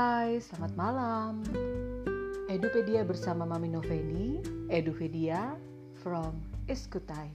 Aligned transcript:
Hai, 0.00 0.40
selamat 0.40 0.72
malam. 0.80 1.44
Edupedia 2.48 3.04
bersama 3.04 3.44
Mami 3.44 3.68
Noveni, 3.68 4.40
Edupedia 4.72 5.52
from 6.00 6.40
Iskutai. 6.64 7.28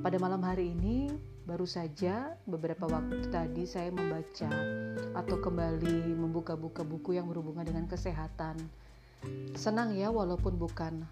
Pada 0.00 0.16
malam 0.16 0.40
hari 0.40 0.72
ini, 0.72 1.12
baru 1.44 1.68
saja 1.68 2.40
beberapa 2.48 2.88
waktu 2.88 3.28
tadi 3.28 3.68
saya 3.68 3.92
membaca 3.92 4.48
atau 5.12 5.36
kembali 5.36 6.08
membuka-buka 6.16 6.88
buku 6.88 7.20
yang 7.20 7.28
berhubungan 7.28 7.68
dengan 7.68 7.84
kesehatan. 7.84 8.56
Senang 9.52 9.92
ya, 9.92 10.08
walaupun 10.08 10.56
bukan 10.56 11.04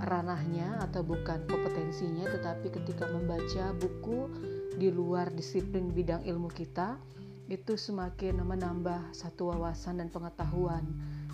ranahnya 0.00 0.80
atau 0.80 1.04
bukan 1.04 1.44
kompetensinya, 1.44 2.24
tetapi 2.24 2.72
ketika 2.72 3.04
membaca 3.12 3.76
buku 3.76 4.32
di 4.80 4.88
luar 4.88 5.28
disiplin 5.36 5.92
bidang 5.92 6.24
ilmu 6.24 6.48
kita, 6.56 6.96
itu 7.46 7.78
semakin 7.78 8.42
menambah 8.42 9.14
satu 9.14 9.54
wawasan 9.54 10.02
dan 10.02 10.10
pengetahuan. 10.10 10.82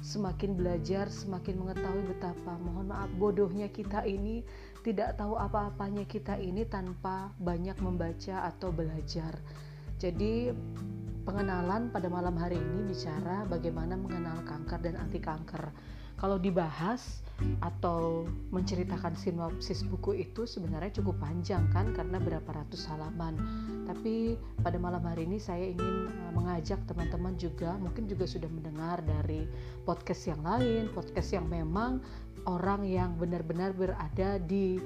Semakin 0.03 0.59
belajar, 0.59 1.07
semakin 1.09 1.63
mengetahui 1.63 2.05
betapa 2.11 2.59
mohon 2.59 2.91
maaf 2.91 3.09
bodohnya 3.17 3.71
kita 3.71 4.03
ini 4.03 4.43
tidak 4.83 5.15
tahu 5.15 5.39
apa-apanya 5.39 6.03
kita 6.05 6.37
ini 6.37 6.67
tanpa 6.67 7.31
banyak 7.39 7.79
membaca 7.79 8.45
atau 8.51 8.75
belajar. 8.75 9.39
Jadi 10.03 10.51
pengenalan 11.23 11.95
pada 11.95 12.11
malam 12.11 12.35
hari 12.35 12.59
ini 12.59 12.91
bicara 12.91 13.47
bagaimana 13.47 13.95
mengenal 13.95 14.43
kanker 14.43 14.83
dan 14.83 14.99
anti 14.99 15.23
kanker. 15.23 15.71
Kalau 16.23 16.39
dibahas 16.39 17.23
atau 17.59 18.31
menceritakan 18.55 19.19
sinopsis 19.19 19.83
buku 19.83 20.23
itu 20.23 20.47
sebenarnya 20.47 21.03
cukup 21.03 21.19
panjang 21.19 21.67
kan 21.75 21.91
karena 21.91 22.23
berapa 22.23 22.47
ratus 22.47 22.87
halaman. 22.87 23.35
Tapi 23.91 24.39
pada 24.63 24.79
malam 24.79 25.03
hari 25.03 25.27
ini 25.27 25.43
saya 25.43 25.75
ingin 25.75 26.07
eh, 26.07 26.33
mengajak 26.33 26.79
teman-teman 26.87 27.35
juga 27.35 27.75
mungkin 27.83 28.07
juga 28.07 28.31
sudah 28.31 28.47
mendengar 28.47 29.03
dari 29.03 29.51
podcast 29.83 30.31
yang 30.31 30.43
lain, 30.47 30.87
podcast 30.95 31.35
yang 31.35 31.47
memang 31.51 31.99
orang 32.47 32.87
yang 32.87 33.15
benar-benar 33.19 33.75
berada 33.75 34.39
di 34.43 34.79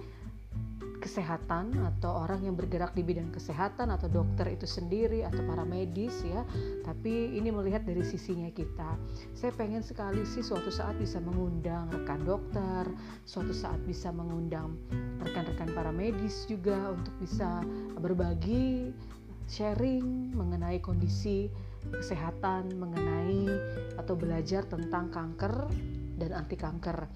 kesehatan 0.98 1.76
atau 1.96 2.24
orang 2.24 2.44
yang 2.44 2.56
bergerak 2.56 2.96
di 2.96 3.04
bidang 3.04 3.30
kesehatan 3.32 3.92
atau 3.92 4.08
dokter 4.08 4.48
itu 4.50 4.64
sendiri 4.64 5.22
atau 5.22 5.44
para 5.44 5.62
medis 5.62 6.24
ya. 6.24 6.42
Tapi 6.82 7.36
ini 7.36 7.52
melihat 7.52 7.84
dari 7.84 8.02
sisinya 8.02 8.48
kita. 8.52 8.96
Saya 9.36 9.52
pengen 9.54 9.84
sekali 9.84 10.24
sih 10.24 10.44
suatu 10.44 10.72
saat 10.72 10.96
bisa 10.96 11.20
mengundang 11.22 11.88
rekan 11.92 12.22
dokter 12.26 12.88
suatu 13.24 13.54
saat 13.54 13.78
bisa 13.86 14.10
mengundang 14.10 14.74
rekan-rekan 15.22 15.70
para 15.72 15.90
medis 15.94 16.44
juga 16.50 16.92
untuk 16.92 17.14
bisa 17.22 17.62
berbagi 17.98 18.90
sharing 19.46 20.34
mengenai 20.34 20.82
kondisi 20.82 21.46
kesehatan 21.86 22.74
mengenai 22.74 23.46
atau 23.94 24.18
belajar 24.18 24.66
tentang 24.66 25.06
kanker 25.14 25.70
dan 26.18 26.34
anti 26.34 26.58
kanker 26.58 27.06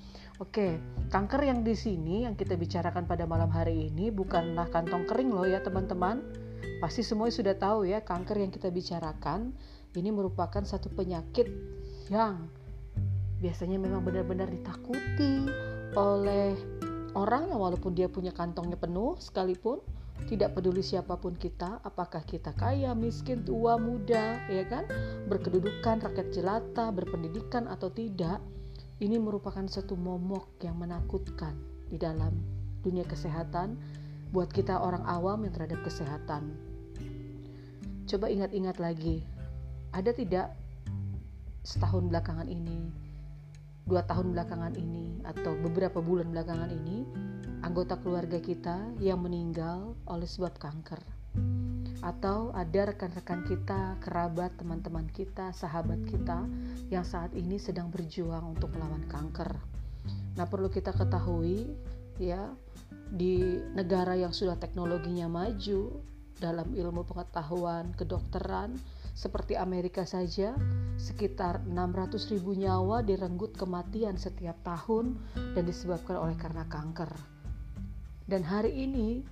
Oke, 0.40 0.80
kanker 1.12 1.52
yang 1.52 1.60
di 1.60 1.76
sini 1.76 2.24
yang 2.24 2.32
kita 2.32 2.56
bicarakan 2.56 3.04
pada 3.04 3.28
malam 3.28 3.52
hari 3.52 3.92
ini 3.92 4.08
bukanlah 4.08 4.72
kantong 4.72 5.04
kering 5.04 5.36
loh 5.36 5.44
ya 5.44 5.60
teman-teman. 5.60 6.24
Pasti 6.80 7.04
semua 7.04 7.28
sudah 7.28 7.52
tahu 7.60 7.84
ya 7.84 8.00
kanker 8.00 8.40
yang 8.40 8.48
kita 8.48 8.72
bicarakan 8.72 9.52
ini 9.92 10.08
merupakan 10.08 10.64
satu 10.64 10.88
penyakit 10.96 11.44
yang 12.08 12.48
biasanya 13.44 13.76
memang 13.76 14.00
benar-benar 14.00 14.48
ditakuti 14.48 15.44
oleh 15.92 16.56
orang 17.12 17.52
yang 17.52 17.60
walaupun 17.60 17.92
dia 17.92 18.08
punya 18.08 18.32
kantongnya 18.32 18.80
penuh 18.80 19.20
sekalipun 19.20 19.84
tidak 20.24 20.56
peduli 20.56 20.80
siapa 20.80 21.20
pun 21.20 21.36
kita, 21.36 21.84
apakah 21.84 22.24
kita 22.24 22.56
kaya, 22.56 22.96
miskin, 22.96 23.44
tua, 23.44 23.76
muda, 23.76 24.40
ya 24.48 24.64
kan, 24.68 24.84
berkedudukan, 25.28 26.00
rakyat 26.00 26.28
jelata, 26.32 26.92
berpendidikan 26.92 27.64
atau 27.68 27.88
tidak, 27.88 28.40
ini 29.00 29.16
merupakan 29.16 29.64
satu 29.64 29.96
momok 29.96 30.60
yang 30.60 30.76
menakutkan 30.76 31.56
di 31.88 31.96
dalam 31.96 32.36
dunia 32.84 33.04
kesehatan 33.08 33.80
buat 34.30 34.52
kita 34.52 34.76
orang 34.76 35.02
awam 35.08 35.48
yang 35.48 35.52
terhadap 35.56 35.80
kesehatan. 35.82 36.52
Coba 38.04 38.28
ingat-ingat 38.28 38.76
lagi, 38.76 39.24
ada 39.96 40.12
tidak 40.12 40.52
setahun 41.64 42.12
belakangan 42.12 42.46
ini, 42.46 42.92
dua 43.88 44.04
tahun 44.04 44.36
belakangan 44.36 44.76
ini, 44.76 45.24
atau 45.24 45.56
beberapa 45.64 46.04
bulan 46.04 46.28
belakangan 46.28 46.68
ini, 46.68 47.08
anggota 47.64 47.96
keluarga 47.98 48.36
kita 48.36 49.00
yang 49.00 49.24
meninggal 49.24 49.96
oleh 50.04 50.28
sebab 50.28 50.60
kanker? 50.60 51.00
Atau 52.00 52.48
ada 52.56 52.92
rekan-rekan 52.92 53.44
kita, 53.44 54.00
kerabat, 54.00 54.56
teman-teman 54.56 55.04
kita, 55.12 55.52
sahabat 55.52 56.00
kita 56.08 56.48
yang 56.88 57.04
saat 57.04 57.32
ini 57.36 57.60
sedang 57.60 57.92
berjuang 57.92 58.56
untuk 58.56 58.72
melawan 58.72 59.04
kanker. 59.04 59.52
Nah, 60.40 60.46
perlu 60.48 60.72
kita 60.72 60.96
ketahui 60.96 61.68
ya, 62.16 62.48
di 63.10 63.60
negara 63.76 64.16
yang 64.16 64.32
sudah 64.32 64.56
teknologinya 64.56 65.28
maju 65.28 66.00
dalam 66.40 66.72
ilmu 66.72 67.04
pengetahuan 67.04 67.92
kedokteran 67.92 68.80
seperti 69.12 69.58
Amerika 69.60 70.08
saja 70.08 70.56
sekitar 70.96 71.60
600 71.68 72.32
ribu 72.32 72.56
nyawa 72.56 73.04
direnggut 73.04 73.52
kematian 73.58 74.16
setiap 74.16 74.56
tahun 74.64 75.20
dan 75.52 75.68
disebabkan 75.68 76.16
oleh 76.16 76.36
karena 76.40 76.64
kanker. 76.64 77.12
Dan 78.24 78.46
hari 78.46 78.72
ini 78.88 79.26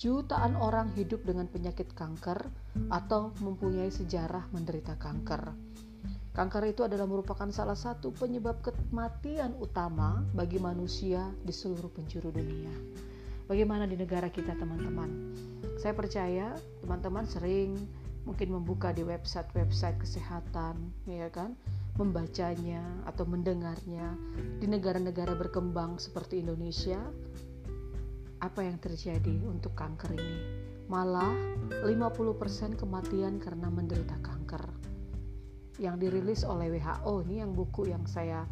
jutaan 0.00 0.56
orang 0.56 0.88
hidup 0.96 1.28
dengan 1.28 1.44
penyakit 1.44 1.92
kanker 1.92 2.48
atau 2.88 3.36
mempunyai 3.44 3.92
sejarah 3.92 4.48
menderita 4.48 4.96
kanker. 4.96 5.52
Kanker 6.32 6.72
itu 6.72 6.88
adalah 6.88 7.04
merupakan 7.04 7.44
salah 7.52 7.76
satu 7.76 8.08
penyebab 8.08 8.64
kematian 8.64 9.52
utama 9.60 10.24
bagi 10.32 10.56
manusia 10.56 11.28
di 11.44 11.52
seluruh 11.52 11.92
penjuru 11.92 12.32
dunia. 12.32 12.72
Bagaimana 13.44 13.84
di 13.84 14.00
negara 14.00 14.32
kita, 14.32 14.56
teman-teman? 14.56 15.36
Saya 15.76 15.92
percaya 15.92 16.56
teman-teman 16.80 17.28
sering 17.28 17.76
mungkin 18.24 18.56
membuka 18.56 18.96
di 18.96 19.04
website-website 19.04 20.00
kesehatan, 20.00 20.80
ya 21.04 21.28
kan? 21.28 21.52
Membacanya 22.00 23.04
atau 23.04 23.28
mendengarnya 23.28 24.16
di 24.64 24.64
negara-negara 24.64 25.36
berkembang 25.36 26.00
seperti 26.00 26.40
Indonesia, 26.40 27.04
apa 28.40 28.64
yang 28.64 28.80
terjadi 28.80 29.36
untuk 29.44 29.76
kanker 29.76 30.16
ini? 30.16 30.38
Malah 30.88 31.32
50% 31.84 32.80
kematian 32.80 33.36
karena 33.36 33.68
menderita 33.68 34.16
kanker. 34.24 34.64
Yang 35.76 35.96
dirilis 36.08 36.42
oleh 36.44 36.72
WHO 36.76 37.24
ini 37.28 37.44
yang 37.44 37.52
buku 37.52 37.88
yang 37.88 38.04
saya 38.08 38.44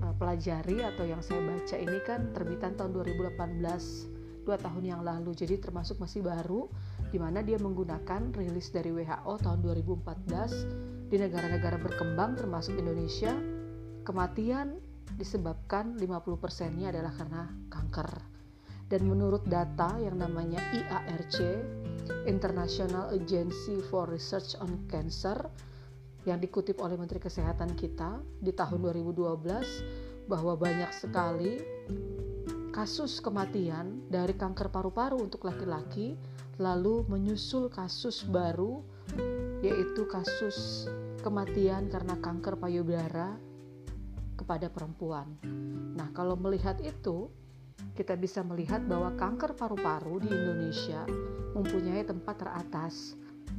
uh, 0.00 0.12
pelajari 0.16 0.84
atau 0.84 1.04
yang 1.04 1.20
saya 1.20 1.40
baca 1.44 1.76
ini 1.76 1.98
kan 2.04 2.32
terbitan 2.32 2.76
tahun 2.76 2.92
2018, 2.96 4.44
dua 4.44 4.56
tahun 4.60 4.84
yang 4.84 5.00
lalu. 5.04 5.32
Jadi 5.32 5.60
termasuk 5.60 6.00
masih 6.00 6.24
baru 6.24 6.68
di 7.08 7.16
mana 7.20 7.40
dia 7.40 7.56
menggunakan 7.60 8.34
rilis 8.34 8.72
dari 8.74 8.90
WHO 8.90 9.38
tahun 9.40 9.62
2014 9.62 11.08
di 11.12 11.16
negara-negara 11.20 11.78
berkembang 11.78 12.34
termasuk 12.34 12.74
Indonesia 12.74 13.32
kematian 14.02 14.82
disebabkan 15.14 15.94
50%-nya 16.00 16.90
adalah 16.90 17.14
karena 17.14 17.42
kanker 17.70 18.33
dan 18.88 19.06
menurut 19.08 19.42
data 19.48 19.96
yang 20.00 20.20
namanya 20.20 20.60
IARC 20.72 21.40
International 22.28 23.12
Agency 23.12 23.80
for 23.88 24.04
Research 24.08 24.56
on 24.60 24.84
Cancer 24.88 25.36
yang 26.24 26.40
dikutip 26.40 26.80
oleh 26.80 26.96
Menteri 26.96 27.20
Kesehatan 27.20 27.76
kita 27.76 28.20
di 28.40 28.52
tahun 28.52 28.80
2012 28.80 30.28
bahwa 30.28 30.56
banyak 30.56 30.90
sekali 30.92 31.60
kasus 32.72 33.20
kematian 33.20 34.08
dari 34.08 34.34
kanker 34.34 34.72
paru-paru 34.72 35.20
untuk 35.20 35.46
laki-laki 35.46 36.16
lalu 36.56 37.04
menyusul 37.06 37.68
kasus 37.68 38.24
baru 38.24 38.80
yaitu 39.60 40.08
kasus 40.08 40.88
kematian 41.20 41.88
karena 41.88 42.16
kanker 42.20 42.56
payudara 42.60 43.36
kepada 44.34 44.66
perempuan. 44.68 45.30
Nah, 45.94 46.10
kalau 46.12 46.34
melihat 46.34 46.76
itu, 46.82 47.30
kita 47.94 48.18
bisa 48.18 48.42
melihat 48.42 48.82
bahwa 48.86 49.14
kanker 49.14 49.54
paru-paru 49.54 50.18
di 50.22 50.30
Indonesia 50.30 51.06
mempunyai 51.54 52.02
tempat 52.02 52.42
teratas 52.42 53.14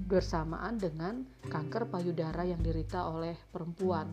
bersamaan 0.06 0.76
dengan 0.76 1.24
kanker 1.48 1.88
payudara 1.88 2.44
yang 2.44 2.60
dirita 2.60 3.08
oleh 3.08 3.34
perempuan. 3.50 4.12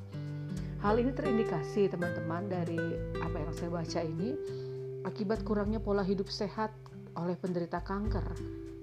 Hal 0.83 0.99
ini 0.99 1.15
terindikasi 1.15 1.91
teman-teman 1.91 2.47
dari 2.51 2.79
apa 3.19 3.37
yang 3.39 3.53
saya 3.55 3.71
baca 3.71 4.01
ini 4.03 4.35
akibat 5.03 5.43
kurangnya 5.43 5.83
pola 5.83 6.07
hidup 6.07 6.31
sehat 6.31 6.71
oleh 7.19 7.35
penderita 7.35 7.83
kanker, 7.83 8.25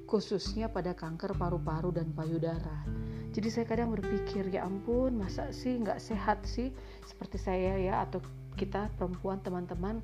khususnya 0.05 0.67
pada 0.69 0.91
kanker 0.91 1.35
paru-paru 1.35 1.95
dan 1.95 2.11
payudara. 2.11 2.83
Jadi 3.29 3.47
saya 3.47 3.65
kadang 3.69 3.93
berpikir 3.93 4.49
ya 4.51 4.65
ampun 4.65 5.15
masa 5.15 5.53
sih 5.53 5.79
nggak 5.79 6.01
sehat 6.01 6.43
sih 6.43 6.73
seperti 7.05 7.37
saya 7.39 7.77
ya 7.77 8.03
atau 8.03 8.19
kita 8.57 8.89
perempuan 8.99 9.39
teman-teman 9.39 10.01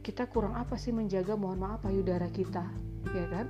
kita 0.00 0.28
kurang 0.28 0.56
apa 0.56 0.76
sih 0.80 0.92
menjaga? 0.92 1.36
Mohon 1.36 1.58
maaf 1.64 1.80
payudara 1.84 2.28
kita 2.32 2.64
ya 3.12 3.26
kan? 3.28 3.46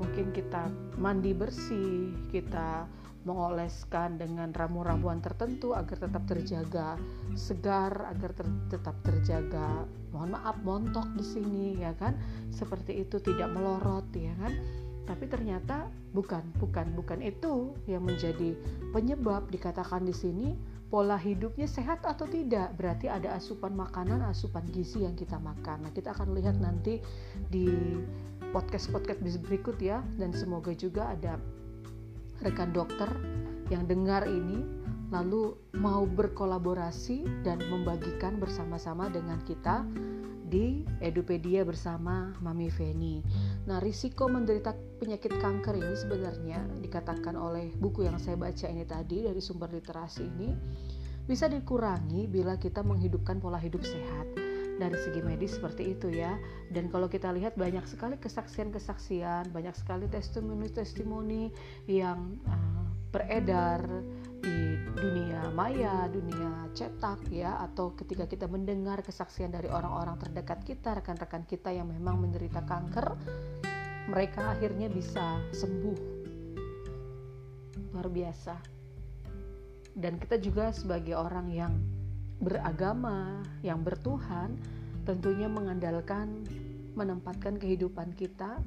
Mungkin 0.00 0.32
kita 0.32 0.72
mandi 0.96 1.36
bersih 1.36 2.16
kita 2.32 2.88
mengoleskan 3.28 4.16
dengan 4.16 4.48
ramu-ramuan 4.48 5.20
tertentu 5.20 5.76
agar 5.76 6.08
tetap 6.08 6.24
terjaga 6.24 6.96
segar, 7.36 7.92
agar 8.08 8.32
ter 8.32 8.48
tetap 8.72 8.96
terjaga 9.04 9.84
mohon 10.08 10.32
maaf 10.32 10.56
montok 10.64 11.04
di 11.16 11.24
sini 11.24 11.66
ya 11.76 11.92
kan? 12.00 12.16
Seperti 12.48 13.04
itu 13.04 13.20
tidak 13.20 13.52
melorot 13.52 14.08
ya 14.16 14.32
kan? 14.40 14.56
Tapi 15.04 15.26
ternyata 15.28 15.90
bukan 16.16 16.54
bukan 16.56 16.96
bukan 16.96 17.20
itu 17.20 17.76
yang 17.84 18.06
menjadi 18.06 18.56
penyebab 18.94 19.52
dikatakan 19.52 20.06
di 20.06 20.14
sini 20.16 20.48
pola 20.90 21.14
hidupnya 21.14 21.70
sehat 21.70 22.02
atau 22.02 22.26
tidak? 22.26 22.74
Berarti 22.74 23.06
ada 23.06 23.38
asupan 23.38 23.78
makanan 23.78 24.26
asupan 24.26 24.66
gizi 24.74 25.06
yang 25.06 25.14
kita 25.14 25.38
makan. 25.38 25.86
Nah 25.86 25.92
kita 25.94 26.10
akan 26.10 26.34
lihat 26.34 26.58
nanti 26.58 26.98
di 27.48 27.70
podcast 28.50 28.90
podcast 28.90 29.22
berikut 29.46 29.78
ya. 29.78 30.02
Dan 30.18 30.34
semoga 30.34 30.74
juga 30.74 31.14
ada 31.14 31.38
rekan 32.42 32.74
dokter 32.74 33.08
yang 33.70 33.86
dengar 33.86 34.26
ini 34.26 34.66
lalu 35.10 35.54
mau 35.78 36.06
berkolaborasi 36.06 37.42
dan 37.42 37.58
membagikan 37.66 38.38
bersama-sama 38.38 39.10
dengan 39.10 39.38
kita 39.42 39.82
di 40.50 40.82
Edupedia 40.98 41.62
bersama 41.62 42.34
Mami 42.42 42.66
Feni. 42.66 43.22
Nah, 43.70 43.78
risiko 43.78 44.26
menderita 44.26 44.74
penyakit 44.98 45.38
kanker 45.38 45.78
ini 45.78 45.94
sebenarnya 45.94 46.58
dikatakan 46.82 47.38
oleh 47.38 47.70
buku 47.78 48.10
yang 48.10 48.18
saya 48.18 48.34
baca 48.34 48.66
ini 48.66 48.82
tadi 48.82 49.22
dari 49.22 49.38
sumber 49.38 49.70
literasi 49.70 50.26
ini 50.26 50.50
bisa 51.30 51.46
dikurangi 51.46 52.26
bila 52.26 52.58
kita 52.58 52.82
menghidupkan 52.82 53.38
pola 53.38 53.62
hidup 53.62 53.86
sehat 53.86 54.26
dari 54.82 54.96
segi 54.98 55.22
medis 55.22 55.54
seperti 55.54 55.94
itu 55.94 56.10
ya. 56.10 56.34
Dan 56.74 56.90
kalau 56.90 57.06
kita 57.06 57.30
lihat 57.30 57.54
banyak 57.54 57.86
sekali 57.86 58.18
kesaksian-kesaksian, 58.18 59.54
banyak 59.54 59.76
sekali 59.78 60.10
testimoni-testimoni 60.10 61.54
yang 61.86 62.40
uh, 62.50 62.90
beredar 63.14 63.86
di 64.40 64.80
dunia 64.96 65.52
maya, 65.52 66.08
dunia 66.08 66.68
cetak 66.72 67.28
ya 67.28 67.60
atau 67.60 67.92
ketika 67.94 68.24
kita 68.24 68.48
mendengar 68.48 69.04
kesaksian 69.04 69.52
dari 69.52 69.68
orang-orang 69.68 70.16
terdekat 70.16 70.64
kita, 70.64 70.96
rekan-rekan 70.98 71.44
kita 71.44 71.70
yang 71.70 71.88
memang 71.88 72.18
menderita 72.18 72.64
kanker, 72.64 73.16
mereka 74.08 74.56
akhirnya 74.56 74.88
bisa 74.88 75.38
sembuh. 75.52 75.98
Luar 77.92 78.08
biasa. 78.08 78.56
Dan 79.92 80.16
kita 80.16 80.40
juga 80.40 80.72
sebagai 80.72 81.18
orang 81.18 81.52
yang 81.52 81.72
beragama, 82.40 83.44
yang 83.60 83.84
bertuhan, 83.84 84.56
tentunya 85.04 85.50
mengandalkan 85.50 86.46
menempatkan 86.94 87.56
kehidupan 87.60 88.16
kita 88.18 88.58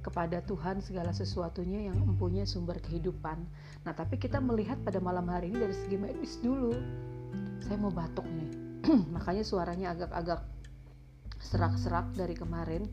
kepada 0.00 0.40
Tuhan 0.46 0.78
segala 0.80 1.10
sesuatunya 1.10 1.90
yang 1.90 1.98
mempunyai 1.98 2.46
sumber 2.46 2.78
kehidupan. 2.78 3.42
Nah, 3.82 3.92
tapi 3.92 4.16
kita 4.16 4.38
melihat 4.38 4.78
pada 4.86 5.02
malam 5.02 5.26
hari 5.26 5.50
ini 5.50 5.62
dari 5.66 5.74
segi 5.74 5.98
medis 5.98 6.38
dulu. 6.38 6.72
Saya 7.62 7.76
mau 7.76 7.90
batuk 7.90 8.24
nih. 8.24 8.50
Makanya 9.14 9.44
suaranya 9.44 9.92
agak-agak 9.92 10.40
serak-serak 11.42 12.14
dari 12.14 12.34
kemarin. 12.38 12.86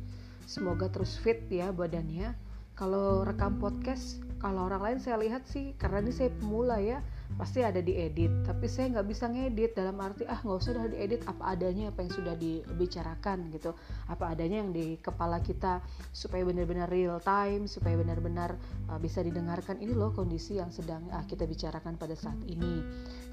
Semoga 0.45 0.89
terus 0.89 1.17
fit 1.17 1.45
ya 1.49 1.73
badannya. 1.73 2.33
Kalau 2.75 3.23
rekam 3.23 3.57
podcast, 3.57 4.19
kalau 4.43 4.67
orang 4.67 4.83
lain 4.83 4.99
saya 4.99 5.17
lihat 5.17 5.47
sih 5.47 5.73
karena 5.79 6.03
ini 6.03 6.11
saya 6.11 6.29
pemula 6.35 6.77
ya 6.77 6.99
pasti 7.35 7.65
ada 7.65 7.81
diedit. 7.81 8.31
Tapi 8.45 8.65
saya 8.69 8.93
nggak 8.95 9.07
bisa 9.09 9.25
ngedit 9.27 9.75
dalam 9.75 9.97
arti 9.99 10.23
ah 10.29 10.39
nggak 10.39 10.57
usah 10.57 10.71
udah 10.77 10.91
diedit 10.93 11.21
apa 11.25 11.43
adanya 11.57 11.91
apa 11.91 11.99
yang 12.05 12.11
sudah 12.13 12.35
dibicarakan 12.37 13.49
gitu. 13.51 13.75
Apa 14.07 14.37
adanya 14.37 14.63
yang 14.63 14.71
di 14.71 14.95
kepala 15.01 15.41
kita 15.41 15.83
supaya 16.13 16.45
benar-benar 16.47 16.87
real 16.87 17.19
time 17.19 17.67
supaya 17.67 17.99
benar-benar 17.99 18.55
uh, 18.87 18.99
bisa 19.01 19.19
didengarkan. 19.25 19.81
Ini 19.81 19.93
loh 19.93 20.15
kondisi 20.15 20.61
yang 20.61 20.71
sedang 20.71 21.05
uh, 21.11 21.25
kita 21.27 21.43
bicarakan 21.43 21.99
pada 21.99 22.15
saat 22.15 22.37
ini. 22.47 22.81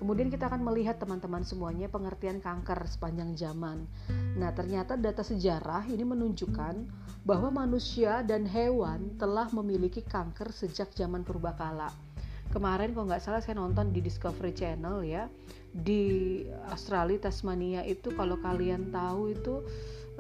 Kemudian 0.02 0.32
kita 0.34 0.50
akan 0.50 0.66
melihat 0.66 0.98
teman-teman 0.98 1.46
semuanya 1.46 1.86
pengertian 1.86 2.42
kanker 2.42 2.90
sepanjang 2.90 3.38
zaman. 3.38 3.86
Nah 4.34 4.50
ternyata 4.50 4.98
data 4.98 5.22
sejarah 5.22 5.86
ini 5.86 6.02
menunjukkan 6.02 6.74
bahwa 7.22 7.54
manusia 7.54 8.26
dan 8.26 8.42
hewan 8.50 9.14
telah 9.14 9.46
memiliki 9.54 10.02
kanker 10.02 10.50
sejak 10.50 10.90
zaman 10.90 11.22
purbakala 11.22 12.11
kemarin 12.52 12.92
kalau 12.92 13.08
nggak 13.08 13.24
salah 13.24 13.40
saya 13.40 13.56
nonton 13.56 13.90
di 13.90 14.04
Discovery 14.04 14.52
Channel 14.52 15.00
ya. 15.02 15.26
Di 15.72 16.44
Australia 16.68 17.16
Tasmania 17.16 17.80
itu 17.88 18.12
kalau 18.12 18.36
kalian 18.44 18.92
tahu 18.92 19.32
itu 19.32 19.64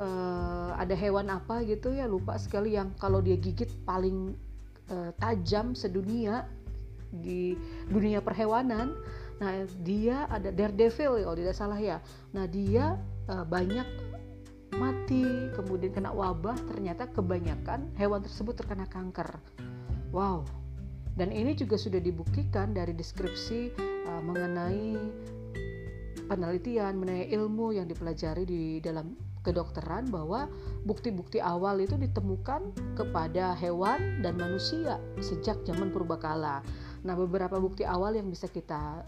uh, 0.00 0.72
ada 0.80 0.96
hewan 0.96 1.28
apa 1.28 1.60
gitu 1.68 1.92
ya 1.92 2.08
lupa 2.08 2.40
sekali 2.40 2.72
yang 2.80 2.96
kalau 2.96 3.20
dia 3.20 3.36
gigit 3.36 3.68
paling 3.84 4.32
uh, 4.88 5.12
tajam 5.20 5.76
sedunia 5.76 6.48
di 7.12 7.52
dunia 7.92 8.24
perhewanan. 8.24 8.96
Nah 9.44 9.68
dia 9.84 10.24
ada 10.32 10.48
daredevil 10.48 11.20
kalau 11.20 11.36
tidak 11.36 11.52
salah 11.52 11.76
ya. 11.76 12.00
Nah 12.32 12.48
dia 12.48 12.96
uh, 13.28 13.44
banyak 13.44 13.84
mati 14.72 15.52
kemudian 15.52 15.92
kena 15.92 16.16
wabah 16.16 16.56
ternyata 16.64 17.04
kebanyakan 17.12 17.92
hewan 18.00 18.24
tersebut 18.24 18.56
terkena 18.56 18.88
kanker. 18.88 19.36
Wow 20.16 20.61
dan 21.16 21.28
ini 21.28 21.52
juga 21.52 21.76
sudah 21.76 22.00
dibuktikan 22.00 22.72
dari 22.72 22.96
deskripsi 22.96 23.72
uh, 24.08 24.22
mengenai 24.24 24.96
penelitian 26.28 26.96
mengenai 26.96 27.28
ilmu 27.28 27.76
yang 27.76 27.84
dipelajari 27.84 28.48
di 28.48 28.80
dalam 28.80 29.12
kedokteran 29.42 30.08
bahwa 30.08 30.46
bukti-bukti 30.86 31.42
awal 31.42 31.82
itu 31.82 31.98
ditemukan 31.98 32.72
kepada 32.94 33.52
hewan 33.58 34.22
dan 34.22 34.38
manusia 34.38 35.02
sejak 35.18 35.58
zaman 35.66 35.90
purbakala. 35.90 36.62
Nah, 37.02 37.14
beberapa 37.18 37.58
bukti 37.58 37.82
awal 37.82 38.14
yang 38.14 38.30
bisa 38.30 38.46
kita 38.46 39.02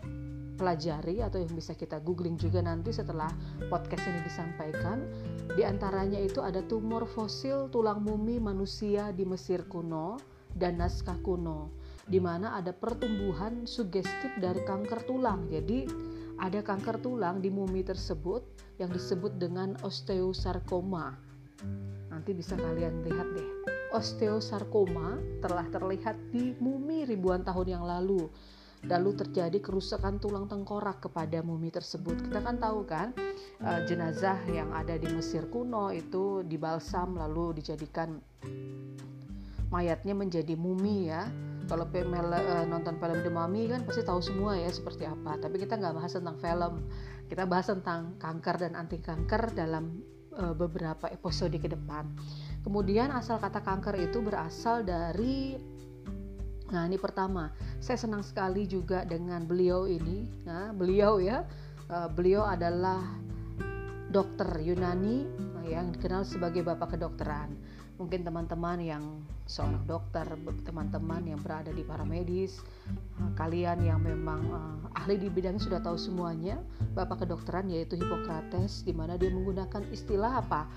pelajari 0.59 1.23
atau 1.23 1.39
yang 1.39 1.55
bisa 1.55 1.75
kita 1.75 2.03
googling 2.03 2.35
juga 2.35 2.63
nanti 2.63 2.91
setelah 2.91 3.31
podcast 3.71 4.07
ini 4.07 4.21
disampaikan, 4.27 5.07
di 5.55 5.63
antaranya 5.63 6.19
itu 6.19 6.43
ada 6.43 6.63
tumor 6.67 7.07
fosil 7.07 7.71
tulang 7.71 8.03
mumi 8.03 8.43
manusia 8.43 9.15
di 9.15 9.23
Mesir 9.23 9.67
kuno 9.71 10.19
dan 10.55 10.79
naskah 10.83 11.19
kuno 11.23 11.84
di 12.05 12.21
mana 12.21 12.57
ada 12.57 12.73
pertumbuhan 12.73 13.65
sugestif 13.65 14.33
dari 14.41 14.61
kanker 14.65 15.09
tulang. 15.09 15.49
Jadi 15.49 15.89
ada 16.37 16.61
kanker 16.61 17.01
tulang 17.01 17.41
di 17.41 17.49
mumi 17.49 17.81
tersebut 17.81 18.45
yang 18.77 18.91
disebut 18.93 19.39
dengan 19.41 19.79
osteosarkoma. 19.81 21.17
Nanti 22.13 22.31
bisa 22.37 22.59
kalian 22.59 23.07
lihat 23.07 23.29
deh. 23.33 23.49
Osteosarkoma 23.95 25.23
telah 25.39 25.65
terlihat 25.71 26.19
di 26.35 26.53
mumi 26.59 27.07
ribuan 27.07 27.47
tahun 27.47 27.79
yang 27.81 27.85
lalu. 27.87 28.27
Lalu 28.85 29.17
terjadi 29.17 29.65
kerusakan 29.65 30.21
tulang 30.21 30.45
tengkorak 30.45 31.01
kepada 31.09 31.41
mumi 31.41 31.73
tersebut. 31.73 32.21
Kita 32.29 32.45
kan 32.45 32.61
tahu 32.61 32.85
kan 32.85 33.17
uh, 33.65 33.81
jenazah 33.89 34.37
yang 34.51 34.77
ada 34.77 35.01
di 35.01 35.09
Mesir 35.09 35.49
kuno 35.49 35.89
itu 35.89 36.45
dibalsam 36.45 37.17
lalu 37.17 37.65
dijadikan 37.65 38.21
mayatnya 39.73 40.15
menjadi 40.15 40.55
mumi 40.55 41.11
ya 41.11 41.27
kalau 41.65 41.89
pemel 41.89 42.29
uh, 42.29 42.65
nonton 42.69 43.01
film 43.01 43.19
The 43.25 43.33
Mummy 43.33 43.71
kan 43.71 43.89
pasti 43.89 44.05
tahu 44.05 44.21
semua 44.21 44.57
ya 44.59 44.69
seperti 44.69 45.09
apa. 45.09 45.41
Tapi 45.41 45.57
kita 45.57 45.81
nggak 45.81 45.95
bahas 45.97 46.13
tentang 46.13 46.37
film. 46.37 46.75
Kita 47.25 47.49
bahas 47.49 47.67
tentang 47.73 48.21
kanker 48.21 48.57
dan 48.61 48.73
anti 48.77 49.01
kanker 49.01 49.57
dalam 49.57 50.05
uh, 50.37 50.53
beberapa 50.53 51.09
episode 51.09 51.57
ke 51.57 51.69
depan. 51.71 52.09
Kemudian 52.65 53.13
asal 53.13 53.41
kata 53.41 53.65
kanker 53.65 53.97
itu 54.01 54.21
berasal 54.21 54.85
dari 54.85 55.57
nah 56.73 56.89
ini 56.89 56.97
pertama. 56.97 57.53
Saya 57.79 58.01
senang 58.01 58.25
sekali 58.25 58.65
juga 58.69 59.05
dengan 59.05 59.45
beliau 59.45 59.89
ini. 59.89 60.25
Nah 60.45 60.73
beliau 60.73 61.21
ya 61.21 61.45
uh, 61.89 62.09
beliau 62.09 62.45
adalah 62.45 63.01
dokter 64.13 64.63
Yunani 64.63 65.27
yang 65.67 65.91
dikenal 65.97 66.23
sebagai 66.23 66.63
bapak 66.63 66.97
kedokteran. 66.97 67.57
Mungkin 67.99 68.27
teman-teman 68.27 68.79
yang 68.79 69.05
seorang 69.45 69.85
dokter, 69.85 70.25
teman-teman 70.65 71.23
yang 71.29 71.41
berada 71.41 71.69
di 71.69 71.85
paramedis, 71.85 72.65
eh, 72.89 73.31
kalian 73.37 73.85
yang 73.85 74.01
memang 74.01 74.41
uh, 74.49 74.97
ahli 74.97 75.21
di 75.21 75.29
bidang 75.29 75.61
sudah 75.61 75.85
tahu 75.85 76.01
semuanya, 76.01 76.57
Bapak 76.97 77.25
kedokteran 77.25 77.69
yaitu 77.69 78.01
Hippocrates 78.01 78.85
di 78.89 78.97
mana 78.97 79.21
dia 79.21 79.29
menggunakan 79.29 79.85
istilah 79.93 80.41
apa? 80.41 80.69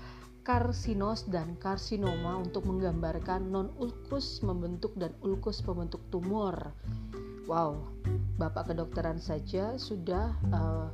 karsinos 0.48 1.28
dan 1.28 1.60
karsinoma 1.60 2.40
untuk 2.40 2.64
menggambarkan 2.64 3.52
non 3.52 3.68
ulkus 3.76 4.40
membentuk 4.40 4.96
dan 4.96 5.12
ulkus 5.20 5.60
pembentuk 5.60 6.00
tumor. 6.08 6.72
Wow, 7.44 7.84
Bapak 8.40 8.72
kedokteran 8.72 9.20
saja 9.20 9.76
sudah 9.76 10.32
uh, 10.48 10.88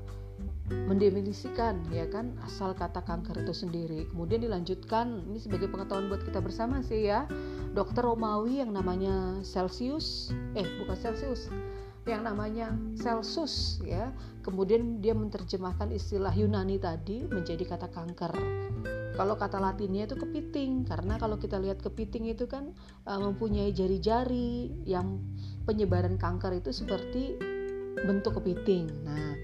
mendefinisikan 0.90 1.87
ya 1.95 2.09
kan 2.11 2.35
asal 2.43 2.75
kata 2.75 3.07
kanker 3.07 3.47
itu 3.47 3.54
sendiri. 3.54 4.11
Kemudian 4.11 4.43
dilanjutkan 4.43 5.23
ini 5.31 5.38
sebagai 5.38 5.71
pengetahuan 5.71 6.11
buat 6.11 6.26
kita 6.26 6.43
bersama 6.43 6.83
sih 6.83 7.07
ya. 7.07 7.31
Dokter 7.75 8.07
Romawi 8.07 8.62
yang 8.62 8.71
namanya 8.71 9.43
Celsius, 9.43 10.31
eh 10.54 10.62
bukan 10.78 10.95
Celsius, 10.95 11.50
yang 12.07 12.23
namanya 12.23 12.71
Celsus 12.95 13.83
ya. 13.83 14.14
Kemudian 14.47 15.02
dia 15.02 15.11
menerjemahkan 15.11 15.90
istilah 15.90 16.31
Yunani 16.31 16.78
tadi 16.78 17.26
menjadi 17.26 17.66
kata 17.66 17.90
kanker. 17.90 18.33
Kalau 19.14 19.35
kata 19.35 19.59
latinnya 19.59 20.07
itu 20.07 20.19
kepiting 20.19 20.87
karena 20.87 21.19
kalau 21.19 21.38
kita 21.38 21.59
lihat 21.59 21.83
kepiting 21.83 22.31
itu 22.31 22.47
kan 22.47 22.75
uh, 23.07 23.19
mempunyai 23.19 23.71
jari-jari 23.71 24.75
yang 24.87 25.23
penyebaran 25.66 26.19
kanker 26.19 26.54
itu 26.54 26.71
seperti 26.75 27.38
bentuk 28.07 28.43
kepiting. 28.43 28.90
Nah, 29.07 29.35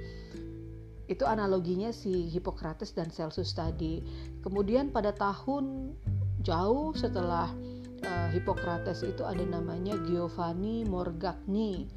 itu 1.11 1.27
analoginya 1.27 1.91
si 1.91 2.31
Hippocrates 2.31 2.95
dan 2.95 3.11
Celsus 3.11 3.55
tadi. 3.55 4.03
Kemudian 4.43 4.95
pada 4.95 5.15
tahun 5.15 5.95
jauh 6.43 6.91
setelah 6.99 7.51
uh, 8.05 8.29
Hippocrates 8.33 9.05
itu 9.05 9.23
ada 9.25 9.43
namanya 9.45 9.97
Giovanni 10.07 10.85
Morgagni. 10.85 11.89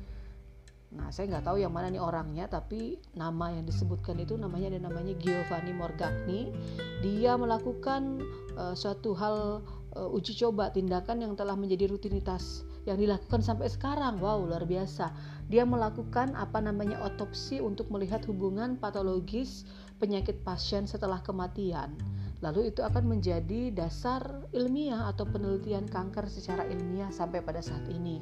Nah, 0.93 1.09
saya 1.09 1.25
nggak 1.33 1.49
tahu 1.49 1.57
yang 1.57 1.73
mana 1.73 1.89
nih 1.89 1.97
orangnya, 1.97 2.45
tapi 2.45 3.01
nama 3.17 3.49
yang 3.49 3.65
disebutkan 3.65 4.21
itu 4.21 4.37
namanya 4.37 4.77
ada 4.77 4.81
namanya 4.85 5.17
Giovanni 5.17 5.73
Morgagni. 5.73 6.53
Dia 7.01 7.33
melakukan 7.33 8.21
uh, 8.53 8.77
suatu 8.77 9.17
hal 9.17 9.65
uh, 9.97 10.15
uji 10.15 10.37
coba 10.37 10.69
tindakan 10.69 11.25
yang 11.25 11.33
telah 11.33 11.57
menjadi 11.57 11.89
rutinitas 11.89 12.61
yang 12.85 13.01
dilakukan 13.01 13.41
sampai 13.41 13.73
sekarang. 13.73 14.21
Wow, 14.21 14.45
luar 14.45 14.69
biasa. 14.69 15.09
Dia 15.49 15.65
melakukan 15.65 16.37
apa 16.37 16.61
namanya 16.61 17.01
otopsi 17.01 17.57
untuk 17.57 17.89
melihat 17.89 18.21
hubungan 18.29 18.77
patologis 18.77 19.65
penyakit 19.97 20.45
pasien 20.45 20.85
setelah 20.85 21.23
kematian. 21.25 21.95
Lalu 22.43 22.75
itu 22.75 22.83
akan 22.83 23.07
menjadi 23.07 23.71
dasar 23.71 24.19
ilmiah 24.51 25.07
atau 25.07 25.23
penelitian 25.23 25.87
kanker 25.87 26.27
secara 26.27 26.67
ilmiah 26.67 27.07
sampai 27.07 27.39
pada 27.39 27.63
saat 27.63 27.87
ini. 27.87 28.19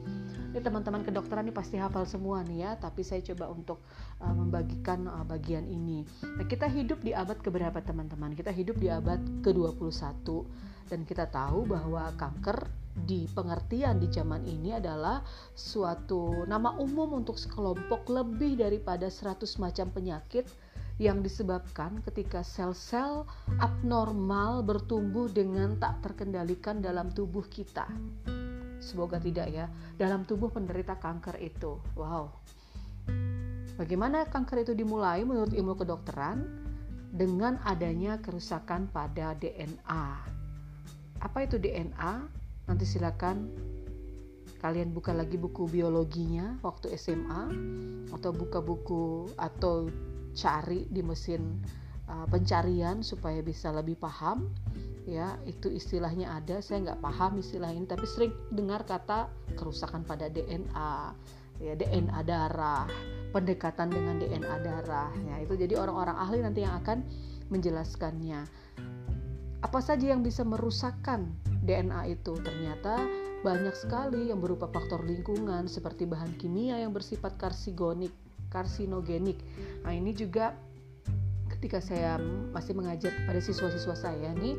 Ini 0.54 0.62
teman-teman 0.62 1.02
kedokteran 1.02 1.50
ini 1.50 1.56
pasti 1.56 1.82
hafal 1.82 2.06
semua 2.06 2.46
nih 2.46 2.70
ya, 2.70 2.72
tapi 2.78 3.02
saya 3.02 3.26
coba 3.34 3.50
untuk 3.50 3.82
uh, 4.22 4.30
membagikan 4.30 5.10
uh, 5.10 5.26
bagian 5.26 5.66
ini. 5.66 6.06
Nah, 6.38 6.46
kita 6.46 6.70
hidup 6.70 7.02
di 7.02 7.18
abad 7.18 7.42
keberapa 7.42 7.82
teman-teman? 7.82 8.38
Kita 8.38 8.54
hidup 8.54 8.78
di 8.78 8.94
abad 8.94 9.18
ke-21 9.42 9.90
dan 10.92 11.02
kita 11.02 11.26
tahu 11.32 11.66
bahwa 11.66 12.14
kanker 12.14 12.68
di 12.92 13.24
pengertian 13.32 14.04
di 14.04 14.12
zaman 14.12 14.44
ini 14.44 14.76
adalah 14.76 15.24
suatu 15.56 16.44
nama 16.44 16.76
umum 16.76 17.24
untuk 17.24 17.40
sekelompok 17.40 18.12
lebih 18.12 18.60
daripada 18.60 19.08
100 19.08 19.48
macam 19.64 19.88
penyakit 19.96 20.44
yang 21.02 21.26
disebabkan 21.26 21.98
ketika 22.06 22.46
sel-sel 22.46 23.26
abnormal 23.58 24.62
bertumbuh 24.62 25.26
dengan 25.34 25.74
tak 25.82 25.98
terkendalikan 26.06 26.78
dalam 26.78 27.10
tubuh 27.10 27.42
kita. 27.50 27.90
Semoga 28.78 29.18
tidak 29.18 29.50
ya, 29.50 29.66
dalam 29.98 30.30
tubuh 30.30 30.54
penderita 30.54 30.94
kanker 31.02 31.42
itu. 31.42 31.82
Wow. 31.98 32.30
Bagaimana 33.82 34.30
kanker 34.30 34.62
itu 34.62 34.78
dimulai 34.78 35.26
menurut 35.26 35.50
ilmu 35.50 35.74
kedokteran? 35.74 36.70
Dengan 37.12 37.58
adanya 37.66 38.22
kerusakan 38.22 38.86
pada 38.94 39.34
DNA. 39.42 40.06
Apa 41.18 41.38
itu 41.44 41.58
DNA? 41.58 42.14
Nanti 42.70 42.86
silakan 42.86 43.50
kalian 44.62 44.94
buka 44.94 45.18
lagi 45.18 45.42
buku 45.42 45.66
biologinya 45.66 46.62
waktu 46.62 46.94
SMA 46.94 47.50
atau 48.14 48.30
buka 48.30 48.62
buku 48.62 49.34
atau 49.34 49.90
cari 50.34 50.88
di 50.88 51.02
mesin 51.04 51.60
uh, 52.08 52.28
pencarian 52.28 53.04
supaya 53.04 53.40
bisa 53.44 53.72
lebih 53.72 54.00
paham. 54.00 54.52
Ya 55.10 55.40
itu 55.50 55.72
istilahnya 55.72 56.30
ada. 56.38 56.62
Saya 56.62 56.92
nggak 56.92 57.02
paham 57.02 57.42
istilah 57.42 57.74
ini 57.74 57.90
tapi 57.90 58.06
sering 58.06 58.34
dengar 58.54 58.86
kata 58.86 59.28
kerusakan 59.58 60.06
pada 60.06 60.30
DNA 60.30 60.94
ya 61.62 61.74
DNA 61.78 62.22
darah 62.26 62.86
pendekatan 63.34 63.90
dengan 63.90 64.22
DNA 64.22 64.56
darah. 64.62 65.10
Ya 65.26 65.42
itu 65.42 65.58
jadi 65.58 65.80
orang-orang 65.80 66.18
ahli 66.18 66.40
nanti 66.46 66.62
yang 66.62 66.78
akan 66.82 67.02
menjelaskannya. 67.50 68.46
Apa 69.62 69.78
saja 69.78 70.10
yang 70.10 70.26
bisa 70.26 70.42
merusakkan 70.42 71.34
DNA 71.66 72.18
itu? 72.18 72.34
Ternyata 72.42 72.98
banyak 73.42 73.74
sekali 73.74 74.30
yang 74.30 74.38
berupa 74.38 74.70
faktor 74.70 75.02
lingkungan 75.02 75.66
seperti 75.66 76.06
bahan 76.06 76.38
kimia 76.38 76.78
yang 76.78 76.94
bersifat 76.94 77.42
karsigonik 77.42 78.14
karsinogenik. 78.52 79.40
Nah, 79.88 79.96
ini 79.96 80.12
juga 80.12 80.54
ketika 81.58 81.78
saya 81.78 82.18
masih 82.52 82.74
mengajar 82.74 83.14
kepada 83.14 83.38
siswa-siswa 83.38 83.94
saya 83.94 84.34
nih 84.34 84.58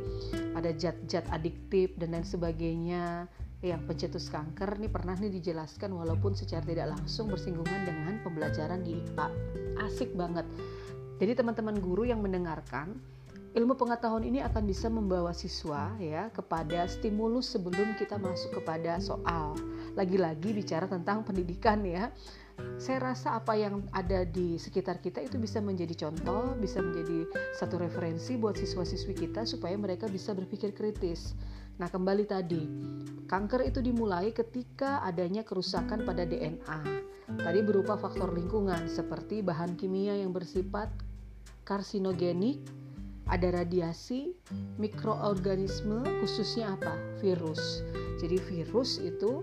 ada 0.55 0.71
zat-zat 0.77 1.27
adiktif 1.35 1.91
dan 1.99 2.15
lain 2.15 2.23
sebagainya 2.23 3.27
yang 3.63 3.83
pencetus 3.87 4.27
kanker 4.31 4.79
nih 4.79 4.91
pernah 4.91 5.15
nih 5.19 5.31
dijelaskan 5.31 5.95
walaupun 5.95 6.35
secara 6.35 6.67
tidak 6.67 6.99
langsung 6.99 7.31
bersinggungan 7.31 7.87
dengan 7.87 8.19
pembelajaran 8.27 8.83
di 8.83 8.99
IPA. 8.99 9.27
Asik 9.83 10.15
banget. 10.19 10.47
Jadi 11.23 11.39
teman-teman 11.39 11.79
guru 11.79 12.03
yang 12.03 12.19
mendengarkan 12.19 12.99
ilmu 13.53 13.77
pengetahuan 13.79 14.25
ini 14.27 14.43
akan 14.43 14.67
bisa 14.67 14.89
membawa 14.89 15.31
siswa 15.31 15.93
ya 16.01 16.33
kepada 16.35 16.89
stimulus 16.89 17.53
sebelum 17.53 17.95
kita 18.01 18.19
masuk 18.19 18.59
kepada 18.63 18.99
soal. 18.99 19.55
Lagi-lagi 19.95 20.51
bicara 20.51 20.91
tentang 20.91 21.23
pendidikan 21.23 21.85
ya 21.87 22.11
saya 22.83 23.15
rasa 23.15 23.39
apa 23.39 23.55
yang 23.55 23.87
ada 23.95 24.27
di 24.27 24.59
sekitar 24.59 24.99
kita 24.99 25.23
itu 25.23 25.39
bisa 25.39 25.63
menjadi 25.63 26.09
contoh, 26.09 26.59
bisa 26.59 26.83
menjadi 26.83 27.31
satu 27.55 27.79
referensi 27.79 28.35
buat 28.35 28.59
siswa-siswi 28.59 29.15
kita 29.15 29.47
supaya 29.47 29.79
mereka 29.79 30.11
bisa 30.11 30.35
berpikir 30.35 30.75
kritis. 30.75 31.39
Nah, 31.79 31.87
kembali 31.87 32.27
tadi, 32.27 32.63
kanker 33.31 33.65
itu 33.65 33.81
dimulai 33.81 34.35
ketika 34.35 35.01
adanya 35.07 35.47
kerusakan 35.47 36.03
pada 36.03 36.27
DNA. 36.27 36.81
Tadi 37.39 37.61
berupa 37.65 37.97
faktor 37.97 38.35
lingkungan 38.35 38.91
seperti 38.91 39.41
bahan 39.41 39.79
kimia 39.79 40.19
yang 40.19 40.35
bersifat 40.35 40.91
karsinogenik, 41.63 42.61
ada 43.33 43.65
radiasi, 43.65 44.37
mikroorganisme, 44.77 46.05
khususnya 46.21 46.77
apa? 46.77 46.93
Virus. 47.25 47.81
Jadi 48.21 48.37
virus 48.53 49.01
itu 49.01 49.41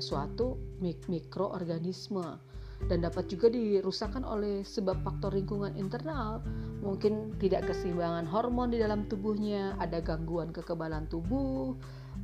suatu 0.00 0.56
mik 0.80 1.06
mikroorganisme 1.12 2.40
dan 2.86 3.02
dapat 3.02 3.26
juga 3.26 3.50
dirusakkan 3.50 4.22
oleh 4.22 4.62
sebab 4.62 5.02
faktor 5.02 5.34
lingkungan 5.34 5.74
internal 5.74 6.38
mungkin 6.78 7.34
tidak 7.42 7.66
keseimbangan 7.66 8.22
hormon 8.30 8.70
di 8.70 8.78
dalam 8.78 9.10
tubuhnya 9.10 9.74
ada 9.82 9.98
gangguan 9.98 10.54
kekebalan 10.54 11.10
tubuh 11.10 11.74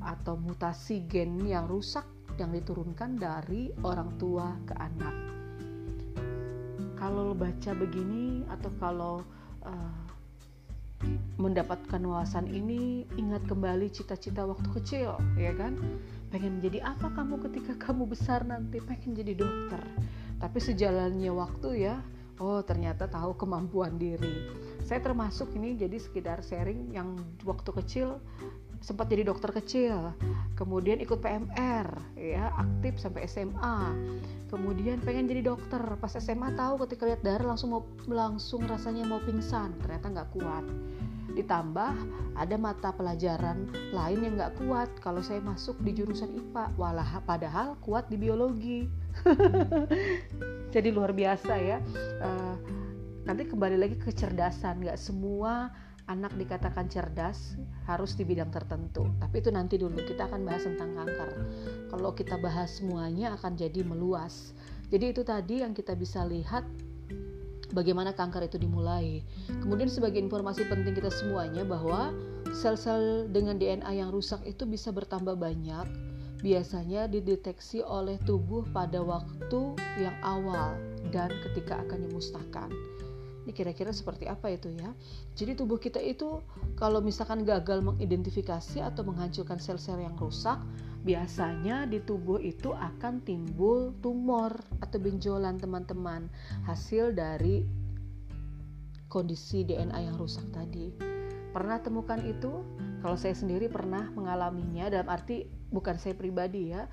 atau 0.07 0.39
mutasi 0.39 1.03
gen 1.11 1.43
yang 1.43 1.67
rusak 1.67 2.07
yang 2.39 2.55
diturunkan 2.55 3.19
dari 3.19 3.75
orang 3.83 4.15
tua 4.15 4.55
ke 4.63 4.75
anak 4.79 5.15
kalau 6.95 7.35
baca 7.35 7.75
begini 7.75 8.47
atau 8.47 8.71
kalau 8.79 9.17
uh, 9.67 10.04
mendapatkan 11.37 12.01
wawasan 12.01 12.49
ini 12.49 13.05
ingat 13.21 13.45
kembali 13.45 13.93
cita-cita 13.93 14.47
waktu 14.49 14.69
kecil 14.81 15.19
ya 15.37 15.53
kan? 15.55 15.77
Pengen 16.33 16.59
jadi 16.59 16.83
apa 16.83 17.13
kamu 17.13 17.43
ketika 17.51 17.75
kamu 17.91 18.09
besar 18.09 18.43
nanti? 18.47 18.81
Pengen 18.81 19.15
jadi 19.15 19.37
dokter. 19.37 19.83
Tapi 20.41 20.59
sejalannya 20.59 21.31
waktu 21.31 21.69
ya 21.89 21.97
oh 22.43 22.61
ternyata 22.67 23.07
tahu 23.07 23.39
kemampuan 23.39 23.95
diri. 23.95 24.51
Saya 24.83 25.01
termasuk 25.01 25.55
ini 25.55 25.79
jadi 25.79 25.97
sekedar 25.97 26.43
sharing 26.43 26.93
yang 26.93 27.17
waktu 27.47 27.71
kecil 27.83 28.19
sempat 28.85 29.09
jadi 29.09 29.25
dokter 29.25 29.49
kecil. 29.49 30.13
Kemudian 30.61 31.01
ikut 31.01 31.25
PMR 31.25 31.89
ya 32.21 32.53
aktif 32.61 33.01
sampai 33.01 33.25
SMA 33.25 33.97
kemudian 34.53 35.03
pengen 35.03 35.27
jadi 35.27 35.43
dokter. 35.51 35.81
Pas 35.99 36.13
SMA 36.15 36.53
tahu 36.55 36.85
ketika 36.87 37.09
lihat 37.09 37.27
darah 37.27 37.57
langsung 37.57 37.75
mau 37.75 37.83
langsung 38.07 38.63
rasanya 38.69 39.03
mau 39.09 39.19
pingsan. 39.25 39.75
Ternyata 39.81 40.07
nggak 40.15 40.31
kuat. 40.37 40.65
Ditambah 41.35 41.95
ada 42.39 42.57
mata 42.61 42.95
pelajaran 42.95 43.67
lain 43.91 44.23
yang 44.23 44.35
nggak 44.39 44.55
kuat 44.63 44.87
kalau 45.03 45.19
saya 45.19 45.43
masuk 45.43 45.75
di 45.83 45.97
jurusan 45.97 46.31
IPA 46.31 46.71
walah 46.79 47.19
padahal 47.27 47.75
kuat 47.83 48.07
di 48.07 48.15
biologi. 48.15 48.87
Jadi 50.75 50.89
luar 50.95 51.11
biasa 51.11 51.53
ya. 51.59 51.83
Uh, 52.23 52.55
nanti 53.27 53.49
kembali 53.51 53.75
lagi 53.75 53.99
ke 53.99 54.15
kecerdasan. 54.15 54.87
Nggak 54.87 55.03
semua 55.03 55.75
anak 56.05 56.37
dikatakan 56.37 56.93
cerdas 56.93 57.57
harus 57.89 58.13
di 58.13 58.29
bidang 58.29 58.53
tertentu. 58.53 59.09
Tapi 59.21 59.41
itu 59.41 59.49
nanti 59.49 59.81
dulu 59.81 59.97
kita 60.05 60.29
akan 60.29 60.45
bahas 60.45 60.69
tentang 60.69 60.93
kanker. 60.93 61.31
Kalau 61.89 62.11
kita 62.13 62.37
bahas 62.37 62.77
semuanya 62.77 63.33
akan 63.41 63.57
jadi 63.57 63.81
meluas. 63.85 64.53
Jadi 64.93 65.17
itu 65.17 65.23
tadi 65.25 65.65
yang 65.65 65.73
kita 65.73 65.97
bisa 65.97 66.23
lihat 66.29 66.65
bagaimana 67.73 68.13
kanker 68.13 68.45
itu 68.45 68.61
dimulai. 68.61 69.25
Kemudian 69.65 69.89
sebagai 69.89 70.21
informasi 70.21 70.69
penting 70.69 70.93
kita 70.93 71.09
semuanya 71.09 71.65
bahwa 71.65 72.13
sel-sel 72.53 73.27
dengan 73.33 73.57
DNA 73.57 74.05
yang 74.05 74.13
rusak 74.13 74.45
itu 74.45 74.69
bisa 74.69 74.93
bertambah 74.93 75.41
banyak. 75.41 75.89
Biasanya 76.45 77.09
dideteksi 77.09 77.81
oleh 77.81 78.21
tubuh 78.29 78.69
pada 78.69 79.01
waktu 79.01 79.61
yang 79.97 80.13
awal 80.21 80.77
dan 81.09 81.33
ketika 81.49 81.81
akan 81.81 82.05
dimusnahkan. 82.05 82.69
Ini 83.45 83.53
kira-kira 83.53 83.93
seperti 83.93 84.25
apa 84.25 84.49
itu 84.49 84.73
ya? 84.73 84.89
Jadi 85.37 85.53
tubuh 85.53 85.77
kita 85.77 86.01
itu 86.01 86.41
kalau 86.81 87.05
misalkan 87.05 87.45
gagal 87.45 87.85
mengidentifikasi 87.85 88.81
atau 88.81 89.05
menghancurkan 89.05 89.61
sel-sel 89.61 90.01
yang 90.01 90.17
rusak, 90.17 90.57
biasanya 91.05 91.85
di 91.85 92.01
tubuh 92.01 92.41
itu 92.41 92.73
akan 92.73 93.21
timbul 93.23 93.93
tumor 94.01 94.57
atau 94.81 94.97
benjolan 94.97 95.61
teman-teman 95.61 96.33
hasil 96.65 97.13
dari 97.13 97.69
kondisi 99.13 99.63
DNA 99.63 100.11
yang 100.11 100.17
rusak 100.17 100.49
tadi. 100.51 101.14
Pernah 101.55 101.79
temukan 101.79 102.19
itu? 102.27 102.67
Kalau 102.99 103.21
saya 103.21 103.37
sendiri 103.37 103.69
pernah 103.69 104.09
mengalaminya 104.17 104.89
dalam 104.89 105.13
arti 105.13 105.45
bukan 105.71 106.01
saya 106.01 106.17
pribadi 106.17 106.73
ya, 106.73 106.89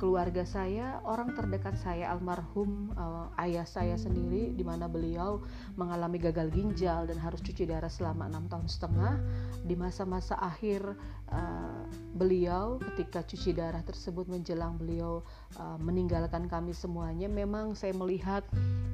keluarga 0.00 0.48
saya, 0.48 1.04
orang 1.04 1.36
terdekat 1.36 1.76
saya 1.76 2.08
almarhum 2.08 2.96
uh, 2.96 3.28
ayah 3.44 3.68
saya 3.68 4.00
sendiri 4.00 4.56
di 4.56 4.64
mana 4.64 4.88
beliau 4.88 5.44
mengalami 5.76 6.16
gagal 6.16 6.48
ginjal 6.56 7.04
dan 7.04 7.20
harus 7.20 7.44
cuci 7.44 7.68
darah 7.68 7.92
selama 7.92 8.32
enam 8.32 8.48
tahun 8.48 8.64
setengah 8.64 9.20
di 9.68 9.76
masa-masa 9.76 10.40
akhir 10.40 10.96
uh, 11.28 11.75
beliau 12.16 12.80
ketika 12.92 13.20
cuci 13.20 13.52
darah 13.52 13.84
tersebut 13.84 14.24
menjelang 14.26 14.80
beliau 14.80 15.20
uh, 15.60 15.76
meninggalkan 15.76 16.48
kami 16.48 16.72
semuanya 16.72 17.28
memang 17.28 17.76
saya 17.76 17.92
melihat 17.92 18.42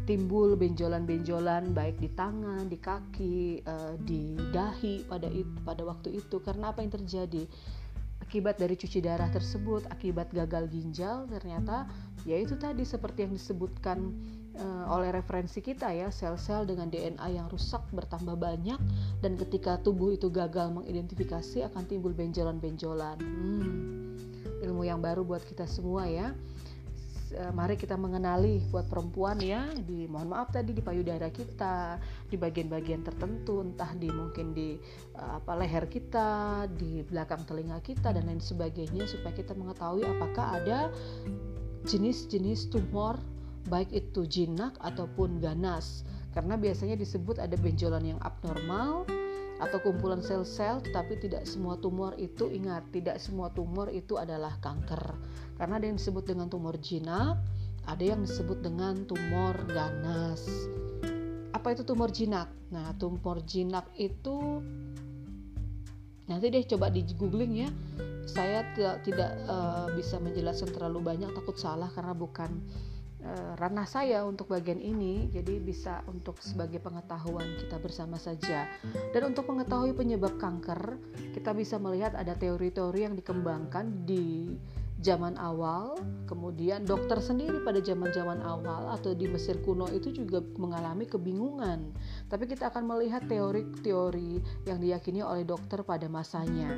timbul 0.02 0.58
benjolan-benjolan 0.58 1.70
baik 1.70 2.02
di 2.02 2.10
tangan, 2.18 2.66
di 2.66 2.78
kaki, 2.78 3.62
uh, 3.62 3.94
di 4.02 4.34
dahi 4.50 5.06
pada 5.06 5.30
itu 5.30 5.54
pada 5.62 5.82
waktu 5.86 6.18
itu. 6.18 6.42
Karena 6.42 6.74
apa 6.74 6.82
yang 6.82 6.90
terjadi? 6.90 7.46
Akibat 8.18 8.58
dari 8.58 8.74
cuci 8.74 8.98
darah 9.04 9.28
tersebut, 9.30 9.86
akibat 9.92 10.32
gagal 10.32 10.66
ginjal 10.72 11.28
ternyata 11.28 11.86
yaitu 12.24 12.54
tadi 12.56 12.86
seperti 12.86 13.28
yang 13.28 13.34
disebutkan 13.34 14.14
uh, 14.58 14.84
oleh 14.92 15.14
referensi 15.14 15.62
kita 15.62 15.92
ya, 15.92 16.08
sel-sel 16.12 16.68
dengan 16.68 16.88
DNA 16.88 17.26
yang 17.32 17.46
rusak 17.48 17.84
bertambah 17.92 18.36
banyak 18.36 18.80
dan 19.20 19.32
ketika 19.36 19.78
tubuh 19.80 20.12
itu 20.12 20.28
gagal 20.28 20.72
mengidentifikasi 20.72 21.64
akan 21.72 21.82
timbul 21.88 22.12
benjolan-benjolan. 22.12 23.18
Hmm, 23.20 24.18
ilmu 24.64 24.82
yang 24.84 25.00
baru 25.00 25.24
buat 25.24 25.44
kita 25.44 25.64
semua 25.64 26.08
ya. 26.08 26.32
Eh, 27.32 27.48
mari 27.48 27.80
kita 27.80 27.96
mengenali 27.96 28.60
buat 28.68 28.92
perempuan 28.92 29.40
ya 29.40 29.64
di 29.72 30.04
mohon 30.04 30.28
maaf 30.36 30.52
tadi 30.52 30.76
di 30.76 30.84
payudara 30.84 31.32
kita 31.32 31.96
di 32.28 32.36
bagian-bagian 32.36 33.00
tertentu 33.00 33.64
entah 33.64 33.88
di 33.96 34.12
mungkin 34.12 34.52
di 34.52 34.76
uh, 35.16 35.40
apa 35.40 35.56
leher 35.56 35.88
kita 35.88 36.68
di 36.76 37.00
belakang 37.00 37.40
telinga 37.48 37.80
kita 37.80 38.12
dan 38.12 38.28
lain 38.28 38.36
sebagainya 38.36 39.08
supaya 39.08 39.32
kita 39.32 39.56
mengetahui 39.56 40.04
apakah 40.04 40.60
ada 40.60 40.92
jenis-jenis 41.88 42.68
tumor 42.68 43.16
baik 43.68 43.92
itu 43.92 44.26
jinak 44.26 44.74
ataupun 44.80 45.38
ganas. 45.38 46.02
Karena 46.32 46.56
biasanya 46.56 46.96
disebut 46.96 47.36
ada 47.36 47.54
benjolan 47.60 48.16
yang 48.16 48.20
abnormal 48.24 49.04
atau 49.62 49.78
kumpulan 49.78 50.18
sel-sel 50.18 50.82
tetapi 50.82 51.22
tidak 51.22 51.46
semua 51.46 51.78
tumor 51.78 52.18
itu 52.18 52.50
ingat 52.50 52.82
tidak 52.90 53.22
semua 53.22 53.52
tumor 53.54 53.92
itu 53.92 54.18
adalah 54.18 54.58
kanker. 54.58 55.14
Karena 55.60 55.78
ada 55.78 55.86
yang 55.86 56.00
disebut 56.00 56.24
dengan 56.26 56.50
tumor 56.50 56.74
jinak 56.82 57.38
ada 57.86 58.14
yang 58.14 58.22
disebut 58.22 58.62
dengan 58.62 59.02
tumor 59.10 59.58
ganas. 59.66 60.46
Apa 61.50 61.74
itu 61.74 61.82
tumor 61.82 62.14
jinak? 62.14 62.50
Nah 62.70 62.94
tumor 62.98 63.42
jinak 63.42 63.90
itu 63.98 64.62
nanti 66.30 66.46
deh 66.48 66.62
coba 66.66 66.90
di 66.94 67.02
googling 67.18 67.66
ya. 67.66 67.70
Saya 68.22 68.62
tidak 68.78 69.02
tidak 69.02 69.34
uh, 69.50 69.90
bisa 69.98 70.22
menjelaskan 70.22 70.70
terlalu 70.70 71.02
banyak 71.02 71.30
takut 71.34 71.58
salah 71.58 71.90
karena 71.90 72.14
bukan 72.14 72.62
ranah 73.56 73.86
saya 73.86 74.26
untuk 74.26 74.50
bagian 74.50 74.82
ini 74.82 75.30
jadi 75.30 75.62
bisa 75.62 76.02
untuk 76.10 76.42
sebagai 76.42 76.82
pengetahuan 76.82 77.46
kita 77.58 77.78
bersama 77.78 78.18
saja. 78.18 78.66
Dan 79.14 79.30
untuk 79.30 79.46
mengetahui 79.46 79.94
penyebab 79.94 80.36
kanker 80.42 80.98
kita 81.32 81.54
bisa 81.54 81.78
melihat 81.78 82.18
ada 82.18 82.34
teori-teori 82.34 83.06
yang 83.06 83.14
dikembangkan 83.14 84.04
di 84.04 84.58
zaman 85.02 85.34
awal, 85.34 85.98
kemudian 86.30 86.86
dokter 86.86 87.18
sendiri 87.18 87.58
pada 87.66 87.82
zaman-zaman 87.82 88.38
awal 88.40 88.94
atau 88.94 89.12
di 89.12 89.26
Mesir 89.26 89.58
kuno 89.66 89.90
itu 89.90 90.14
juga 90.14 90.38
mengalami 90.56 91.04
kebingungan. 91.10 91.90
Tapi 92.30 92.46
kita 92.46 92.70
akan 92.70 92.86
melihat 92.86 93.26
teori-teori 93.26 94.64
yang 94.70 94.78
diyakini 94.78 95.20
oleh 95.20 95.42
dokter 95.42 95.82
pada 95.82 96.06
masanya. 96.06 96.70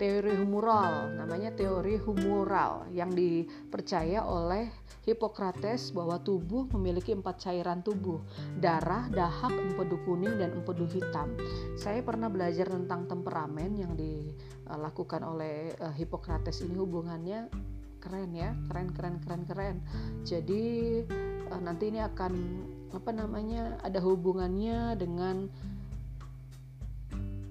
Teori 0.00 0.40
humoral, 0.40 1.12
namanya 1.14 1.52
teori 1.52 2.00
humoral 2.00 2.88
yang 2.96 3.12
dipercaya 3.12 4.24
oleh 4.24 4.72
Hippocrates 5.06 5.94
bahwa 5.94 6.18
tubuh 6.18 6.66
memiliki 6.74 7.14
empat 7.14 7.46
cairan 7.46 7.78
tubuh, 7.78 8.18
darah, 8.58 9.06
dahak, 9.06 9.54
empedu 9.54 10.02
kuning, 10.02 10.34
dan 10.34 10.50
empedu 10.50 10.82
hitam. 10.90 11.30
Saya 11.78 12.02
pernah 12.02 12.26
belajar 12.26 12.66
tentang 12.66 13.06
temperamen 13.06 13.70
yang 13.78 13.94
dilakukan 13.94 15.22
oleh 15.22 15.70
uh, 15.78 15.94
Hippocrates 15.94 16.58
ini 16.66 16.74
hubungannya 16.74 17.46
keren 18.06 18.30
ya, 18.30 18.54
keren 18.70 18.94
keren 18.94 19.18
keren 19.18 19.42
keren. 19.50 19.76
Jadi 20.22 21.02
uh, 21.50 21.58
nanti 21.58 21.90
ini 21.90 21.98
akan 21.98 22.32
apa 22.94 23.10
namanya 23.10 23.82
ada 23.82 23.98
hubungannya 23.98 24.94
dengan 24.94 25.50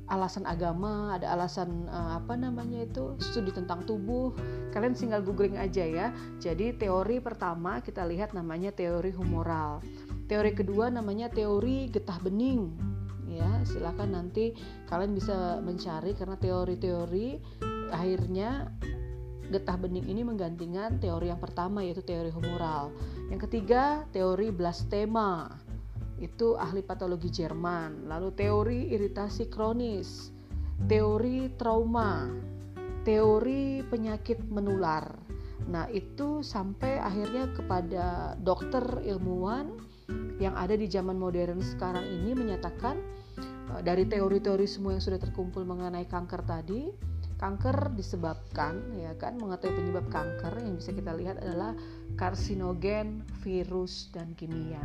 alasan 0.07 0.47
agama, 0.47 1.17
ada 1.17 1.35
alasan 1.35 1.89
uh, 1.91 2.15
apa 2.23 2.39
namanya 2.39 2.87
itu 2.87 3.19
studi 3.19 3.51
tentang 3.51 3.83
tubuh. 3.83 4.31
Kalian 4.71 4.95
tinggal 4.95 5.19
googling 5.19 5.59
aja 5.59 5.83
ya. 5.83 6.07
Jadi 6.39 6.71
teori 6.79 7.19
pertama 7.19 7.83
kita 7.83 8.07
lihat 8.07 8.31
namanya 8.31 8.71
teori 8.71 9.11
humoral. 9.11 9.83
Teori 10.31 10.55
kedua 10.55 10.87
namanya 10.87 11.27
teori 11.27 11.91
getah 11.91 12.17
bening. 12.23 12.71
Ya, 13.27 13.59
silakan 13.67 14.15
nanti 14.15 14.55
kalian 14.87 15.11
bisa 15.11 15.59
mencari 15.59 16.15
karena 16.15 16.39
teori-teori 16.39 17.27
akhirnya 17.91 18.71
getah 19.53 19.77
bening 19.77 20.05
ini 20.09 20.25
menggantikan 20.25 20.97
teori 20.97 21.29
yang 21.29 21.41
pertama 21.41 21.85
yaitu 21.85 22.01
teori 22.01 22.33
humoral. 22.33 22.89
Yang 23.29 23.49
ketiga, 23.49 24.05
teori 24.09 24.49
blastema 24.49 25.49
itu 26.19 26.55
ahli 26.55 26.79
patologi 26.81 27.27
Jerman. 27.27 28.07
Lalu 28.07 28.29
teori 28.33 28.79
iritasi 28.95 29.51
kronis, 29.51 30.31
teori 30.87 31.51
trauma, 31.59 32.29
teori 33.03 33.83
penyakit 33.85 34.41
menular. 34.47 35.05
Nah, 35.65 35.89
itu 35.89 36.45
sampai 36.45 37.01
akhirnya 37.01 37.49
kepada 37.53 38.37
dokter 38.37 38.83
ilmuwan 39.01 39.73
yang 40.37 40.53
ada 40.53 40.77
di 40.77 40.85
zaman 40.85 41.17
modern 41.17 41.63
sekarang 41.63 42.05
ini 42.05 42.37
menyatakan 42.37 42.99
eh, 43.73 43.81
dari 43.81 44.05
teori-teori 44.05 44.67
semua 44.67 44.93
yang 44.97 45.03
sudah 45.03 45.17
terkumpul 45.17 45.65
mengenai 45.65 46.05
kanker 46.05 46.45
tadi, 46.45 46.91
kanker 47.35 47.91
disebabkan 47.99 48.79
ya 48.95 49.11
kan 49.19 49.35
mengetahui 49.35 49.75
penyebab 49.75 50.07
kanker 50.07 50.55
yang 50.63 50.79
bisa 50.79 50.95
kita 50.95 51.11
lihat 51.11 51.39
adalah 51.43 51.75
karsinogen, 52.15 53.27
virus 53.43 54.07
dan 54.15 54.31
kimia. 54.39 54.83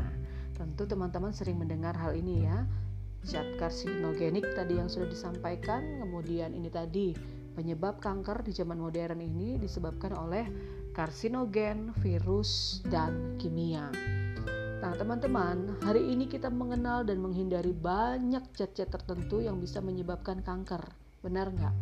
Tentu 0.58 0.84
teman-teman 0.84 1.32
sering 1.32 1.56
mendengar 1.56 1.94
hal 1.96 2.12
ini 2.12 2.44
ya. 2.44 2.66
Zat 3.20 3.46
karsinogenik 3.60 4.44
tadi 4.56 4.80
yang 4.80 4.88
sudah 4.88 5.08
disampaikan, 5.08 6.00
kemudian 6.00 6.56
ini 6.56 6.72
tadi 6.72 7.12
penyebab 7.52 8.00
kanker 8.00 8.40
di 8.40 8.52
zaman 8.56 8.80
modern 8.80 9.20
ini 9.20 9.60
disebabkan 9.60 10.16
oleh 10.16 10.48
karsinogen, 10.96 11.92
virus, 12.00 12.80
dan 12.88 13.36
kimia. 13.36 13.92
Nah, 14.80 14.96
teman-teman, 14.96 15.76
hari 15.84 16.08
ini 16.08 16.24
kita 16.24 16.48
mengenal 16.48 17.04
dan 17.04 17.20
menghindari 17.20 17.76
banyak 17.76 18.40
zat-zat 18.56 18.88
tertentu 18.88 19.44
yang 19.44 19.60
bisa 19.60 19.84
menyebabkan 19.84 20.40
kanker. 20.40 20.80
Benar 21.20 21.52
nggak? 21.52 21.74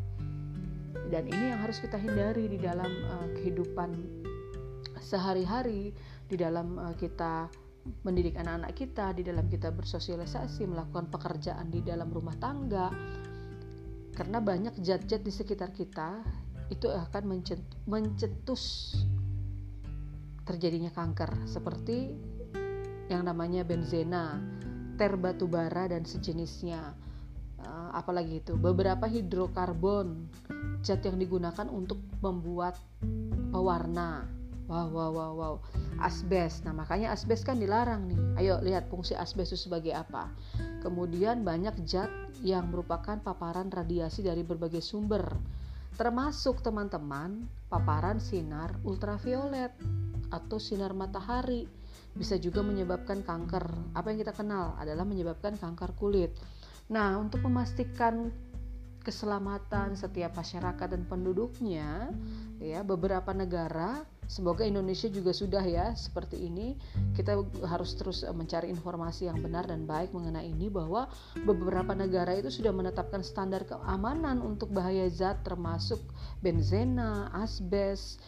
Dan 1.08 1.24
ini 1.28 1.50
yang 1.52 1.60
harus 1.64 1.80
kita 1.80 1.96
hindari 1.96 2.52
di 2.52 2.60
dalam 2.60 2.88
uh, 3.08 3.28
kehidupan 3.40 3.96
sehari-hari, 5.00 5.96
di 6.28 6.36
dalam 6.36 6.76
uh, 6.76 6.94
kita 6.96 7.48
mendidik 8.04 8.36
anak-anak 8.36 8.76
kita 8.76 9.16
di 9.16 9.24
dalam 9.24 9.48
kita 9.48 9.72
bersosialisasi 9.72 10.68
melakukan 10.68 11.08
pekerjaan 11.08 11.72
di 11.72 11.80
dalam 11.80 12.12
rumah 12.12 12.36
tangga 12.36 12.92
karena 14.12 14.44
banyak 14.44 14.76
zat-zat 14.82 15.24
di 15.24 15.32
sekitar 15.32 15.72
kita 15.72 16.20
itu 16.68 16.90
akan 16.90 17.40
mencetus 17.88 18.92
terjadinya 20.44 20.92
kanker 20.92 21.48
seperti 21.48 22.12
yang 23.08 23.24
namanya 23.24 23.64
benzena, 23.64 24.36
ter 25.00 25.16
dan 25.16 26.04
sejenisnya. 26.04 26.92
Uh, 27.58 27.90
apalagi 27.90 28.38
itu 28.38 28.54
beberapa 28.54 29.10
hidrokarbon 29.10 30.30
zat 30.86 31.02
yang 31.02 31.18
digunakan 31.18 31.66
untuk 31.66 31.98
membuat 32.22 32.78
pewarna 33.50 34.38
Wow, 34.68 34.92
wow, 34.92 35.10
wow, 35.16 35.32
wow. 35.32 35.54
Asbes. 35.96 36.60
Nah, 36.60 36.76
makanya 36.76 37.16
asbes 37.16 37.40
kan 37.40 37.56
dilarang 37.56 38.04
nih. 38.04 38.20
Ayo 38.36 38.54
lihat 38.60 38.92
fungsi 38.92 39.16
asbes 39.16 39.48
itu 39.48 39.56
sebagai 39.56 39.96
apa. 39.96 40.28
Kemudian 40.84 41.40
banyak 41.40 41.88
zat 41.88 42.12
yang 42.44 42.68
merupakan 42.68 43.16
paparan 43.16 43.72
radiasi 43.72 44.20
dari 44.20 44.44
berbagai 44.44 44.84
sumber. 44.84 45.24
Termasuk 45.96 46.60
teman-teman 46.60 47.48
paparan 47.72 48.20
sinar 48.20 48.76
ultraviolet 48.84 49.72
atau 50.28 50.60
sinar 50.60 50.92
matahari 50.92 51.64
bisa 52.12 52.36
juga 52.36 52.60
menyebabkan 52.60 53.24
kanker. 53.24 53.96
Apa 53.96 54.12
yang 54.12 54.20
kita 54.20 54.36
kenal 54.36 54.76
adalah 54.76 55.08
menyebabkan 55.08 55.56
kanker 55.56 55.96
kulit. 55.96 56.36
Nah, 56.88 57.20
untuk 57.20 57.44
memastikan 57.44 58.32
keselamatan 59.04 59.96
setiap 59.96 60.36
masyarakat 60.36 60.88
dan 60.92 61.02
penduduknya 61.08 62.12
ya 62.60 62.84
beberapa 62.84 63.32
negara 63.32 64.04
Semoga 64.28 64.68
Indonesia 64.68 65.08
juga 65.08 65.32
sudah 65.32 65.64
ya 65.64 65.96
seperti 65.96 66.52
ini. 66.52 66.76
Kita 67.16 67.32
harus 67.64 67.96
terus 67.96 68.20
eh, 68.20 68.28
mencari 68.28 68.68
informasi 68.68 69.24
yang 69.24 69.40
benar 69.40 69.64
dan 69.64 69.88
baik 69.88 70.12
mengenai 70.12 70.52
ini 70.52 70.68
bahwa 70.68 71.08
beberapa 71.48 71.96
negara 71.96 72.36
itu 72.36 72.52
sudah 72.52 72.68
menetapkan 72.68 73.24
standar 73.24 73.64
keamanan 73.64 74.44
untuk 74.44 74.68
bahaya 74.68 75.08
zat 75.08 75.40
termasuk 75.48 75.96
benzena, 76.44 77.32
asbes, 77.32 78.20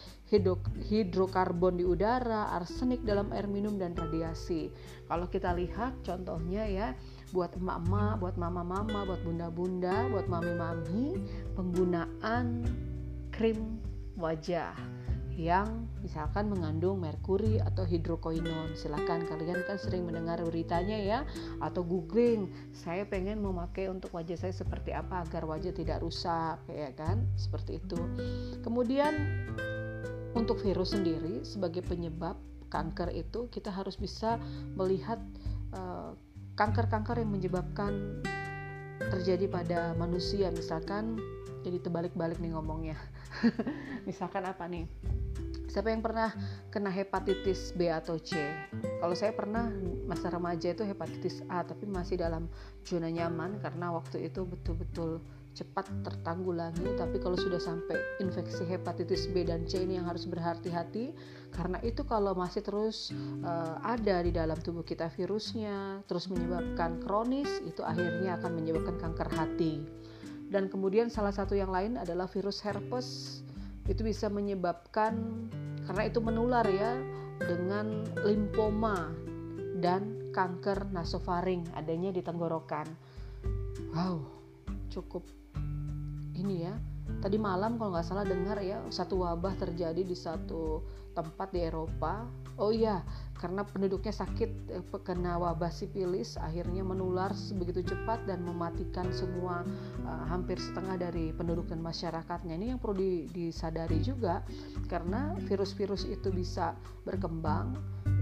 hidrokarbon 0.89 1.77
di 1.77 1.85
udara, 1.85 2.49
arsenik 2.57 3.05
dalam 3.05 3.29
air 3.29 3.45
minum 3.45 3.77
dan 3.77 3.93
radiasi. 3.93 4.73
Kalau 5.05 5.29
kita 5.29 5.53
lihat 5.53 6.01
contohnya 6.01 6.65
ya 6.65 6.97
buat 7.31 7.55
emak-emak, 7.55 8.19
buat 8.19 8.35
mama-mama, 8.35 9.07
buat 9.07 9.23
bunda-bunda, 9.23 10.11
buat 10.11 10.27
mami-mami 10.27 11.19
penggunaan 11.55 12.67
krim 13.31 13.79
wajah 14.19 14.75
yang 15.39 15.87
misalkan 16.03 16.51
mengandung 16.51 16.99
merkuri 16.99 17.57
atau 17.63 17.87
hidrokoinon. 17.87 18.75
Silahkan 18.75 19.23
kalian 19.25 19.63
kan 19.63 19.79
sering 19.79 20.03
mendengar 20.03 20.43
beritanya 20.43 20.99
ya 20.99 21.19
atau 21.63 21.81
googling. 21.81 22.51
Saya 22.75 23.07
pengen 23.07 23.39
memakai 23.39 23.87
untuk 23.87 24.11
wajah 24.11 24.35
saya 24.35 24.53
seperti 24.53 24.91
apa 24.91 25.23
agar 25.23 25.47
wajah 25.47 25.71
tidak 25.71 26.03
rusak 26.03 26.59
ya 26.67 26.91
kan? 26.93 27.23
Seperti 27.39 27.79
itu. 27.79 27.97
Kemudian 28.61 29.15
untuk 30.35 30.59
virus 30.61 30.93
sendiri 30.93 31.47
sebagai 31.47 31.81
penyebab 31.87 32.35
kanker 32.71 33.11
itu 33.15 33.47
kita 33.51 33.71
harus 33.71 33.95
bisa 33.95 34.39
melihat 34.75 35.19
kanker 35.71 36.30
kanker-kanker 36.55 37.19
yang 37.21 37.31
menyebabkan 37.31 38.21
terjadi 39.01 39.45
pada 39.49 39.79
manusia 39.97 40.53
misalkan 40.53 41.17
jadi 41.61 41.81
terbalik-balik 41.81 42.37
nih 42.41 42.53
ngomongnya 42.53 42.97
misalkan 44.09 44.45
apa 44.45 44.65
nih 44.69 44.85
Siapa 45.71 45.87
yang 45.87 46.03
pernah 46.03 46.35
kena 46.67 46.91
hepatitis 46.91 47.71
B 47.71 47.87
atau 47.87 48.19
C? 48.19 48.35
Kalau 48.99 49.15
saya 49.15 49.31
pernah 49.31 49.71
masa 50.03 50.27
remaja 50.27 50.75
itu 50.75 50.83
hepatitis 50.83 51.39
A, 51.47 51.63
tapi 51.63 51.87
masih 51.87 52.19
dalam 52.19 52.51
zona 52.83 53.07
nyaman 53.07 53.55
karena 53.63 53.87
waktu 53.95 54.27
itu 54.27 54.43
betul-betul 54.43 55.23
cepat 55.55 55.87
tertanggulangi. 56.03 56.99
Tapi 56.99 57.23
kalau 57.23 57.39
sudah 57.39 57.63
sampai 57.63 57.95
infeksi 58.19 58.67
hepatitis 58.67 59.31
B 59.31 59.47
dan 59.47 59.63
C 59.63 59.87
ini 59.87 59.95
yang 59.95 60.11
harus 60.11 60.27
berhati-hati 60.27 61.15
karena 61.51 61.83
itu 61.83 62.07
kalau 62.07 62.31
masih 62.31 62.63
terus 62.63 63.11
uh, 63.43 63.75
ada 63.83 64.23
di 64.23 64.31
dalam 64.31 64.55
tubuh 64.59 64.87
kita 64.87 65.11
virusnya, 65.11 65.99
terus 66.07 66.31
menyebabkan 66.31 67.03
kronis, 67.03 67.59
itu 67.67 67.83
akhirnya 67.83 68.39
akan 68.39 68.51
menyebabkan 68.55 68.95
kanker 68.97 69.29
hati. 69.35 69.83
Dan 70.51 70.67
kemudian 70.67 71.11
salah 71.11 71.31
satu 71.31 71.55
yang 71.55 71.71
lain 71.71 71.95
adalah 71.95 72.27
virus 72.27 72.59
herpes 72.63 73.39
itu 73.87 74.03
bisa 74.03 74.27
menyebabkan 74.27 75.47
karena 75.87 76.03
itu 76.07 76.19
menular 76.23 76.63
ya 76.67 76.95
dengan 77.39 78.03
limfoma 78.23 79.11
dan 79.79 80.31
kanker 80.31 80.87
nasofaring 80.95 81.67
adanya 81.75 82.15
di 82.15 82.23
tenggorokan. 82.23 82.87
Wow, 83.91 84.23
cukup 84.87 85.27
ini 86.35 86.67
ya. 86.67 86.75
Tadi 87.19 87.35
malam 87.35 87.75
kalau 87.75 87.91
nggak 87.91 88.07
salah 88.07 88.23
dengar 88.23 88.61
ya 88.63 88.79
satu 88.87 89.27
wabah 89.27 89.57
terjadi 89.59 90.01
di 90.01 90.15
satu 90.15 90.79
tempat 91.11 91.51
di 91.51 91.67
Eropa. 91.67 92.23
Oh 92.55 92.71
iya, 92.71 93.03
karena 93.41 93.65
penduduknya 93.65 94.13
sakit 94.13 94.49
eh, 94.69 94.85
kena 95.01 95.41
wabah 95.41 95.73
sipilis 95.73 96.37
akhirnya 96.37 96.85
menular 96.85 97.33
sebegitu 97.33 97.81
cepat 97.81 98.29
dan 98.29 98.45
mematikan 98.45 99.09
semua 99.09 99.65
uh, 100.05 100.25
hampir 100.29 100.61
setengah 100.61 101.09
dari 101.09 101.33
penduduk 101.33 101.65
dan 101.73 101.81
masyarakatnya 101.81 102.53
ini 102.53 102.77
yang 102.77 102.77
perlu 102.77 103.01
disadari 103.33 103.97
juga 104.05 104.45
karena 104.85 105.33
virus-virus 105.49 106.05
itu 106.05 106.29
bisa 106.29 106.77
berkembang 107.01 107.73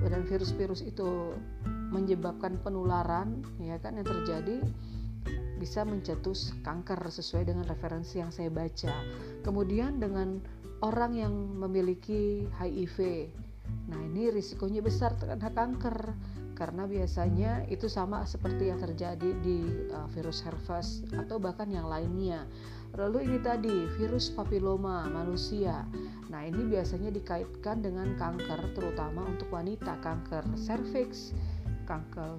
dan 0.07 0.23
virus-virus 0.23 0.87
itu 0.87 1.35
menyebabkan 1.91 2.55
penularan 2.63 3.43
ya 3.59 3.75
kan 3.83 3.99
yang 3.99 4.07
terjadi 4.07 4.63
bisa 5.59 5.83
mencetus 5.83 6.55
kanker 6.63 7.03
sesuai 7.11 7.51
dengan 7.51 7.67
referensi 7.67 8.23
yang 8.23 8.31
saya 8.31 8.47
baca 8.47 8.95
kemudian 9.43 9.99
dengan 9.99 10.39
orang 10.79 11.11
yang 11.19 11.33
memiliki 11.59 12.47
HIV 12.55 13.27
Nah, 13.89 13.99
ini 14.05 14.29
risikonya 14.29 14.81
besar 14.85 15.17
terkena 15.17 15.49
kanker 15.49 15.97
karena 16.53 16.83
biasanya 16.83 17.63
itu 17.71 17.87
sama 17.87 18.27
seperti 18.27 18.67
yang 18.67 18.83
terjadi 18.83 19.31
di 19.39 19.63
uh, 19.95 20.05
virus 20.11 20.43
herpes 20.43 21.07
atau 21.15 21.39
bahkan 21.39 21.71
yang 21.71 21.87
lainnya. 21.87 22.43
Lalu 22.97 23.31
ini 23.31 23.37
tadi 23.39 23.87
virus 23.95 24.33
papiloma 24.33 25.07
manusia. 25.07 25.85
Nah, 26.29 26.41
ini 26.45 26.65
biasanya 26.67 27.13
dikaitkan 27.13 27.85
dengan 27.85 28.17
kanker 28.17 28.75
terutama 28.75 29.25
untuk 29.29 29.49
wanita, 29.53 30.01
kanker 30.03 30.45
serviks, 30.57 31.31
kanker 31.87 32.37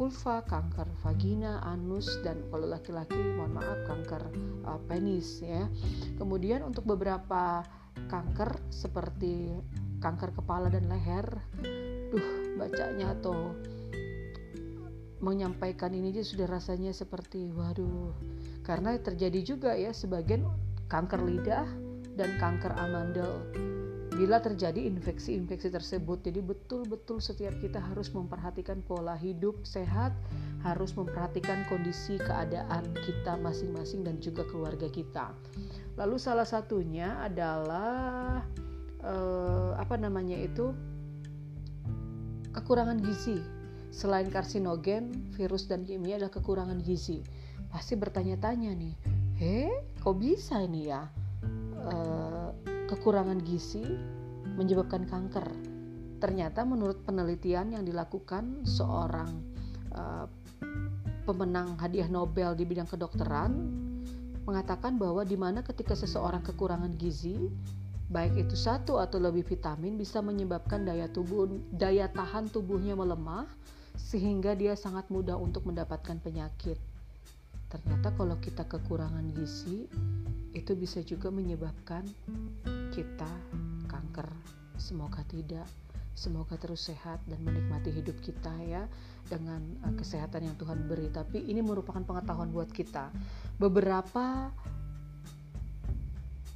vulva, 0.00 0.40
kanker 0.48 0.88
vagina, 1.04 1.60
anus 1.68 2.08
dan 2.24 2.40
kalau 2.48 2.64
laki-laki 2.64 3.20
mohon 3.36 3.60
maaf 3.60 3.84
kanker 3.84 4.32
uh, 4.64 4.80
penis 4.88 5.44
ya. 5.44 5.68
Kemudian 6.16 6.64
untuk 6.64 6.88
beberapa 6.88 7.60
kanker 8.08 8.56
seperti 8.72 9.60
kanker 10.00 10.32
kepala 10.32 10.72
dan 10.72 10.88
leher 10.88 11.28
duh 12.08 12.56
bacanya 12.56 13.12
atau 13.12 13.52
menyampaikan 15.20 15.92
ini 15.92 16.16
aja 16.16 16.24
sudah 16.24 16.48
rasanya 16.48 16.96
seperti 16.96 17.52
waduh 17.52 18.16
karena 18.64 18.96
terjadi 18.96 19.44
juga 19.44 19.76
ya 19.76 19.92
sebagian 19.92 20.48
kanker 20.88 21.20
lidah 21.20 21.68
dan 22.16 22.40
kanker 22.40 22.72
amandel 22.80 23.44
bila 24.20 24.36
terjadi 24.36 24.84
infeksi-infeksi 24.84 25.72
tersebut 25.72 26.20
jadi 26.20 26.44
betul-betul 26.44 27.24
setiap 27.24 27.56
kita 27.64 27.80
harus 27.80 28.12
memperhatikan 28.12 28.84
pola 28.84 29.16
hidup 29.16 29.56
sehat 29.64 30.12
harus 30.60 30.92
memperhatikan 30.92 31.64
kondisi 31.72 32.20
keadaan 32.20 32.84
kita 33.00 33.40
masing-masing 33.40 34.04
dan 34.04 34.20
juga 34.20 34.44
keluarga 34.52 34.92
kita 34.92 35.32
lalu 35.96 36.20
salah 36.20 36.44
satunya 36.44 37.16
adalah 37.24 38.44
uh, 39.00 39.72
apa 39.80 39.96
namanya 39.96 40.36
itu 40.36 40.76
kekurangan 42.54 42.98
gizi. 43.02 43.38
Selain 43.90 44.30
karsinogen, 44.30 45.34
virus 45.34 45.66
dan 45.66 45.82
kimia 45.82 46.18
ada 46.18 46.30
kekurangan 46.30 46.78
gizi. 46.82 47.22
Pasti 47.70 47.98
bertanya-tanya 47.98 48.70
nih, 48.74 48.94
he, 49.38 49.70
kok 49.98 50.18
bisa 50.18 50.62
ini 50.62 50.90
ya? 50.90 51.06
Uh, 51.80 52.54
kekurangan 52.90 53.38
gizi 53.46 53.86
menyebabkan 54.58 55.06
kanker. 55.06 55.46
Ternyata 56.18 56.66
menurut 56.66 57.06
penelitian 57.06 57.72
yang 57.78 57.86
dilakukan 57.86 58.66
seorang 58.66 59.30
uh, 59.94 60.26
pemenang 61.24 61.78
hadiah 61.78 62.10
Nobel 62.10 62.58
di 62.58 62.66
bidang 62.66 62.90
kedokteran 62.90 63.54
mengatakan 64.44 64.98
bahwa 64.98 65.22
di 65.22 65.38
mana 65.38 65.62
ketika 65.62 65.94
seseorang 65.94 66.42
kekurangan 66.42 66.90
gizi, 66.98 67.48
baik 68.10 68.50
itu 68.50 68.58
satu 68.58 68.98
atau 68.98 69.22
lebih 69.22 69.46
vitamin 69.46 69.94
bisa 69.94 70.18
menyebabkan 70.18 70.82
daya 70.82 71.06
tubuh 71.06 71.46
daya 71.70 72.10
tahan 72.10 72.50
tubuhnya 72.50 72.98
melemah 72.98 73.46
sehingga 73.94 74.58
dia 74.58 74.74
sangat 74.74 75.06
mudah 75.14 75.38
untuk 75.38 75.70
mendapatkan 75.70 76.18
penyakit. 76.18 76.89
Ternyata 77.70 78.10
kalau 78.18 78.36
kita 78.42 78.66
kekurangan 78.66 79.30
gizi 79.30 79.86
itu 80.50 80.72
bisa 80.74 80.98
juga 81.06 81.30
menyebabkan 81.30 82.02
kita 82.90 83.30
kanker. 83.86 84.26
Semoga 84.76 85.22
tidak. 85.30 85.66
Semoga 86.18 86.58
terus 86.58 86.84
sehat 86.84 87.22
dan 87.30 87.40
menikmati 87.46 87.94
hidup 87.94 88.18
kita 88.20 88.52
ya 88.66 88.84
dengan 89.30 89.62
uh, 89.86 89.94
kesehatan 89.94 90.50
yang 90.50 90.56
Tuhan 90.58 90.84
beri. 90.90 91.08
Tapi 91.08 91.46
ini 91.46 91.62
merupakan 91.62 92.02
pengetahuan 92.02 92.50
buat 92.50 92.68
kita. 92.68 93.08
Beberapa 93.56 94.50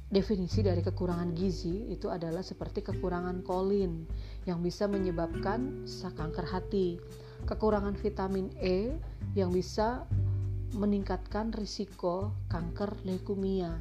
Definisi 0.05 0.61
dari 0.61 0.79
kekurangan 0.79 1.33
gizi 1.33 1.89
itu 1.89 2.13
adalah 2.13 2.45
seperti 2.45 2.85
kekurangan 2.85 3.41
kolin 3.41 4.07
yang 4.47 4.61
bisa 4.61 4.85
menyebabkan 4.85 5.83
kanker 5.89 6.45
hati, 6.45 7.01
kekurangan 7.49 7.97
vitamin 7.97 8.53
E 8.61 8.95
yang 9.33 9.49
bisa 9.49 10.05
meningkatkan 10.73 11.53
risiko 11.53 12.33
kanker 12.49 12.97
leukemia. 13.05 13.77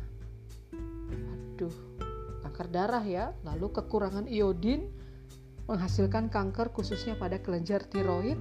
Aduh, 1.32 1.72
kanker 2.44 2.68
darah 2.68 3.04
ya. 3.06 3.32
Lalu 3.48 3.72
kekurangan 3.72 4.28
iodin 4.28 4.92
menghasilkan 5.64 6.28
kanker 6.28 6.76
khususnya 6.76 7.16
pada 7.16 7.40
kelenjar 7.40 7.88
tiroid. 7.88 8.36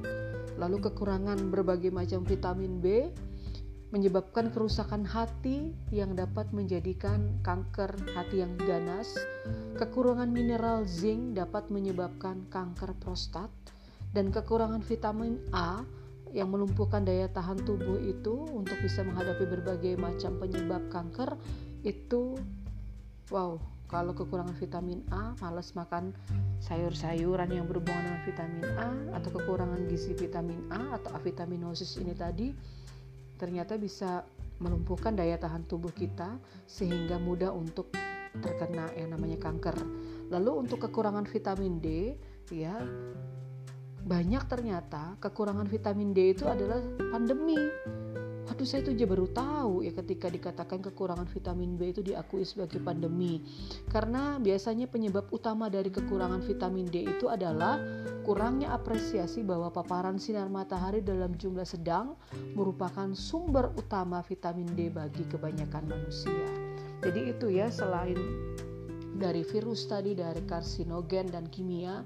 Lalu 0.60 0.84
kekurangan 0.92 1.40
berbagai 1.50 1.90
macam 1.90 2.28
vitamin 2.28 2.84
B 2.84 3.10
menyebabkan 3.94 4.50
kerusakan 4.50 5.06
hati 5.06 5.70
yang 5.94 6.18
dapat 6.18 6.50
menjadikan 6.50 7.38
kanker 7.46 7.94
hati 8.18 8.42
yang 8.42 8.58
ganas. 8.58 9.14
Kekurangan 9.78 10.34
mineral 10.34 10.90
zinc 10.90 11.38
dapat 11.38 11.70
menyebabkan 11.70 12.50
kanker 12.50 12.98
prostat 12.98 13.54
dan 14.18 14.34
kekurangan 14.34 14.82
vitamin 14.82 15.38
A 15.54 15.86
yang 16.34 16.50
melumpuhkan 16.50 17.06
daya 17.06 17.30
tahan 17.30 17.62
tubuh 17.62 18.02
itu 18.02 18.50
untuk 18.52 18.76
bisa 18.82 19.06
menghadapi 19.06 19.46
berbagai 19.46 19.94
macam 20.02 20.42
penyebab 20.42 20.82
kanker 20.90 21.38
itu 21.86 22.36
wow 23.30 23.62
kalau 23.86 24.18
kekurangan 24.18 24.58
vitamin 24.58 25.06
A 25.14 25.38
males 25.38 25.78
makan 25.78 26.18
sayur-sayuran 26.58 27.54
yang 27.54 27.70
berhubungan 27.70 28.02
dengan 28.02 28.22
vitamin 28.26 28.66
A 28.74 28.90
atau 29.22 29.30
kekurangan 29.30 29.86
gizi 29.86 30.18
vitamin 30.18 30.66
A 30.74 30.98
atau 30.98 31.14
avitaminosis 31.14 32.02
ini 32.02 32.18
tadi 32.18 32.50
ternyata 33.38 33.78
bisa 33.78 34.26
melumpuhkan 34.58 35.14
daya 35.14 35.38
tahan 35.38 35.70
tubuh 35.70 35.94
kita 35.94 36.42
sehingga 36.66 37.22
mudah 37.22 37.54
untuk 37.54 37.94
terkena 38.42 38.90
yang 38.98 39.14
namanya 39.14 39.38
kanker. 39.38 39.78
Lalu 40.34 40.66
untuk 40.66 40.90
kekurangan 40.90 41.30
vitamin 41.30 41.78
D 41.78 42.18
ya 42.50 42.74
banyak 44.04 44.44
ternyata 44.52 45.16
kekurangan 45.24 45.68
vitamin 45.72 46.12
D 46.12 46.36
itu 46.36 46.44
adalah 46.44 46.84
pandemi. 47.12 47.56
Waduh 48.44 48.68
saya 48.68 48.84
tuh 48.84 48.94
baru 48.94 49.32
tahu 49.32 49.88
ya 49.88 49.96
ketika 49.96 50.28
dikatakan 50.28 50.84
kekurangan 50.84 51.26
vitamin 51.32 51.80
B 51.80 51.96
itu 51.96 52.04
diakui 52.04 52.44
sebagai 52.44 52.84
pandemi. 52.84 53.40
Karena 53.88 54.36
biasanya 54.36 54.92
penyebab 54.92 55.32
utama 55.32 55.72
dari 55.72 55.88
kekurangan 55.88 56.44
vitamin 56.44 56.84
D 56.92 57.08
itu 57.08 57.32
adalah 57.32 57.80
kurangnya 58.28 58.76
apresiasi 58.76 59.48
bahwa 59.48 59.72
paparan 59.72 60.20
sinar 60.20 60.52
matahari 60.52 61.00
dalam 61.00 61.32
jumlah 61.40 61.64
sedang 61.64 62.20
merupakan 62.54 63.16
sumber 63.16 63.72
utama 63.80 64.20
vitamin 64.28 64.68
D 64.76 64.92
bagi 64.92 65.24
kebanyakan 65.32 65.88
manusia. 65.88 66.48
Jadi 67.00 67.32
itu 67.32 67.48
ya 67.48 67.72
selain 67.72 68.20
dari 69.16 69.48
virus 69.48 69.88
tadi, 69.88 70.14
dari 70.20 70.44
karsinogen 70.44 71.32
dan 71.32 71.48
kimia, 71.48 72.04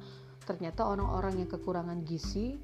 ternyata 0.47 0.88
orang-orang 0.88 1.43
yang 1.43 1.49
kekurangan 1.51 2.07
gizi 2.07 2.55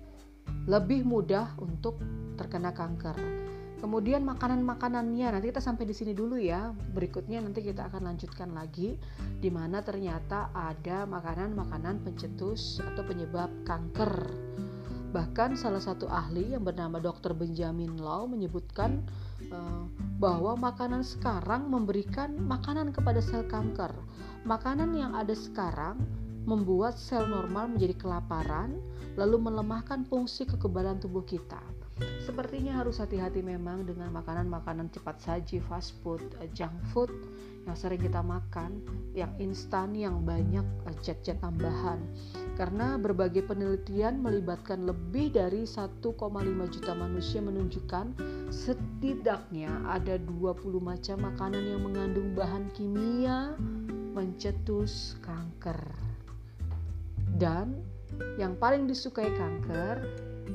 lebih 0.72 1.04
mudah 1.04 1.60
untuk 1.60 2.00
terkena 2.40 2.72
kanker. 2.72 3.44
Kemudian 3.84 4.24
makanan-makanannya 4.24 5.28
nanti 5.36 5.52
kita 5.52 5.60
sampai 5.60 5.84
di 5.84 5.92
sini 5.92 6.16
dulu 6.16 6.40
ya. 6.40 6.72
Berikutnya 6.72 7.44
nanti 7.44 7.60
kita 7.60 7.92
akan 7.92 8.16
lanjutkan 8.16 8.56
lagi 8.56 8.96
di 9.44 9.52
mana 9.52 9.84
ternyata 9.84 10.56
ada 10.56 11.04
makanan-makanan 11.04 12.00
pencetus 12.08 12.80
atau 12.80 13.04
penyebab 13.04 13.52
kanker. 13.68 14.32
Bahkan 15.12 15.60
salah 15.60 15.84
satu 15.84 16.08
ahli 16.08 16.56
yang 16.56 16.64
bernama 16.64 16.98
Dr. 17.04 17.36
Benjamin 17.36 18.00
Lau 18.00 18.24
menyebutkan 18.24 19.04
uh, 19.52 19.84
bahwa 20.16 20.56
makanan 20.56 21.04
sekarang 21.04 21.68
memberikan 21.68 22.40
makanan 22.40 22.96
kepada 22.96 23.20
sel 23.20 23.44
kanker. 23.52 23.92
Makanan 24.48 24.96
yang 24.96 25.12
ada 25.12 25.36
sekarang 25.36 26.00
membuat 26.44 27.00
sel 27.00 27.28
normal 27.28 27.72
menjadi 27.76 27.96
kelaparan, 27.96 28.80
lalu 29.16 29.40
melemahkan 29.40 30.04
fungsi 30.08 30.44
kekebalan 30.48 31.00
tubuh 31.00 31.24
kita. 31.24 31.62
Sepertinya 32.26 32.82
harus 32.82 32.98
hati-hati 32.98 33.46
memang 33.46 33.86
dengan 33.86 34.10
makanan-makanan 34.18 34.90
cepat 34.90 35.22
saji, 35.22 35.62
fast 35.70 35.94
food, 36.02 36.24
eh, 36.42 36.50
junk 36.52 36.74
food 36.90 37.14
yang 37.64 37.78
sering 37.80 38.02
kita 38.02 38.20
makan, 38.20 38.84
yang 39.16 39.32
instan, 39.40 39.94
yang 39.96 40.26
banyak 40.26 40.66
eh, 40.90 40.96
zat-zat 41.06 41.40
tambahan. 41.40 42.02
Karena 42.58 42.98
berbagai 42.98 43.46
penelitian 43.46 44.20
melibatkan 44.26 44.90
lebih 44.90 45.38
dari 45.38 45.70
1,5 45.70 46.66
juta 46.74 46.92
manusia 46.98 47.40
menunjukkan 47.46 48.18
setidaknya 48.50 49.70
ada 49.86 50.18
20 50.18 50.82
macam 50.82 51.18
makanan 51.24 51.64
yang 51.64 51.82
mengandung 51.86 52.34
bahan 52.34 52.74
kimia 52.74 53.54
mencetus 54.14 55.18
kanker. 55.22 56.03
Dan 57.38 57.82
yang 58.38 58.54
paling 58.58 58.86
disukai 58.86 59.30
kanker, 59.34 60.06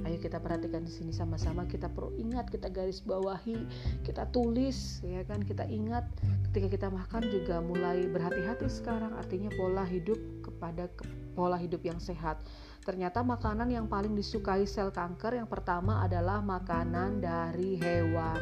ayo 0.06 0.16
kita 0.20 0.38
perhatikan 0.38 0.86
di 0.86 0.92
sini 0.92 1.10
sama-sama 1.10 1.66
kita 1.66 1.90
perlu 1.90 2.14
ingat, 2.16 2.48
kita 2.48 2.70
garis 2.70 3.02
bawahi, 3.02 3.66
kita 4.06 4.30
tulis 4.30 5.02
ya 5.02 5.24
kan, 5.26 5.42
kita 5.42 5.66
ingat 5.66 6.06
ketika 6.50 6.68
kita 6.70 6.88
makan 6.88 7.22
juga 7.28 7.60
mulai 7.60 8.08
berhati-hati 8.08 8.70
sekarang 8.70 9.12
artinya 9.18 9.52
pola 9.58 9.84
hidup 9.84 10.16
kepada 10.40 10.88
ke, 10.94 11.04
pola 11.34 11.58
hidup 11.58 11.82
yang 11.82 11.98
sehat. 12.00 12.40
Ternyata 12.88 13.20
makanan 13.20 13.68
yang 13.68 13.84
paling 13.84 14.16
disukai 14.16 14.64
sel 14.64 14.88
kanker 14.88 15.36
yang 15.36 15.50
pertama 15.50 16.00
adalah 16.00 16.40
makanan 16.40 17.20
dari 17.20 17.76
hewan. 17.76 18.40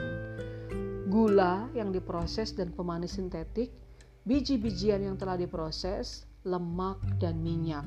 Gula 1.11 1.67
yang 1.75 1.91
diproses 1.91 2.55
dan 2.55 2.71
pemanis 2.71 3.19
sintetik, 3.19 3.75
biji-bijian 4.23 5.03
yang 5.03 5.19
telah 5.19 5.35
diproses, 5.35 6.27
lemak, 6.47 7.03
dan 7.19 7.43
minyak. 7.43 7.85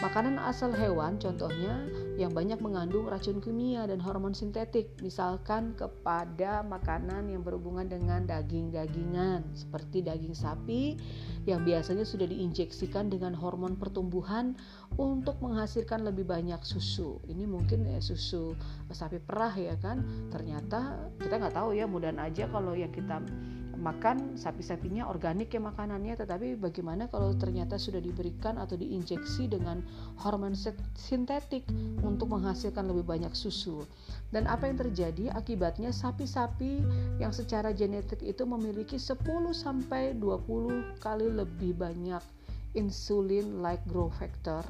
Makanan 0.00 0.40
asal 0.40 0.72
hewan 0.72 1.20
contohnya 1.20 1.86
yang 2.16 2.32
banyak 2.32 2.58
mengandung 2.58 3.06
racun 3.06 3.38
kimia 3.38 3.84
dan 3.86 4.00
hormon 4.00 4.32
sintetik, 4.32 4.90
misalkan 5.04 5.76
kepada 5.76 6.64
makanan 6.64 7.28
yang 7.28 7.44
berhubungan 7.44 7.86
dengan 7.86 8.24
daging-dagingan 8.24 9.44
seperti 9.54 10.00
daging 10.00 10.34
sapi 10.34 10.96
yang 11.44 11.62
biasanya 11.62 12.06
sudah 12.06 12.24
diinjeksikan 12.24 13.12
dengan 13.12 13.36
hormon 13.36 13.76
pertumbuhan 13.76 14.56
untuk 14.96 15.38
menghasilkan 15.44 16.02
lebih 16.06 16.24
banyak 16.24 16.58
susu. 16.64 17.20
Ini 17.28 17.44
mungkin 17.44 17.84
ya 17.84 18.00
susu 18.00 18.56
sapi 18.88 19.20
perah 19.20 19.52
ya 19.52 19.76
kan. 19.76 20.02
Ternyata 20.32 21.12
kita 21.20 21.38
nggak 21.38 21.54
tahu 21.54 21.76
ya, 21.76 21.84
mudah 21.84 22.14
aja 22.14 22.48
kalau 22.48 22.72
yang 22.72 22.90
kita 22.94 23.20
makan 23.76 24.38
sapi-sapinya 24.38 25.10
organik 25.10 25.52
ya 25.52 25.60
makanannya 25.60 26.14
tetapi 26.14 26.56
bagaimana 26.56 27.10
kalau 27.10 27.34
ternyata 27.34 27.76
sudah 27.76 27.98
diberikan 27.98 28.56
atau 28.56 28.78
diinjeksi 28.78 29.50
dengan 29.50 29.82
hormon 30.22 30.54
sintetik 30.96 31.66
untuk 32.00 32.30
menghasilkan 32.30 32.86
lebih 32.86 33.04
banyak 33.04 33.34
susu. 33.34 33.82
Dan 34.30 34.46
apa 34.46 34.66
yang 34.70 34.78
terjadi? 34.78 35.34
Akibatnya 35.34 35.90
sapi-sapi 35.90 36.82
yang 37.18 37.30
secara 37.30 37.74
genetik 37.74 38.22
itu 38.22 38.42
memiliki 38.46 38.98
10 38.98 39.18
sampai 39.54 40.14
20 40.18 41.02
kali 41.02 41.28
lebih 41.30 41.74
banyak 41.74 42.22
insulin 42.74 43.62
like 43.62 43.82
growth 43.86 44.14
factor 44.18 44.62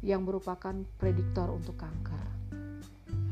yang 0.00 0.24
merupakan 0.24 0.72
prediktor 0.96 1.48
untuk 1.52 1.76
kanker 1.76 2.35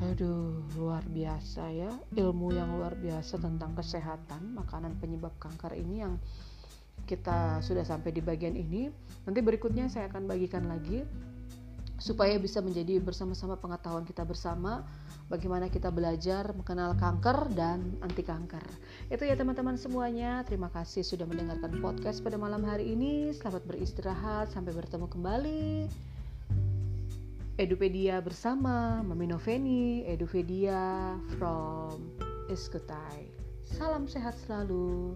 Aduh, 0.04 0.60
luar 0.76 1.00
biasa 1.08 1.72
ya. 1.72 1.88
Ilmu 2.12 2.52
yang 2.52 2.76
luar 2.76 2.92
biasa 2.92 3.40
tentang 3.40 3.72
kesehatan 3.72 4.52
makanan 4.52 5.00
penyebab 5.00 5.32
kanker 5.40 5.72
ini 5.80 6.04
yang 6.04 6.20
kita 7.08 7.64
sudah 7.64 7.88
sampai 7.88 8.12
di 8.12 8.20
bagian 8.20 8.52
ini. 8.52 8.92
Nanti 9.24 9.40
berikutnya 9.40 9.88
saya 9.88 10.12
akan 10.12 10.28
bagikan 10.28 10.68
lagi 10.68 11.04
supaya 11.96 12.36
bisa 12.36 12.60
menjadi 12.60 13.00
bersama-sama 13.00 13.56
pengetahuan 13.56 14.04
kita 14.04 14.26
bersama 14.26 14.84
bagaimana 15.32 15.72
kita 15.72 15.88
belajar 15.88 16.52
mengenal 16.52 16.92
kanker 17.00 17.48
dan 17.56 17.96
anti 18.04 18.20
kanker. 18.20 18.64
Itu 19.08 19.24
ya 19.24 19.40
teman-teman 19.40 19.80
semuanya. 19.80 20.44
Terima 20.44 20.68
kasih 20.68 21.00
sudah 21.00 21.24
mendengarkan 21.24 21.80
podcast 21.80 22.20
pada 22.20 22.36
malam 22.36 22.60
hari 22.60 22.92
ini. 22.92 23.32
Selamat 23.32 23.64
beristirahat. 23.64 24.52
Sampai 24.52 24.76
bertemu 24.76 25.06
kembali. 25.08 26.13
Edupedia 27.54 28.18
bersama 28.18 28.98
Mami 29.06 29.30
Noveni, 29.30 30.02
Edupedia 30.10 31.14
from 31.38 32.02
Iskutai. 32.50 33.30
Salam 33.62 34.10
sehat 34.10 34.34
selalu. 34.42 35.14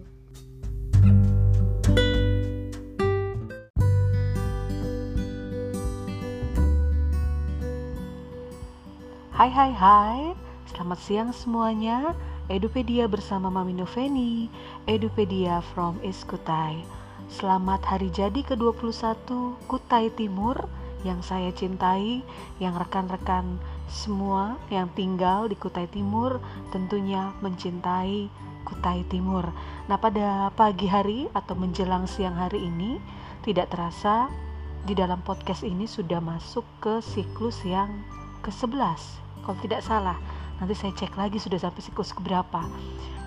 Hai 9.35 9.51
hai 9.51 9.71
hai, 9.75 10.31
selamat 10.71 10.99
siang 11.03 11.35
semuanya. 11.35 12.15
Edupedia 12.47 13.11
bersama 13.11 13.51
Mami 13.51 13.75
Noveni, 13.75 14.47
Edupedia 14.87 15.59
from 15.75 15.99
Iskutai. 15.99 16.87
Selamat 17.27 17.83
hari 17.83 18.07
jadi 18.15 18.47
ke-21 18.47 19.27
Kutai 19.67 20.07
Timur 20.15 20.78
yang 21.07 21.23
saya 21.23 21.51
cintai, 21.55 22.19
yang 22.59 22.75
rekan-rekan 22.75 23.59
semua 23.89 24.61
yang 24.69 24.85
tinggal 24.93 25.49
di 25.49 25.57
Kutai 25.57 25.89
Timur 25.89 26.37
tentunya 26.69 27.33
mencintai 27.41 28.29
Kutai 28.67 29.01
Timur. 29.09 29.49
Nah, 29.89 29.97
pada 29.97 30.53
pagi 30.53 30.85
hari 30.85 31.25
atau 31.33 31.57
menjelang 31.57 32.05
siang 32.05 32.37
hari 32.37 32.69
ini 32.69 33.01
tidak 33.41 33.73
terasa 33.73 34.29
di 34.85 34.93
dalam 34.93 35.19
podcast 35.25 35.65
ini 35.65 35.89
sudah 35.89 36.21
masuk 36.21 36.63
ke 36.77 37.01
siklus 37.01 37.65
yang 37.65 37.89
ke-11. 38.45 38.99
Kalau 39.41 39.57
tidak 39.59 39.81
salah, 39.81 40.17
nanti 40.61 40.77
saya 40.77 40.93
cek 40.93 41.17
lagi 41.17 41.41
sudah 41.41 41.57
sampai 41.57 41.81
siklus 41.81 42.13
keberapa. 42.13 42.61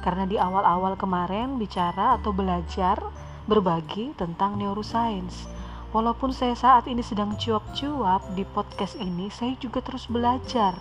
Karena 0.07 0.25
di 0.29 0.39
awal-awal 0.39 0.95
kemarin 0.95 1.59
bicara 1.59 2.21
atau 2.21 2.31
belajar 2.31 3.03
berbagi 3.51 4.15
tentang 4.15 4.55
neuroscience 4.55 5.52
Walaupun 5.93 6.33
saya 6.33 6.57
saat 6.57 6.89
ini 6.89 7.05
sedang 7.05 7.37
cuap-cuap 7.37 8.33
di 8.33 8.49
podcast 8.49 8.97
ini, 8.97 9.29
saya 9.29 9.53
juga 9.61 9.85
terus 9.85 10.09
belajar 10.09 10.73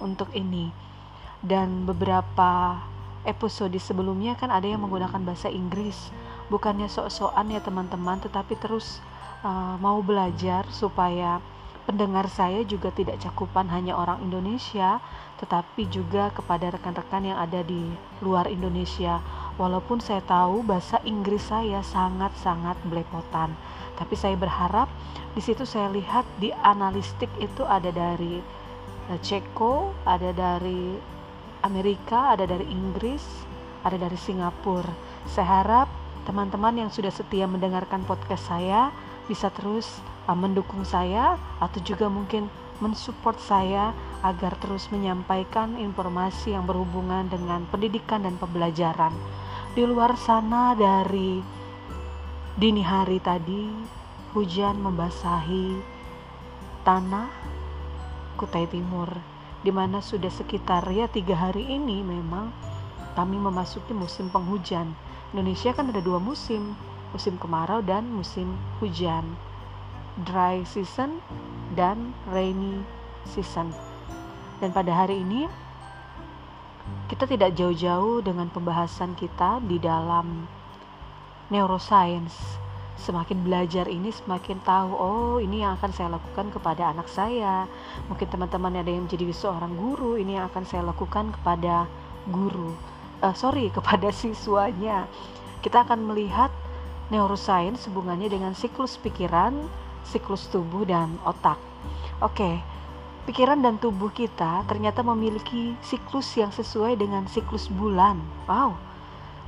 untuk 0.00 0.32
ini. 0.32 0.72
Dan 1.44 1.84
beberapa 1.84 2.80
episode 3.28 3.76
sebelumnya 3.76 4.32
kan 4.40 4.48
ada 4.48 4.64
yang 4.64 4.80
menggunakan 4.80 5.20
bahasa 5.20 5.52
Inggris. 5.52 6.08
Bukannya 6.48 6.88
sok-sokan 6.88 7.52
ya 7.52 7.60
teman-teman, 7.60 8.24
tetapi 8.24 8.56
terus 8.56 9.04
uh, 9.44 9.76
mau 9.84 10.00
belajar 10.00 10.64
supaya 10.72 11.44
pendengar 11.84 12.24
saya 12.32 12.64
juga 12.64 12.88
tidak 12.88 13.20
cakupan 13.20 13.68
hanya 13.68 13.92
orang 13.92 14.24
Indonesia, 14.24 14.96
tetapi 15.44 15.92
juga 15.92 16.32
kepada 16.32 16.72
rekan-rekan 16.72 17.28
yang 17.28 17.36
ada 17.36 17.60
di 17.60 17.92
luar 18.24 18.48
Indonesia. 18.48 19.20
Walaupun 19.60 20.00
saya 20.00 20.24
tahu 20.24 20.64
bahasa 20.64 21.04
Inggris 21.04 21.52
saya 21.52 21.84
sangat-sangat 21.84 22.80
belepotan, 22.88 23.52
tapi 23.98 24.14
saya 24.18 24.34
berharap 24.38 24.90
di 25.34 25.42
situ 25.42 25.66
saya 25.66 25.90
lihat 25.90 26.22
di 26.38 26.54
analistik 26.62 27.30
itu 27.42 27.66
ada 27.66 27.90
dari 27.90 28.38
eh, 29.10 29.18
Ceko, 29.22 29.94
ada 30.06 30.30
dari 30.30 30.94
Amerika, 31.64 32.36
ada 32.36 32.44
dari 32.44 32.68
Inggris, 32.68 33.24
ada 33.82 33.96
dari 33.96 34.14
Singapura. 34.14 34.92
Saya 35.24 35.64
harap 35.64 35.88
teman-teman 36.24 36.86
yang 36.86 36.90
sudah 36.92 37.12
setia 37.12 37.44
mendengarkan 37.44 38.04
podcast 38.04 38.48
saya 38.48 38.92
bisa 39.24 39.48
terus 39.52 40.00
uh, 40.28 40.36
mendukung 40.36 40.84
saya 40.84 41.36
atau 41.60 41.80
juga 41.80 42.08
mungkin 42.08 42.48
mensupport 42.80 43.38
saya 43.40 43.96
agar 44.24 44.56
terus 44.60 44.88
menyampaikan 44.92 45.76
informasi 45.78 46.52
yang 46.56 46.64
berhubungan 46.64 47.28
dengan 47.28 47.64
pendidikan 47.68 48.24
dan 48.24 48.36
pembelajaran. 48.40 49.12
Di 49.72 49.84
luar 49.84 50.16
sana 50.20 50.72
dari 50.74 51.40
dini 52.54 52.82
hari 52.86 53.18
tadi, 53.18 53.70
hujan 54.32 54.78
membasahi 54.78 55.78
tanah 56.86 57.30
Kutai 58.38 58.66
Timur, 58.70 59.10
di 59.62 59.70
mana 59.70 60.02
sudah 60.02 60.30
sekitar 60.30 60.86
ya 60.90 61.06
tiga 61.10 61.34
hari 61.38 61.66
ini 61.66 62.02
memang 62.02 62.50
kami 63.14 63.38
memasuki 63.38 63.94
musim 63.94 64.30
penghujan. 64.30 64.94
Indonesia 65.34 65.74
kan 65.74 65.90
ada 65.90 66.02
dua 66.02 66.22
musim, 66.22 66.78
musim 67.14 67.38
kemarau 67.38 67.82
dan 67.82 68.06
musim 68.10 68.54
hujan 68.82 69.22
dry 70.22 70.62
season 70.62 71.18
dan 71.74 72.14
rainy 72.30 72.86
season 73.26 73.74
dan 74.62 74.70
pada 74.70 74.94
hari 74.94 75.26
ini 75.26 75.50
kita 77.10 77.26
tidak 77.26 77.58
jauh-jauh 77.58 78.22
dengan 78.22 78.46
pembahasan 78.46 79.18
kita 79.18 79.58
di 79.66 79.82
dalam 79.82 80.46
neuroscience 81.48 82.60
semakin 82.94 83.44
belajar 83.44 83.84
ini 83.90 84.08
semakin 84.14 84.62
tahu 84.64 84.90
oh 84.94 85.36
ini 85.42 85.60
yang 85.66 85.76
akan 85.76 85.90
saya 85.92 86.08
lakukan 86.14 86.48
kepada 86.54 86.94
anak 86.94 87.10
saya 87.10 87.68
mungkin 88.08 88.30
teman-teman 88.30 88.80
ada 88.80 88.88
yang 88.88 89.04
menjadi 89.04 89.28
seorang 89.34 89.76
guru 89.76 90.16
ini 90.16 90.40
yang 90.40 90.48
akan 90.48 90.64
saya 90.64 90.86
lakukan 90.86 91.34
kepada 91.36 91.84
guru 92.30 92.72
uh, 93.20 93.34
sorry 93.36 93.68
kepada 93.76 94.08
siswanya 94.14 95.04
kita 95.64 95.80
akan 95.80 96.12
melihat 96.12 96.52
neuroscience 97.08 97.88
hubungannya 97.88 98.28
dengan 98.32 98.52
siklus 98.52 98.96
pikiran, 99.00 99.64
siklus 100.04 100.48
tubuh 100.48 100.84
dan 100.88 101.16
otak. 101.24 101.56
Oke, 102.20 102.60
pikiran 103.28 103.60
dan 103.60 103.76
tubuh 103.80 104.08
kita 104.12 104.64
ternyata 104.64 105.04
memiliki 105.04 105.76
siklus 105.84 106.28
yang 106.36 106.52
sesuai 106.52 106.96
dengan 106.96 107.28
siklus 107.28 107.68
bulan. 107.68 108.20
Wow. 108.48 108.76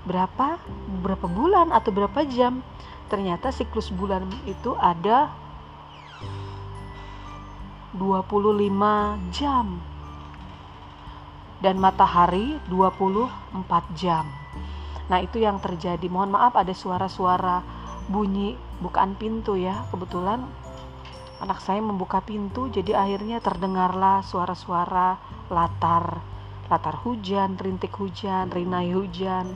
Berapa 0.07 0.63
berapa 1.03 1.27
bulan 1.27 1.75
atau 1.75 1.91
berapa 1.91 2.23
jam? 2.31 2.63
Ternyata 3.11 3.51
siklus 3.51 3.91
bulan 3.91 4.27
itu 4.47 4.79
ada 4.79 5.31
25 7.95 9.35
jam 9.35 9.83
dan 11.59 11.77
matahari 11.81 12.61
24 12.71 13.27
jam. 13.99 14.29
Nah, 15.07 15.19
itu 15.23 15.39
yang 15.39 15.63
terjadi. 15.63 16.07
Mohon 16.11 16.39
maaf 16.39 16.55
ada 16.59 16.75
suara-suara 16.75 17.63
bunyi 18.11 18.59
bukaan 18.83 19.15
pintu 19.15 19.55
ya. 19.55 19.87
Kebetulan 19.91 20.43
anak 21.41 21.61
saya 21.61 21.83
membuka 21.85 22.23
pintu 22.25 22.73
jadi 22.73 22.97
akhirnya 22.97 23.39
terdengarlah 23.45 24.25
suara-suara 24.25 25.21
latar 25.53 26.23
latar 26.67 26.99
hujan, 27.07 27.55
rintik 27.55 27.95
hujan, 27.95 28.51
rinai 28.51 28.91
hujan, 28.91 29.55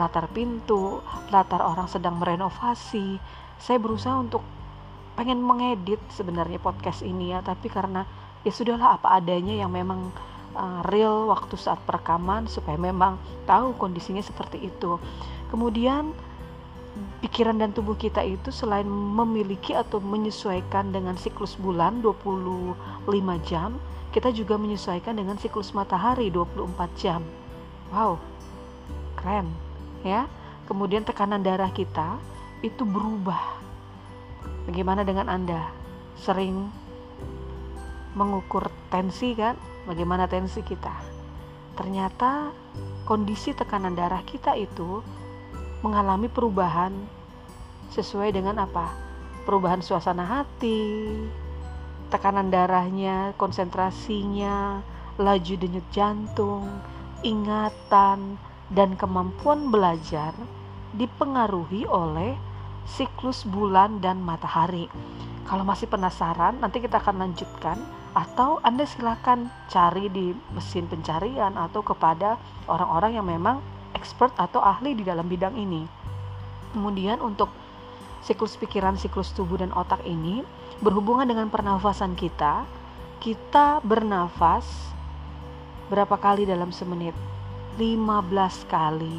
latar 0.00 0.26
pintu, 0.32 1.04
latar 1.28 1.60
orang 1.60 1.86
sedang 1.86 2.16
merenovasi. 2.16 3.20
Saya 3.60 3.76
berusaha 3.76 4.16
untuk 4.16 4.40
pengen 5.14 5.44
mengedit 5.44 6.00
sebenarnya 6.08 6.56
podcast 6.56 7.04
ini 7.04 7.36
ya, 7.36 7.44
tapi 7.44 7.68
karena 7.68 8.08
ya 8.40 8.48
sudahlah 8.48 8.96
apa 8.96 9.20
adanya 9.20 9.52
yang 9.52 9.68
memang 9.68 10.08
uh, 10.56 10.80
real 10.88 11.28
waktu 11.28 11.60
saat 11.60 11.78
perekaman 11.84 12.48
supaya 12.48 12.80
memang 12.80 13.20
tahu 13.44 13.76
kondisinya 13.76 14.24
seperti 14.24 14.64
itu. 14.72 14.96
Kemudian 15.52 16.16
pikiran 17.20 17.60
dan 17.60 17.70
tubuh 17.76 17.94
kita 17.94 18.24
itu 18.24 18.48
selain 18.50 18.88
memiliki 18.88 19.76
atau 19.76 20.00
menyesuaikan 20.00 20.90
dengan 20.90 21.14
siklus 21.20 21.54
bulan 21.60 22.00
25 22.00 22.74
jam, 23.46 23.76
kita 24.10 24.34
juga 24.34 24.58
menyesuaikan 24.58 25.14
dengan 25.14 25.36
siklus 25.38 25.70
matahari 25.76 26.32
24 26.32 26.66
jam. 26.98 27.20
Wow. 27.94 28.18
Keren, 29.20 29.52
ya. 30.06 30.26
Kemudian 30.66 31.02
tekanan 31.02 31.42
darah 31.42 31.70
kita 31.74 32.20
itu 32.62 32.86
berubah. 32.86 33.58
Bagaimana 34.70 35.02
dengan 35.02 35.26
Anda? 35.26 35.72
Sering 36.14 36.70
mengukur 38.14 38.70
tensi 38.90 39.34
kan? 39.34 39.58
bagaimana 39.90 40.28
tensi 40.28 40.60
kita. 40.62 40.92
Ternyata 41.74 42.52
kondisi 43.08 43.56
tekanan 43.56 43.96
darah 43.96 44.22
kita 44.22 44.54
itu 44.54 45.00
mengalami 45.80 46.28
perubahan 46.28 46.92
sesuai 47.90 48.30
dengan 48.30 48.60
apa? 48.60 48.92
Perubahan 49.48 49.80
suasana 49.80 50.22
hati, 50.22 51.10
tekanan 52.12 52.52
darahnya, 52.52 53.32
konsentrasinya, 53.40 54.84
laju 55.16 55.54
denyut 55.56 55.86
jantung, 55.90 56.68
ingatan, 57.24 58.36
dan 58.70 58.94
kemampuan 58.94 59.68
belajar 59.68 60.34
dipengaruhi 60.94 61.86
oleh 61.86 62.34
siklus 62.86 63.46
bulan 63.46 64.02
dan 64.02 64.22
matahari. 64.22 64.90
Kalau 65.46 65.66
masih 65.66 65.90
penasaran, 65.90 66.58
nanti 66.62 66.78
kita 66.78 67.02
akan 67.02 67.26
lanjutkan 67.26 67.78
atau 68.14 68.58
Anda 68.66 68.86
silakan 68.86 69.50
cari 69.70 70.10
di 70.10 70.34
mesin 70.54 70.90
pencarian 70.90 71.54
atau 71.54 71.82
kepada 71.82 72.38
orang-orang 72.66 73.18
yang 73.18 73.26
memang 73.26 73.62
expert 73.94 74.34
atau 74.38 74.58
ahli 74.62 74.98
di 74.98 75.06
dalam 75.06 75.26
bidang 75.26 75.54
ini. 75.54 75.86
Kemudian 76.74 77.18
untuk 77.22 77.50
siklus 78.22 78.54
pikiran, 78.58 78.94
siklus 78.98 79.34
tubuh 79.34 79.58
dan 79.58 79.74
otak 79.74 80.02
ini 80.06 80.42
berhubungan 80.82 81.26
dengan 81.26 81.50
pernafasan 81.50 82.14
kita. 82.14 82.66
Kita 83.20 83.84
bernafas 83.84 84.64
berapa 85.92 86.16
kali 86.16 86.48
dalam 86.48 86.72
semenit? 86.72 87.29
15 87.80 88.68
kali. 88.68 89.16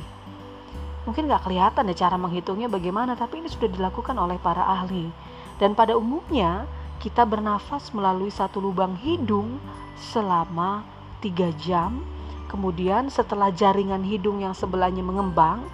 Mungkin 1.10 1.26
nggak 1.26 1.50
kelihatan 1.50 1.90
ya 1.90 2.06
cara 2.06 2.14
menghitungnya 2.22 2.70
bagaimana, 2.70 3.18
tapi 3.18 3.42
ini 3.42 3.50
sudah 3.50 3.66
dilakukan 3.66 4.14
oleh 4.14 4.38
para 4.38 4.62
ahli. 4.62 5.10
Dan 5.58 5.74
pada 5.74 5.98
umumnya 5.98 6.70
kita 7.02 7.26
bernafas 7.26 7.90
melalui 7.90 8.30
satu 8.30 8.62
lubang 8.62 8.94
hidung 9.02 9.58
selama 9.98 10.86
tiga 11.26 11.50
jam. 11.58 12.06
Kemudian 12.46 13.10
setelah 13.10 13.50
jaringan 13.50 14.06
hidung 14.06 14.46
yang 14.46 14.54
sebelahnya 14.54 15.02
mengembang, 15.02 15.66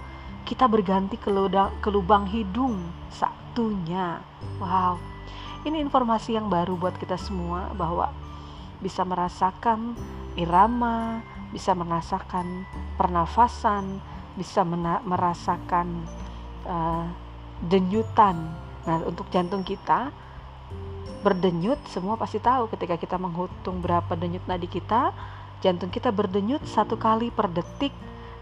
kita 0.48 0.64
berganti 0.64 1.20
ke, 1.20 1.28
ke 1.84 1.88
lubang 1.92 2.24
hidung 2.24 2.80
satunya. 3.12 4.24
Wow, 4.56 4.96
ini 5.68 5.84
informasi 5.84 6.40
yang 6.40 6.48
baru 6.48 6.72
buat 6.80 6.96
kita 6.96 7.20
semua 7.20 7.68
bahwa 7.76 8.08
bisa 8.80 9.04
merasakan 9.04 9.92
irama, 10.38 11.20
bisa 11.50 11.72
merasakan 11.72 12.68
pernafasan, 13.00 14.00
bisa 14.36 14.62
merasakan 15.04 16.04
uh, 16.68 17.08
denyutan. 17.64 18.36
Nah, 18.84 19.04
untuk 19.04 19.28
jantung 19.32 19.64
kita 19.64 20.12
berdenyut 21.18 21.82
semua 21.90 22.14
pasti 22.14 22.38
tahu 22.38 22.70
ketika 22.70 22.94
kita 22.94 23.18
menghitung 23.18 23.82
berapa 23.82 24.14
denyut 24.14 24.44
nadi 24.46 24.70
kita 24.70 25.10
jantung 25.58 25.90
kita 25.90 26.14
berdenyut 26.14 26.62
satu 26.62 26.94
kali 26.94 27.34
per 27.34 27.50
detik 27.50 27.90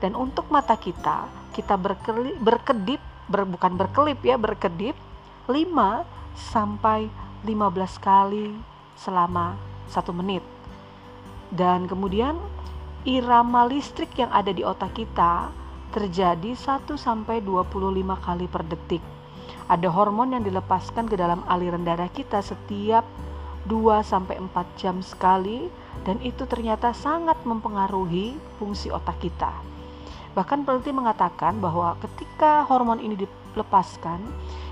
dan 0.04 0.12
untuk 0.12 0.52
mata 0.52 0.76
kita 0.76 1.24
kita 1.56 1.72
berkelip, 1.80 2.36
berkedip 2.36 3.00
ber, 3.32 3.48
bukan 3.48 3.80
berkelip 3.80 4.20
ya 4.20 4.36
berkedip 4.36 4.92
5 5.48 5.56
sampai 6.36 7.08
15 7.48 7.96
kali 7.96 8.52
selama 9.00 9.56
satu 9.88 10.12
menit 10.12 10.44
dan 11.48 11.88
kemudian 11.88 12.36
irama 13.06 13.62
listrik 13.70 14.18
yang 14.18 14.34
ada 14.34 14.50
di 14.50 14.66
otak 14.66 14.98
kita 14.98 15.54
terjadi 15.94 16.58
1 16.58 16.90
sampai 16.98 17.38
25 17.38 17.70
kali 18.18 18.50
per 18.50 18.66
detik 18.66 19.00
ada 19.66 19.90
hormon 19.90 20.30
yang 20.30 20.46
dilepaskan 20.46 21.10
ke 21.10 21.18
dalam 21.18 21.42
aliran 21.50 21.82
darah 21.82 22.06
kita 22.10 22.38
setiap 22.38 23.02
2 23.66 24.02
sampai 24.06 24.38
4 24.38 24.78
jam 24.78 25.02
sekali 25.02 25.66
dan 26.06 26.22
itu 26.22 26.46
ternyata 26.46 26.94
sangat 26.94 27.34
mempengaruhi 27.42 28.38
fungsi 28.62 28.94
otak 28.94 29.18
kita. 29.18 29.50
Bahkan 30.38 30.62
peneliti 30.62 30.94
mengatakan 30.94 31.58
bahwa 31.58 31.98
ketika 31.98 32.62
hormon 32.70 33.02
ini 33.02 33.18
lepaskan 33.58 34.22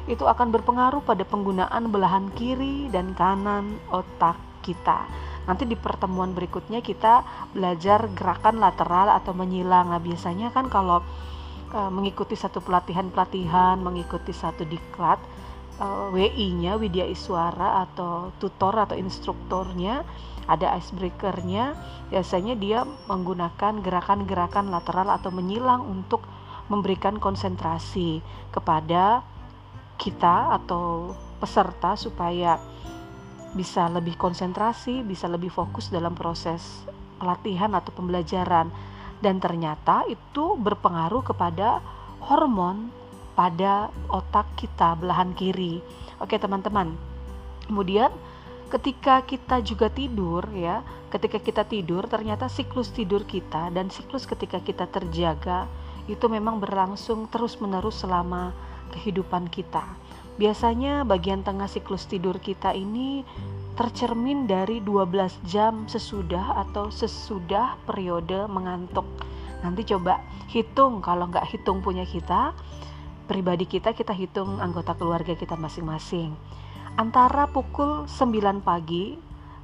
itu 0.06 0.22
akan 0.30 0.54
berpengaruh 0.54 1.02
pada 1.02 1.26
penggunaan 1.26 1.90
belahan 1.90 2.30
kiri 2.38 2.86
dan 2.94 3.18
kanan 3.18 3.82
otak 3.90 4.38
kita. 4.62 5.10
Nanti 5.44 5.68
di 5.68 5.76
pertemuan 5.76 6.32
berikutnya 6.32 6.80
kita 6.80 7.24
belajar 7.52 8.08
gerakan 8.16 8.60
lateral 8.60 9.12
atau 9.12 9.36
menyilang. 9.36 9.92
Nah, 9.92 10.00
biasanya 10.00 10.50
kan 10.50 10.72
kalau 10.72 11.04
e, 11.68 11.80
mengikuti 11.92 12.32
satu 12.32 12.64
pelatihan-pelatihan, 12.64 13.76
mengikuti 13.80 14.32
satu 14.32 14.64
diklat, 14.64 15.20
e, 15.76 15.86
WI-nya 16.16 16.80
Widya 16.80 17.04
Iswara 17.04 17.84
atau 17.84 18.32
tutor 18.40 18.72
atau 18.76 18.96
instrukturnya 18.96 20.04
ada 20.44 20.76
icebreakernya 20.76 21.72
biasanya 22.12 22.54
dia 22.56 22.84
menggunakan 23.08 23.80
gerakan-gerakan 23.80 24.68
lateral 24.68 25.08
atau 25.08 25.32
menyilang 25.32 25.80
untuk 25.88 26.20
memberikan 26.68 27.16
konsentrasi 27.20 28.24
kepada 28.52 29.24
kita 30.00 30.56
atau 30.60 31.12
peserta 31.40 31.96
supaya 31.96 32.56
bisa 33.54 33.86
lebih 33.86 34.18
konsentrasi, 34.18 35.06
bisa 35.06 35.30
lebih 35.30 35.48
fokus 35.48 35.88
dalam 35.88 36.18
proses 36.18 36.84
pelatihan 37.22 37.70
atau 37.72 37.94
pembelajaran 37.94 38.68
dan 39.22 39.38
ternyata 39.38 40.04
itu 40.10 40.58
berpengaruh 40.58 41.22
kepada 41.22 41.78
hormon 42.20 42.90
pada 43.38 43.88
otak 44.10 44.46
kita 44.58 44.98
belahan 44.98 45.32
kiri. 45.32 45.80
Oke, 46.18 46.36
teman-teman. 46.36 46.94
Kemudian 47.64 48.10
ketika 48.68 49.22
kita 49.22 49.62
juga 49.62 49.88
tidur 49.88 50.44
ya, 50.52 50.82
ketika 51.08 51.38
kita 51.38 51.62
tidur 51.64 52.10
ternyata 52.10 52.50
siklus 52.50 52.90
tidur 52.90 53.22
kita 53.24 53.70
dan 53.70 53.88
siklus 53.88 54.26
ketika 54.26 54.58
kita 54.58 54.90
terjaga 54.90 55.70
itu 56.04 56.26
memang 56.28 56.60
berlangsung 56.60 57.30
terus-menerus 57.32 58.04
selama 58.04 58.52
kehidupan 58.92 59.48
kita. 59.48 59.82
Biasanya 60.34 61.06
bagian 61.06 61.46
tengah 61.46 61.70
siklus 61.70 62.10
tidur 62.10 62.42
kita 62.42 62.74
ini 62.74 63.22
tercermin 63.74 64.46
dari 64.46 64.78
12 64.82 65.42
jam 65.46 65.86
sesudah 65.86 66.62
atau 66.66 66.90
sesudah 66.90 67.78
periode 67.86 68.46
mengantuk. 68.50 69.06
Nanti 69.62 69.86
coba 69.86 70.22
hitung 70.50 71.02
kalau 71.02 71.30
nggak 71.30 71.46
hitung 71.50 71.82
punya 71.82 72.06
kita, 72.06 72.54
pribadi 73.26 73.66
kita 73.66 73.94
kita 73.94 74.14
hitung 74.14 74.58
anggota 74.62 74.94
keluarga 74.94 75.34
kita 75.34 75.58
masing-masing. 75.58 76.34
Antara 76.94 77.50
pukul 77.50 78.06
9 78.06 78.62
pagi 78.62 79.18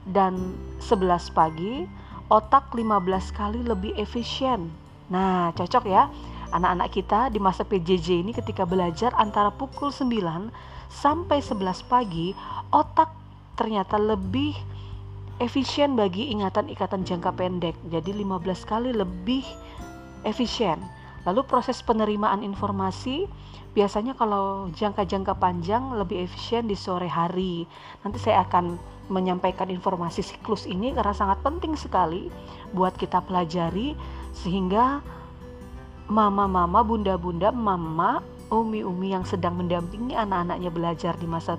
dan 0.06 0.58
11 0.82 1.30
pagi, 1.30 1.86
otak 2.30 2.74
15 2.74 3.30
kali 3.30 3.62
lebih 3.62 3.94
efisien. 3.94 4.70
Nah, 5.10 5.50
cocok 5.54 5.84
ya 5.86 6.10
anak-anak 6.50 6.88
kita 6.90 7.30
di 7.30 7.38
masa 7.38 7.62
PJJ 7.62 8.26
ini 8.26 8.32
ketika 8.34 8.66
belajar 8.66 9.14
antara 9.16 9.50
pukul 9.54 9.94
9 9.94 10.50
sampai 10.90 11.38
11 11.38 11.86
pagi 11.86 12.34
otak 12.74 13.14
ternyata 13.54 13.96
lebih 13.96 14.56
efisien 15.40 15.96
bagi 15.96 16.28
ingatan-ikatan 16.30 17.06
jangka 17.06 17.32
pendek. 17.32 17.74
Jadi 17.88 18.12
15 18.12 18.68
kali 18.68 18.90
lebih 18.92 19.42
efisien. 20.28 20.76
Lalu 21.24 21.44
proses 21.48 21.80
penerimaan 21.80 22.44
informasi 22.44 23.24
biasanya 23.70 24.18
kalau 24.18 24.68
jangka-jangka 24.74 25.36
panjang 25.38 25.94
lebih 25.96 26.26
efisien 26.28 26.68
di 26.68 26.76
sore 26.76 27.08
hari. 27.08 27.64
Nanti 28.04 28.18
saya 28.20 28.44
akan 28.44 28.76
menyampaikan 29.10 29.68
informasi 29.68 30.22
siklus 30.22 30.64
ini 30.70 30.94
karena 30.94 31.12
sangat 31.12 31.42
penting 31.42 31.74
sekali 31.74 32.30
buat 32.72 32.94
kita 32.94 33.20
pelajari 33.26 33.98
sehingga 34.32 35.02
mama-mama, 36.10 36.82
bunda-bunda, 36.82 37.54
mama, 37.54 38.18
umi-umi 38.50 39.14
yang 39.14 39.22
sedang 39.22 39.54
mendampingi 39.54 40.18
anak-anaknya 40.18 40.70
belajar 40.74 41.14
di 41.14 41.24
masa 41.30 41.54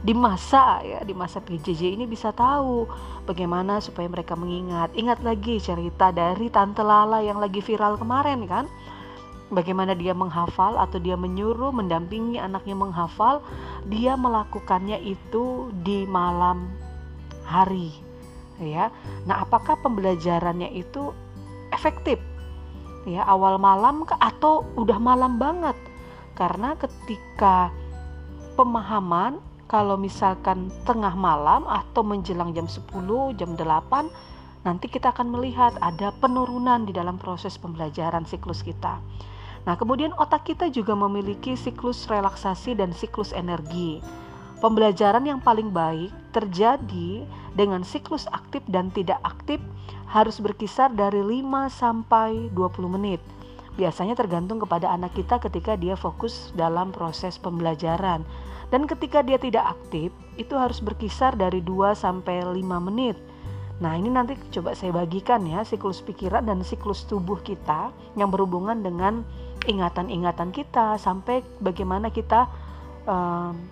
di 0.00 0.14
masa 0.14 0.78
ya 0.86 1.02
di 1.02 1.10
masa 1.10 1.42
PJJ 1.42 1.98
ini 1.98 2.06
bisa 2.06 2.30
tahu 2.30 2.86
bagaimana 3.26 3.82
supaya 3.82 4.06
mereka 4.06 4.38
mengingat. 4.38 4.94
Ingat 4.94 5.26
lagi 5.26 5.58
cerita 5.58 6.14
dari 6.14 6.46
Tante 6.48 6.86
Lala 6.86 7.18
yang 7.20 7.42
lagi 7.42 7.58
viral 7.58 7.98
kemarin 7.98 8.46
kan? 8.46 8.70
Bagaimana 9.52 9.92
dia 9.92 10.16
menghafal 10.16 10.78
atau 10.80 10.96
dia 11.02 11.18
menyuruh 11.18 11.74
mendampingi 11.74 12.40
anaknya 12.40 12.74
menghafal, 12.78 13.44
dia 13.90 14.16
melakukannya 14.16 15.02
itu 15.04 15.68
di 15.84 16.08
malam 16.08 16.70
hari 17.44 17.92
ya. 18.56 18.88
Nah, 19.28 19.44
apakah 19.44 19.76
pembelajarannya 19.84 20.72
itu 20.72 21.12
efektif? 21.70 22.16
Ya 23.04 23.24
awal 23.28 23.60
malam 23.60 24.04
atau 24.08 24.64
udah 24.76 24.98
malam 25.00 25.36
banget? 25.36 25.76
Karena 26.34 26.74
ketika 26.74 27.70
pemahaman 28.58 29.38
kalau 29.70 29.96
misalkan 29.96 30.68
tengah 30.84 31.14
malam 31.16 31.64
atau 31.64 32.04
menjelang 32.04 32.52
jam 32.52 32.68
10 32.68 32.84
jam 33.38 33.56
8 33.56 34.64
nanti 34.64 34.86
kita 34.88 35.12
akan 35.12 35.28
melihat 35.28 35.76
ada 35.84 36.12
penurunan 36.20 36.88
di 36.88 36.92
dalam 36.96 37.20
proses 37.20 37.60
pembelajaran 37.60 38.24
siklus 38.24 38.64
kita. 38.64 39.00
Nah 39.64 39.74
kemudian 39.76 40.12
otak 40.16 40.48
kita 40.48 40.68
juga 40.68 40.92
memiliki 40.96 41.56
siklus 41.56 42.08
relaksasi 42.08 42.76
dan 42.76 42.92
siklus 42.92 43.32
energi 43.32 44.00
Pembelajaran 44.62 45.26
yang 45.26 45.42
paling 45.42 45.74
baik 45.74 46.14
terjadi 46.30 47.26
dengan 47.54 47.82
siklus 47.82 48.26
aktif 48.30 48.62
dan 48.70 48.90
tidak 48.94 49.18
aktif 49.22 49.62
harus 50.10 50.38
berkisar 50.38 50.94
dari 50.94 51.22
5 51.22 51.70
sampai 51.70 52.50
20 52.54 52.94
menit. 52.94 53.18
Biasanya 53.74 54.14
tergantung 54.14 54.62
kepada 54.62 54.94
anak 54.94 55.18
kita 55.18 55.42
ketika 55.42 55.74
dia 55.74 55.98
fokus 55.98 56.54
dalam 56.54 56.94
proses 56.94 57.34
pembelajaran. 57.34 58.22
Dan 58.70 58.86
ketika 58.86 59.22
dia 59.22 59.38
tidak 59.38 59.74
aktif, 59.78 60.14
itu 60.38 60.54
harus 60.54 60.78
berkisar 60.78 61.34
dari 61.34 61.58
2 61.58 61.94
sampai 61.94 62.42
5 62.42 62.62
menit. 62.78 63.18
Nah, 63.82 63.98
ini 63.98 64.06
nanti 64.06 64.38
coba 64.54 64.78
saya 64.78 64.94
bagikan 64.94 65.42
ya 65.42 65.66
siklus 65.66 65.98
pikiran 65.98 66.46
dan 66.46 66.62
siklus 66.62 67.02
tubuh 67.10 67.42
kita 67.42 67.90
yang 68.14 68.30
berhubungan 68.30 68.86
dengan 68.86 69.26
ingatan-ingatan 69.66 70.54
kita 70.54 70.94
sampai 70.94 71.42
bagaimana 71.58 72.14
kita 72.14 72.46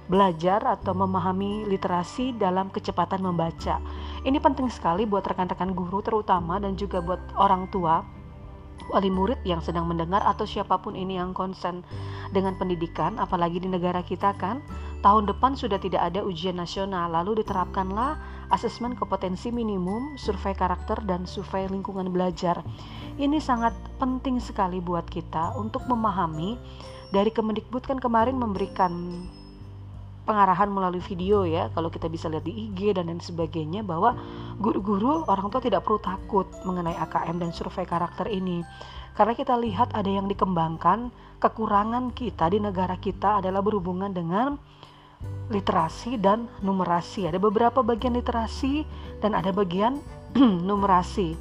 belajar 0.09 0.61
atau 0.61 0.93
memahami 0.93 1.65
literasi 1.65 2.37
dalam 2.37 2.69
kecepatan 2.69 3.25
membaca. 3.25 3.81
Ini 4.23 4.37
penting 4.39 4.69
sekali 4.69 5.09
buat 5.09 5.25
rekan-rekan 5.25 5.73
guru 5.73 6.05
terutama 6.05 6.61
dan 6.61 6.77
juga 6.77 7.01
buat 7.01 7.21
orang 7.41 7.67
tua 7.73 8.05
wali 8.91 9.09
murid 9.13 9.39
yang 9.47 9.63
sedang 9.63 9.87
mendengar 9.87 10.21
atau 10.27 10.43
siapa 10.43 10.81
pun 10.81 10.99
ini 10.99 11.15
yang 11.21 11.31
konsen 11.37 11.87
dengan 12.35 12.59
pendidikan 12.59 13.15
apalagi 13.21 13.63
di 13.63 13.69
negara 13.71 14.03
kita 14.03 14.35
kan 14.37 14.59
tahun 15.05 15.31
depan 15.31 15.55
sudah 15.55 15.79
tidak 15.79 16.03
ada 16.11 16.25
ujian 16.25 16.59
nasional 16.59 17.13
lalu 17.13 17.45
diterapkanlah 17.45 18.19
asesmen 18.51 18.99
kompetensi 18.99 19.55
minimum 19.55 20.19
survei 20.19 20.57
karakter 20.57 20.99
dan 21.07 21.29
survei 21.29 21.71
lingkungan 21.71 22.11
belajar 22.11 22.59
ini 23.21 23.39
sangat 23.39 23.77
penting 24.03 24.43
sekali 24.43 24.83
buat 24.83 25.07
kita 25.07 25.55
untuk 25.55 25.87
memahami 25.87 26.59
dari 27.13 27.29
Kemendikbud 27.29 27.85
kan 27.85 28.01
kemarin 28.01 28.41
memberikan 28.41 28.91
pengarahan 30.23 30.71
melalui 30.71 31.03
video 31.03 31.43
ya 31.43 31.69
kalau 31.77 31.91
kita 31.91 32.07
bisa 32.07 32.31
lihat 32.31 32.47
di 32.47 32.71
IG 32.71 32.95
dan 32.95 33.11
lain 33.11 33.19
sebagainya 33.19 33.83
bahwa 33.83 34.17
guru-guru 34.57 35.27
orang 35.27 35.51
tua 35.51 35.61
tidak 35.61 35.83
perlu 35.85 36.01
takut 36.01 36.47
mengenai 36.65 36.95
AKM 36.97 37.37
dan 37.43 37.51
survei 37.53 37.85
karakter 37.85 38.31
ini. 38.31 38.65
Karena 39.13 39.37
kita 39.37 39.61
lihat 39.61 39.93
ada 39.93 40.09
yang 40.09 40.25
dikembangkan 40.25 41.13
kekurangan 41.37 42.17
kita 42.17 42.49
di 42.49 42.65
negara 42.65 42.97
kita 42.97 43.45
adalah 43.45 43.61
berhubungan 43.61 44.09
dengan 44.09 44.57
literasi 45.53 46.17
dan 46.17 46.49
numerasi. 46.65 47.29
Ada 47.29 47.37
beberapa 47.37 47.85
bagian 47.85 48.17
literasi 48.17 48.89
dan 49.21 49.37
ada 49.37 49.53
bagian 49.53 50.01
numerasi. 50.69 51.37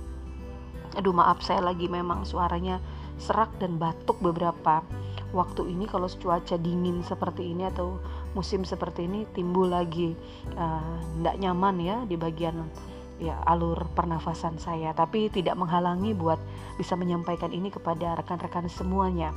Aduh 1.00 1.16
maaf 1.16 1.40
saya 1.40 1.64
lagi 1.64 1.88
memang 1.88 2.28
suaranya 2.28 2.84
serak 3.22 3.54
dan 3.62 3.78
batuk 3.78 4.18
beberapa 4.20 4.82
waktu 5.32 5.70
ini. 5.70 5.86
Kalau 5.86 6.10
cuaca 6.10 6.58
dingin 6.58 7.06
seperti 7.06 7.54
ini 7.54 7.70
atau 7.70 8.02
musim 8.34 8.66
seperti 8.66 9.06
ini 9.06 9.30
timbul 9.32 9.70
lagi 9.70 10.18
tidak 11.20 11.36
uh, 11.38 11.40
nyaman 11.40 11.76
ya 11.80 11.98
di 12.10 12.18
bagian 12.18 12.66
ya 13.22 13.38
alur 13.46 13.86
pernafasan 13.94 14.58
saya. 14.58 14.92
Tapi 14.98 15.30
tidak 15.30 15.54
menghalangi 15.56 16.18
buat 16.18 16.42
bisa 16.76 16.98
menyampaikan 16.98 17.54
ini 17.54 17.70
kepada 17.70 18.18
rekan-rekan 18.18 18.66
semuanya. 18.68 19.30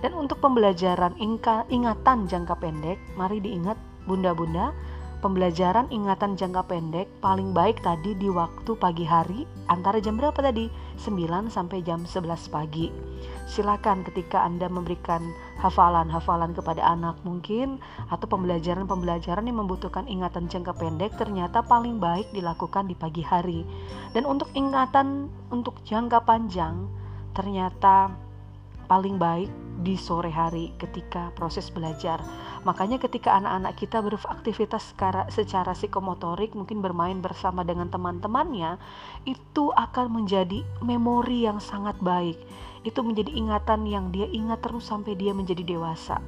Dan 0.00 0.16
untuk 0.16 0.40
pembelajaran 0.40 1.12
ingatan 1.68 2.24
jangka 2.24 2.56
pendek 2.56 2.96
mari 3.14 3.44
diingat 3.44 3.76
bunda-bunda 4.08 4.72
pembelajaran 5.24 5.88
ingatan 5.90 6.36
jangka 6.36 6.62
pendek 6.68 7.08
paling 7.18 7.50
baik 7.56 7.80
tadi 7.80 8.14
di 8.14 8.28
waktu 8.28 8.76
pagi 8.76 9.02
hari 9.02 9.42
antara 9.66 9.98
jam 9.98 10.20
berapa 10.20 10.36
tadi 10.36 10.68
9 10.98 11.52
sampai 11.52 11.84
jam 11.84 12.04
11 12.04 12.52
pagi 12.52 12.88
silakan 13.46 14.02
ketika 14.02 14.42
Anda 14.42 14.66
memberikan 14.66 15.22
hafalan-hafalan 15.62 16.52
kepada 16.52 16.82
anak 16.82 17.14
mungkin 17.22 17.78
atau 18.10 18.26
pembelajaran-pembelajaran 18.26 19.46
yang 19.46 19.62
membutuhkan 19.62 20.04
ingatan 20.10 20.50
jangka 20.50 20.74
pendek 20.74 21.14
ternyata 21.14 21.62
paling 21.62 22.02
baik 22.02 22.26
dilakukan 22.34 22.90
di 22.90 22.98
pagi 22.98 23.22
hari. 23.22 23.62
Dan 24.12 24.26
untuk 24.26 24.50
ingatan 24.58 25.30
untuk 25.54 25.78
jangka 25.86 26.26
panjang 26.26 26.90
ternyata 27.38 28.10
paling 28.90 29.16
baik 29.16 29.48
di 29.80 29.98
sore 29.98 30.32
hari 30.32 30.72
ketika 30.80 31.32
proses 31.36 31.68
belajar. 31.68 32.22
Makanya 32.64 32.96
ketika 32.96 33.36
anak-anak 33.36 33.74
kita 33.76 33.98
beraktivitas 34.00 34.92
secara, 34.92 35.28
secara 35.28 35.72
psikomotorik, 35.76 36.56
mungkin 36.56 36.80
bermain 36.80 37.20
bersama 37.20 37.62
dengan 37.62 37.92
teman-temannya, 37.92 38.80
itu 39.28 39.74
akan 39.76 40.22
menjadi 40.22 40.64
memori 40.80 41.44
yang 41.44 41.60
sangat 41.60 41.98
baik. 42.00 42.40
Itu 42.86 43.02
menjadi 43.02 43.34
ingatan 43.34 43.84
yang 43.84 44.14
dia 44.14 44.30
ingat 44.30 44.62
terus 44.62 44.88
sampai 44.88 45.18
dia 45.18 45.34
menjadi 45.34 45.66
dewasa. 45.66 46.22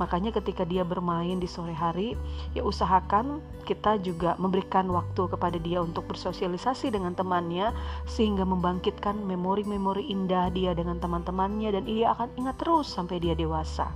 Makanya 0.00 0.32
ketika 0.32 0.64
dia 0.64 0.82
bermain 0.82 1.36
di 1.36 1.48
sore 1.48 1.76
hari, 1.76 2.16
ya 2.56 2.64
usahakan 2.64 3.44
kita 3.68 4.00
juga 4.00 4.34
memberikan 4.40 4.88
waktu 4.88 5.28
kepada 5.28 5.58
dia 5.60 5.84
untuk 5.84 6.08
bersosialisasi 6.08 6.92
dengan 6.92 7.12
temannya 7.12 7.70
sehingga 8.08 8.42
membangkitkan 8.48 9.16
memori-memori 9.20 10.08
indah 10.08 10.48
dia 10.50 10.72
dengan 10.72 10.96
teman-temannya 10.98 11.70
dan 11.76 11.84
ia 11.84 12.16
akan 12.16 12.28
ingat 12.40 12.56
terus 12.58 12.88
sampai 12.88 13.20
dia 13.20 13.36
dewasa. 13.36 13.92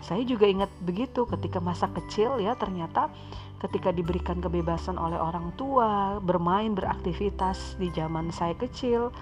Saya 0.00 0.24
juga 0.24 0.48
ingat 0.48 0.72
begitu 0.80 1.28
ketika 1.28 1.60
masa 1.60 1.84
kecil 1.92 2.40
ya 2.40 2.56
ternyata 2.56 3.12
ketika 3.60 3.92
diberikan 3.92 4.40
kebebasan 4.40 4.96
oleh 4.96 5.20
orang 5.20 5.52
tua 5.60 6.16
bermain 6.24 6.72
beraktivitas 6.72 7.76
di 7.76 7.92
zaman 7.92 8.32
saya 8.32 8.56
kecil 8.56 9.12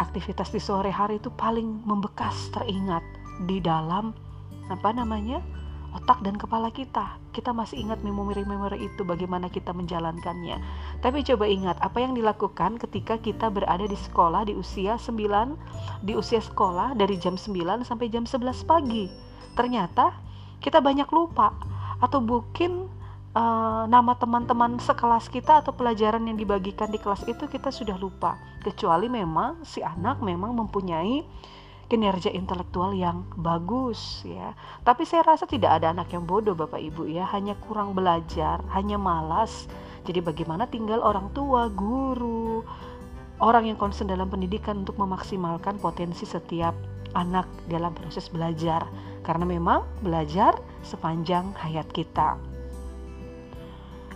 aktivitas 0.00 0.50
di 0.50 0.58
sore 0.58 0.88
hari 0.88 1.20
itu 1.20 1.28
paling 1.28 1.84
membekas 1.84 2.50
teringat 2.50 3.04
di 3.46 3.60
dalam 3.60 4.16
apa 4.72 4.92
namanya 4.92 5.44
otak 5.94 6.20
dan 6.26 6.34
kepala 6.34 6.74
kita. 6.74 7.16
Kita 7.30 7.54
masih 7.54 7.86
ingat 7.86 8.02
memori-memori 8.02 8.82
itu 8.90 9.06
bagaimana 9.06 9.46
kita 9.46 9.70
menjalankannya. 9.70 10.58
Tapi 11.00 11.22
coba 11.22 11.46
ingat 11.46 11.78
apa 11.78 12.02
yang 12.02 12.18
dilakukan 12.18 12.76
ketika 12.82 13.16
kita 13.22 13.48
berada 13.48 13.86
di 13.86 13.94
sekolah 13.94 14.50
di 14.50 14.58
usia 14.58 14.98
9 14.98 16.02
di 16.02 16.12
usia 16.18 16.42
sekolah 16.42 16.98
dari 16.98 17.14
jam 17.16 17.38
9 17.38 17.86
sampai 17.86 18.10
jam 18.10 18.26
11 18.26 18.66
pagi. 18.66 19.06
Ternyata 19.54 20.18
kita 20.58 20.82
banyak 20.82 21.06
lupa 21.14 21.54
atau 22.02 22.18
mungkin 22.18 22.90
uh, 23.38 23.86
nama 23.86 24.18
teman-teman 24.18 24.82
sekelas 24.82 25.30
kita 25.30 25.62
atau 25.62 25.70
pelajaran 25.70 26.26
yang 26.26 26.34
dibagikan 26.34 26.90
di 26.90 26.98
kelas 26.98 27.22
itu 27.30 27.46
kita 27.46 27.70
sudah 27.70 27.94
lupa. 27.94 28.34
Kecuali 28.66 29.06
memang 29.06 29.62
si 29.62 29.78
anak 29.78 30.18
memang 30.24 30.58
mempunyai 30.58 31.22
kinerja 31.88 32.32
intelektual 32.32 32.96
yang 32.96 33.28
bagus 33.36 34.24
ya. 34.24 34.56
Tapi 34.82 35.04
saya 35.04 35.24
rasa 35.24 35.44
tidak 35.44 35.80
ada 35.80 35.92
anak 35.92 36.12
yang 36.12 36.24
bodoh 36.24 36.56
Bapak 36.56 36.80
Ibu 36.80 37.08
ya, 37.08 37.28
hanya 37.32 37.54
kurang 37.60 37.92
belajar, 37.92 38.60
hanya 38.72 38.96
malas. 38.96 39.68
Jadi 40.04 40.20
bagaimana 40.20 40.68
tinggal 40.68 41.00
orang 41.00 41.32
tua, 41.32 41.68
guru, 41.72 42.64
orang 43.40 43.72
yang 43.72 43.78
konsen 43.80 44.08
dalam 44.08 44.28
pendidikan 44.28 44.84
untuk 44.84 45.00
memaksimalkan 45.00 45.80
potensi 45.80 46.28
setiap 46.28 46.76
anak 47.16 47.48
dalam 47.68 47.92
proses 47.96 48.28
belajar. 48.28 48.84
Karena 49.24 49.48
memang 49.48 49.88
belajar 50.04 50.52
sepanjang 50.84 51.56
hayat 51.56 51.88
kita. 51.96 52.36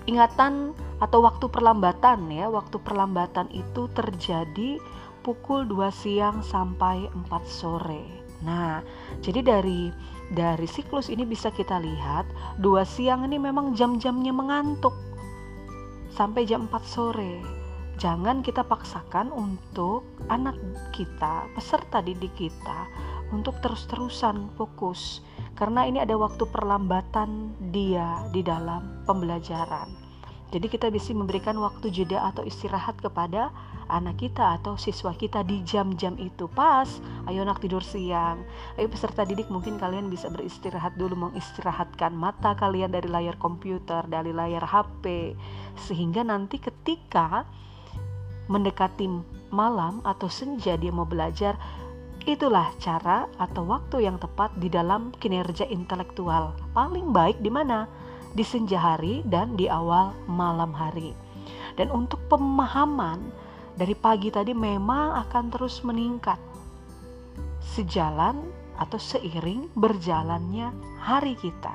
Ingatan 0.09 0.73
atau 1.01 1.21
waktu 1.21 1.49
perlambatan 1.53 2.33
ya, 2.33 2.49
waktu 2.49 2.81
perlambatan 2.81 3.49
itu 3.53 3.89
terjadi 3.93 4.81
pukul 5.29 5.69
2 5.69 5.93
siang 5.93 6.41
sampai 6.41 7.05
4 7.13 7.29
sore. 7.45 8.09
Nah, 8.41 8.81
jadi 9.21 9.45
dari 9.45 9.93
dari 10.33 10.65
siklus 10.65 11.13
ini 11.13 11.29
bisa 11.29 11.53
kita 11.53 11.77
lihat 11.77 12.25
2 12.65 12.65
siang 12.89 13.29
ini 13.29 13.37
memang 13.37 13.77
jam-jamnya 13.77 14.33
mengantuk 14.33 14.97
sampai 16.17 16.49
jam 16.49 16.65
4 16.73 16.81
sore. 16.81 17.45
Jangan 18.01 18.41
kita 18.41 18.65
paksakan 18.65 19.29
untuk 19.29 20.09
anak 20.33 20.57
kita, 20.97 21.45
peserta 21.53 22.01
didik 22.01 22.33
kita 22.33 22.89
untuk 23.29 23.61
terus-terusan 23.61 24.49
fokus 24.57 25.21
karena 25.61 25.85
ini 25.85 26.01
ada 26.01 26.17
waktu 26.17 26.49
perlambatan 26.49 27.53
dia 27.69 28.25
di 28.33 28.41
dalam 28.41 29.05
pembelajaran. 29.05 30.08
Jadi 30.49 30.67
kita 30.73 30.89
bisa 30.89 31.13
memberikan 31.13 31.61
waktu 31.61 31.93
jeda 31.93 32.25
atau 32.33 32.41
istirahat 32.41 32.97
kepada 33.05 33.53
anak 33.89 34.21
kita 34.21 34.61
atau 34.61 34.81
siswa 34.81 35.13
kita 35.13 35.45
di 35.45 35.61
jam-jam 35.65 36.17
itu. 36.17 36.49
Pas 36.49 36.89
ayo 37.29 37.45
nak 37.45 37.61
tidur 37.61 37.85
siang. 37.85 38.41
Ayo 38.81 38.89
peserta 38.89 39.29
didik 39.29 39.53
mungkin 39.53 39.77
kalian 39.77 40.09
bisa 40.09 40.33
beristirahat 40.33 40.97
dulu 40.97 41.29
mengistirahatkan 41.29 42.17
mata 42.17 42.57
kalian 42.57 42.93
dari 42.93 43.09
layar 43.13 43.37
komputer 43.37 44.05
dari 44.09 44.33
layar 44.33 44.65
HP 44.65 45.37
sehingga 45.77 46.25
nanti 46.25 46.57
ketika 46.57 47.45
mendekati 48.49 49.05
malam 49.53 50.01
atau 50.05 50.33
senja 50.33 50.77
dia 50.81 50.93
mau 50.93 51.05
belajar 51.05 51.61
itulah 52.29 52.73
cara 52.77 53.25
atau 53.41 53.65
waktu 53.65 54.05
yang 54.05 54.21
tepat 54.21 54.53
di 54.61 54.69
dalam 54.69 55.13
kinerja 55.17 55.65
intelektual. 55.69 56.53
Paling 56.77 57.13
baik 57.13 57.41
di 57.41 57.49
mana 57.49 57.89
di 58.39 58.47
senja 58.47 58.79
hari 58.79 59.27
dan 59.27 59.59
di 59.59 59.67
awal 59.67 60.15
malam 60.31 60.71
hari 60.71 61.11
dan 61.75 61.91
untuk 61.91 62.23
pemahaman 62.31 63.19
dari 63.79 63.95
pagi 63.95 64.31
tadi 64.31 64.55
memang 64.55 65.15
akan 65.27 65.45
terus 65.55 65.83
meningkat 65.83 66.39
sejalan 67.63 68.43
atau 68.79 68.99
seiring 68.99 69.71
berjalannya 69.79 70.75
hari 70.99 71.39
kita. 71.39 71.71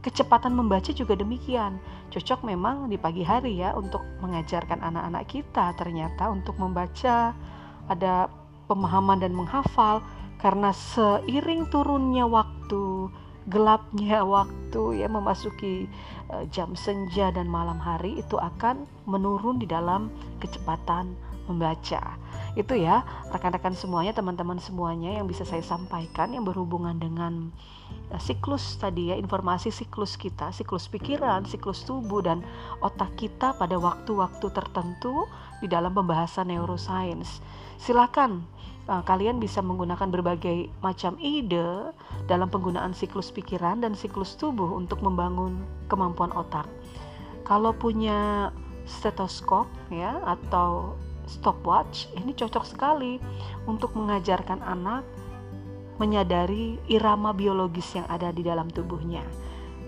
Kecepatan 0.00 0.56
membaca 0.56 0.88
juga 0.96 1.12
demikian. 1.12 1.76
Cocok 2.08 2.46
memang 2.46 2.88
di 2.88 2.96
pagi 2.96 3.20
hari 3.26 3.60
ya 3.60 3.76
untuk 3.76 4.00
mengajarkan 4.24 4.80
anak-anak 4.80 5.24
kita 5.28 5.76
ternyata 5.76 6.32
untuk 6.32 6.56
membaca 6.56 7.36
ada 7.90 8.30
pemahaman 8.70 9.20
dan 9.20 9.36
menghafal 9.36 10.00
karena 10.40 10.70
seiring 10.72 11.68
turunnya 11.68 12.24
waktu, 12.24 13.10
gelapnya 13.46 14.26
waktu 14.26 15.02
ya 15.02 15.06
memasuki 15.06 15.86
uh, 16.30 16.44
jam 16.50 16.74
senja 16.74 17.30
dan 17.30 17.46
malam 17.46 17.78
hari 17.78 18.18
itu 18.18 18.34
akan 18.38 18.86
menurun 19.06 19.62
di 19.62 19.66
dalam 19.70 20.10
kecepatan 20.42 21.14
membaca. 21.46 22.18
Itu 22.58 22.74
ya, 22.74 23.06
rekan-rekan 23.30 23.78
semuanya, 23.78 24.10
teman-teman 24.10 24.58
semuanya 24.58 25.14
yang 25.14 25.30
bisa 25.30 25.46
saya 25.46 25.62
sampaikan 25.62 26.34
yang 26.34 26.42
berhubungan 26.42 26.98
dengan 26.98 27.54
uh, 28.10 28.18
siklus 28.18 28.82
tadi 28.82 29.14
ya, 29.14 29.16
informasi 29.16 29.70
siklus 29.70 30.18
kita, 30.18 30.50
siklus 30.50 30.90
pikiran, 30.90 31.46
siklus 31.46 31.86
tubuh 31.86 32.26
dan 32.26 32.42
otak 32.82 33.14
kita 33.14 33.54
pada 33.54 33.78
waktu-waktu 33.78 34.46
tertentu 34.50 35.30
di 35.62 35.70
dalam 35.70 35.94
pembahasan 35.94 36.50
neuroscience. 36.50 37.38
Silakan 37.78 38.42
uh, 38.88 39.02
kalian 39.02 39.38
bisa 39.42 39.60
menggunakan 39.62 40.08
berbagai 40.10 40.70
macam 40.80 41.18
ide 41.18 41.90
dalam 42.30 42.50
penggunaan 42.50 42.94
siklus 42.94 43.30
pikiran 43.30 43.82
dan 43.82 43.92
siklus 43.94 44.34
tubuh 44.38 44.74
untuk 44.74 45.02
membangun 45.02 45.62
kemampuan 45.90 46.32
otak. 46.34 46.66
Kalau 47.46 47.70
punya 47.74 48.50
stetoskop 48.86 49.66
ya 49.90 50.18
atau 50.22 50.94
stopwatch 51.26 52.06
ini 52.14 52.34
cocok 52.34 52.64
sekali 52.66 53.18
untuk 53.66 53.94
mengajarkan 53.98 54.62
anak 54.62 55.02
menyadari 55.98 56.78
irama 56.86 57.34
biologis 57.34 57.96
yang 57.98 58.06
ada 58.06 58.30
di 58.30 58.46
dalam 58.46 58.70
tubuhnya. 58.70 59.24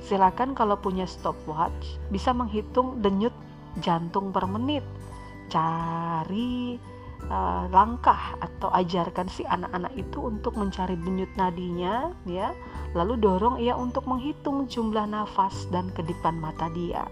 Silakan 0.03 0.55
kalau 0.55 0.79
punya 0.79 1.05
stopwatch 1.05 1.99
bisa 2.09 2.33
menghitung 2.33 3.03
denyut 3.03 3.35
jantung 3.83 4.33
per 4.33 4.47
menit. 4.49 4.83
Cari 5.49 6.77
uh, 7.27 7.67
langkah 7.75 8.39
atau 8.39 8.71
ajarkan 8.71 9.27
si 9.27 9.43
anak-anak 9.43 9.93
itu 9.99 10.31
untuk 10.31 10.55
mencari 10.55 10.95
denyut 10.95 11.31
nadinya 11.35 12.15
ya. 12.23 12.55
Lalu 12.95 13.19
dorong 13.19 13.57
ia 13.59 13.75
untuk 13.75 14.07
menghitung 14.07 14.71
jumlah 14.71 15.05
nafas 15.11 15.67
dan 15.75 15.91
kedipan 15.93 16.39
mata 16.39 16.71
dia. 16.71 17.11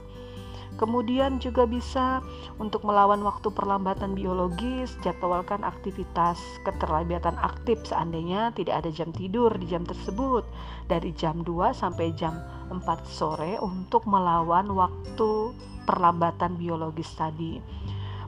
Kemudian 0.77 1.41
juga 1.41 1.65
bisa 1.65 2.21
untuk 2.61 2.85
melawan 2.85 3.25
waktu 3.25 3.49
perlambatan 3.49 4.13
biologis, 4.13 4.93
jadwalkan 5.01 5.65
aktivitas 5.65 6.37
keterlambatan 6.69 7.41
aktif 7.41 7.81
seandainya 7.89 8.53
tidak 8.53 8.85
ada 8.85 8.91
jam 8.93 9.09
tidur 9.09 9.49
di 9.57 9.73
jam 9.73 9.89
tersebut 9.89 10.45
dari 10.85 11.17
jam 11.17 11.41
2 11.41 11.73
sampai 11.73 12.13
jam 12.13 12.37
4 12.69 12.77
sore 13.09 13.57
untuk 13.57 14.05
melawan 14.05 14.69
waktu 14.69 15.57
perlambatan 15.89 16.61
biologis 16.61 17.09
tadi. 17.17 17.57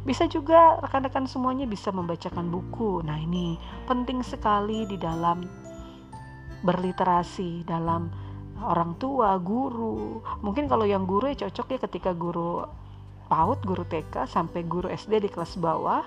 Bisa 0.09 0.24
juga 0.24 0.80
rekan-rekan 0.80 1.28
semuanya 1.28 1.68
bisa 1.68 1.92
membacakan 1.92 2.48
buku. 2.48 3.04
Nah, 3.04 3.20
ini 3.20 3.61
penting 3.84 4.24
sekali 4.24 4.88
di 4.88 4.96
dalam 4.96 5.44
berliterasi 6.64 7.68
dalam 7.68 8.09
orang 8.64 8.96
tua, 8.96 9.36
guru. 9.36 10.24
Mungkin 10.40 10.66
kalau 10.66 10.88
yang 10.88 11.04
guru 11.04 11.28
ya 11.28 11.44
cocok 11.46 11.76
ya 11.76 11.78
ketika 11.84 12.16
guru 12.16 12.64
PAUD, 13.28 13.61
guru 13.68 13.84
TK 13.84 14.24
sampai 14.24 14.64
guru 14.64 14.88
SD 14.88 15.28
di 15.28 15.30
kelas 15.30 15.61
bawah 15.61 16.02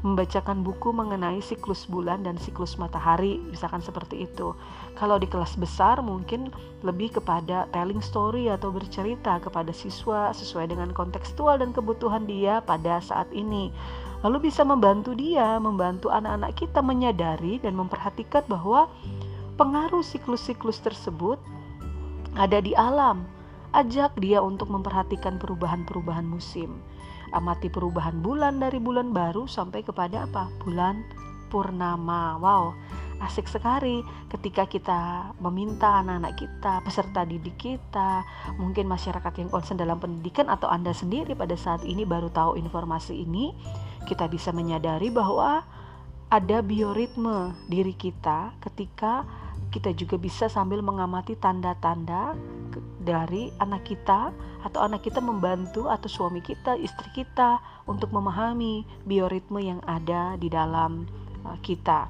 membacakan 0.00 0.64
buku 0.64 0.94
mengenai 0.94 1.42
siklus 1.44 1.84
bulan 1.84 2.24
dan 2.24 2.38
siklus 2.40 2.78
matahari, 2.80 3.42
misalkan 3.50 3.82
seperti 3.84 4.24
itu. 4.24 4.54
Kalau 5.00 5.16
di 5.16 5.24
kelas 5.24 5.56
besar 5.56 6.04
mungkin 6.04 6.52
lebih 6.84 7.16
kepada 7.16 7.64
telling 7.72 8.04
story 8.04 8.52
atau 8.52 8.68
bercerita 8.68 9.40
kepada 9.40 9.72
siswa 9.72 10.28
sesuai 10.36 10.68
dengan 10.68 10.92
kontekstual 10.92 11.56
dan 11.56 11.72
kebutuhan 11.72 12.28
dia 12.28 12.60
pada 12.60 13.00
saat 13.00 13.32
ini. 13.32 13.72
Lalu 14.20 14.52
bisa 14.52 14.60
membantu 14.60 15.16
dia, 15.16 15.56
membantu 15.56 16.12
anak-anak 16.12 16.52
kita 16.52 16.84
menyadari 16.84 17.56
dan 17.64 17.80
memperhatikan 17.80 18.44
bahwa 18.44 18.92
pengaruh 19.56 20.04
siklus-siklus 20.04 20.84
tersebut 20.84 21.40
ada 22.36 22.60
di 22.60 22.76
alam. 22.76 23.24
Ajak 23.72 24.20
dia 24.20 24.44
untuk 24.44 24.68
memperhatikan 24.68 25.40
perubahan-perubahan 25.40 26.28
musim. 26.28 26.76
Amati 27.32 27.72
perubahan 27.72 28.20
bulan 28.20 28.60
dari 28.60 28.76
bulan 28.76 29.16
baru 29.16 29.48
sampai 29.48 29.80
kepada 29.80 30.28
apa? 30.28 30.52
Bulan 30.60 31.00
purnama. 31.48 32.36
Wow, 32.42 32.74
asik 33.20 33.46
sekali 33.46 34.00
ketika 34.32 34.64
kita 34.64 35.30
meminta 35.38 36.00
anak-anak 36.00 36.34
kita, 36.40 36.80
peserta 36.80 37.28
didik 37.28 37.56
kita, 37.60 38.24
mungkin 38.56 38.88
masyarakat 38.88 39.32
yang 39.44 39.52
concern 39.52 39.76
dalam 39.76 40.00
pendidikan 40.00 40.48
atau 40.48 40.72
Anda 40.72 40.96
sendiri 40.96 41.36
pada 41.36 41.54
saat 41.54 41.84
ini 41.84 42.08
baru 42.08 42.32
tahu 42.32 42.56
informasi 42.56 43.20
ini, 43.20 43.52
kita 44.08 44.26
bisa 44.32 44.50
menyadari 44.56 45.12
bahwa 45.12 45.62
ada 46.30 46.58
bioritme 46.64 47.52
diri 47.68 47.92
kita 47.92 48.54
ketika 48.62 49.26
kita 49.70 49.94
juga 49.94 50.18
bisa 50.18 50.50
sambil 50.50 50.82
mengamati 50.82 51.38
tanda-tanda 51.38 52.34
dari 53.02 53.54
anak 53.62 53.86
kita 53.86 54.34
atau 54.66 54.80
anak 54.82 55.06
kita 55.06 55.22
membantu 55.22 55.86
atau 55.86 56.10
suami 56.10 56.42
kita, 56.42 56.74
istri 56.74 57.22
kita 57.22 57.62
untuk 57.86 58.10
memahami 58.10 58.82
bioritme 59.06 59.62
yang 59.62 59.80
ada 59.86 60.34
di 60.38 60.50
dalam 60.50 61.06
kita. 61.60 62.08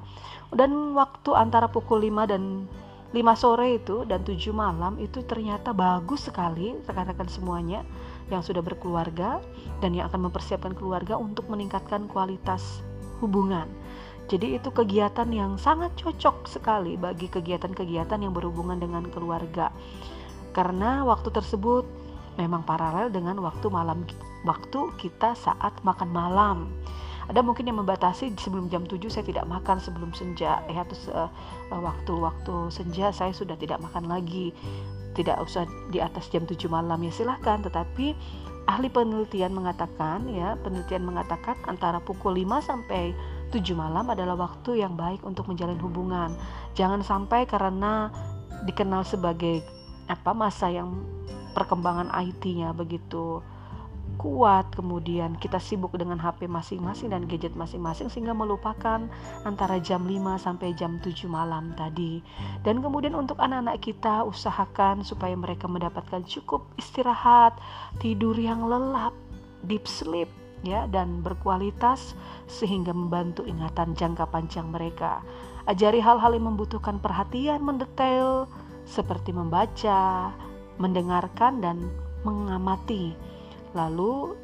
Dan 0.51 0.95
waktu 0.95 1.31
antara 1.35 1.71
pukul 1.71 2.03
5 2.03 2.31
dan 2.31 2.67
5 3.11 3.19
sore 3.35 3.75
itu 3.75 4.07
dan 4.07 4.23
7 4.23 4.55
malam 4.55 4.95
itu 4.99 5.19
ternyata 5.27 5.75
bagus 5.75 6.31
sekali 6.31 6.75
rekan-rekan 6.87 7.27
semuanya 7.27 7.83
yang 8.31 8.39
sudah 8.39 8.63
berkeluarga 8.63 9.43
dan 9.83 9.91
yang 9.91 10.07
akan 10.07 10.31
mempersiapkan 10.31 10.71
keluarga 10.71 11.19
untuk 11.19 11.51
meningkatkan 11.51 12.07
kualitas 12.07 12.79
hubungan. 13.19 13.67
Jadi 14.31 14.55
itu 14.55 14.71
kegiatan 14.71 15.27
yang 15.27 15.59
sangat 15.59 15.91
cocok 15.99 16.47
sekali 16.47 16.95
bagi 16.95 17.27
kegiatan-kegiatan 17.27 18.15
yang 18.15 18.31
berhubungan 18.31 18.79
dengan 18.79 19.03
keluarga. 19.11 19.75
Karena 20.55 21.03
waktu 21.03 21.35
tersebut 21.35 21.83
memang 22.39 22.63
paralel 22.63 23.11
dengan 23.11 23.43
waktu 23.43 23.67
malam 23.67 24.07
waktu 24.47 24.79
kita 24.95 25.35
saat 25.35 25.75
makan 25.83 26.09
malam. 26.15 26.57
Ada 27.29 27.45
mungkin 27.45 27.69
yang 27.69 27.77
membatasi 27.83 28.33
sebelum 28.39 28.71
jam 28.71 28.87
7 28.87 28.97
saya 29.11 29.25
tidak 29.25 29.45
makan 29.45 29.77
sebelum 29.77 30.09
senja 30.15 30.63
ya 30.65 30.81
terus 30.87 31.05
uh, 31.13 31.29
waktu-waktu 31.69 32.73
senja 32.73 33.13
saya 33.13 33.35
sudah 33.35 33.53
tidak 33.59 33.77
makan 33.83 34.09
lagi. 34.09 34.55
Tidak 35.11 35.37
usah 35.43 35.67
di 35.91 35.99
atas 35.99 36.31
jam 36.31 36.47
7 36.47 36.55
malam 36.71 36.97
ya 37.03 37.11
silahkan 37.11 37.59
tetapi 37.61 38.15
ahli 38.69 38.87
penelitian 38.87 39.51
mengatakan 39.51 40.29
ya 40.31 40.55
penelitian 40.61 41.03
mengatakan 41.03 41.57
antara 41.67 41.99
pukul 41.99 42.37
5 42.37 42.63
sampai 42.63 43.11
7 43.51 43.59
malam 43.75 44.07
adalah 44.07 44.39
waktu 44.39 44.79
yang 44.79 44.95
baik 44.95 45.21
untuk 45.27 45.51
menjalin 45.51 45.77
hubungan. 45.83 46.31
Jangan 46.79 47.03
sampai 47.03 47.43
karena 47.43 48.07
dikenal 48.63 49.03
sebagai 49.03 49.59
apa 50.07 50.31
masa 50.31 50.71
yang 50.71 51.03
perkembangan 51.51 52.07
IT-nya 52.15 52.71
begitu 52.71 53.43
kuat, 54.21 54.69
kemudian 54.77 55.33
kita 55.41 55.57
sibuk 55.57 55.97
dengan 55.97 56.21
HP 56.21 56.45
masing-masing 56.45 57.09
dan 57.09 57.25
gadget 57.25 57.57
masing-masing 57.57 58.05
sehingga 58.13 58.37
melupakan 58.37 59.09
antara 59.41 59.81
jam 59.81 60.05
5 60.05 60.37
sampai 60.37 60.77
jam 60.77 61.01
7 61.01 61.25
malam 61.25 61.73
tadi. 61.73 62.21
Dan 62.61 62.85
kemudian 62.85 63.17
untuk 63.17 63.41
anak-anak 63.41 63.81
kita 63.81 64.21
usahakan 64.21 65.01
supaya 65.01 65.33
mereka 65.33 65.65
mendapatkan 65.65 66.21
cukup 66.29 66.69
istirahat, 66.77 67.57
tidur 67.97 68.37
yang 68.37 68.61
lelap, 68.69 69.17
deep 69.65 69.89
sleep 69.89 70.29
ya 70.61 70.85
dan 70.85 71.25
berkualitas 71.25 72.13
sehingga 72.45 72.93
membantu 72.93 73.41
ingatan 73.49 73.97
jangka 73.97 74.29
panjang 74.29 74.69
mereka. 74.69 75.25
Ajari 75.65 75.97
hal-hal 75.97 76.37
yang 76.37 76.53
membutuhkan 76.53 77.01
perhatian 77.01 77.65
mendetail 77.65 78.45
seperti 78.85 79.33
membaca, 79.33 80.29
mendengarkan 80.77 81.61
dan 81.61 81.89
mengamati. 82.21 83.30
Lalu 83.77 84.35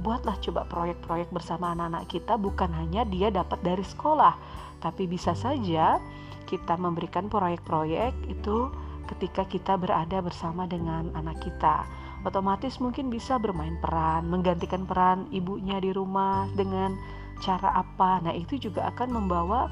buatlah 0.00 0.40
coba 0.40 0.64
proyek-proyek 0.66 1.28
bersama 1.30 1.76
anak-anak 1.76 2.08
kita 2.08 2.34
bukan 2.40 2.72
hanya 2.72 3.04
dia 3.04 3.28
dapat 3.28 3.60
dari 3.60 3.84
sekolah, 3.84 4.34
tapi 4.80 5.04
bisa 5.04 5.36
saja 5.36 6.00
kita 6.48 6.74
memberikan 6.80 7.28
proyek-proyek 7.28 8.16
itu 8.28 8.72
ketika 9.12 9.44
kita 9.44 9.76
berada 9.76 10.24
bersama 10.24 10.64
dengan 10.64 11.12
anak 11.12 11.38
kita 11.44 11.84
otomatis 12.22 12.78
mungkin 12.78 13.10
bisa 13.10 13.36
bermain 13.38 13.76
peran, 13.82 14.30
menggantikan 14.30 14.86
peran 14.86 15.26
ibunya 15.34 15.82
di 15.82 15.90
rumah 15.90 16.46
dengan 16.54 16.94
cara 17.42 17.74
apa. 17.74 18.22
Nah, 18.22 18.34
itu 18.34 18.58
juga 18.58 18.86
akan 18.94 19.08
membawa 19.10 19.66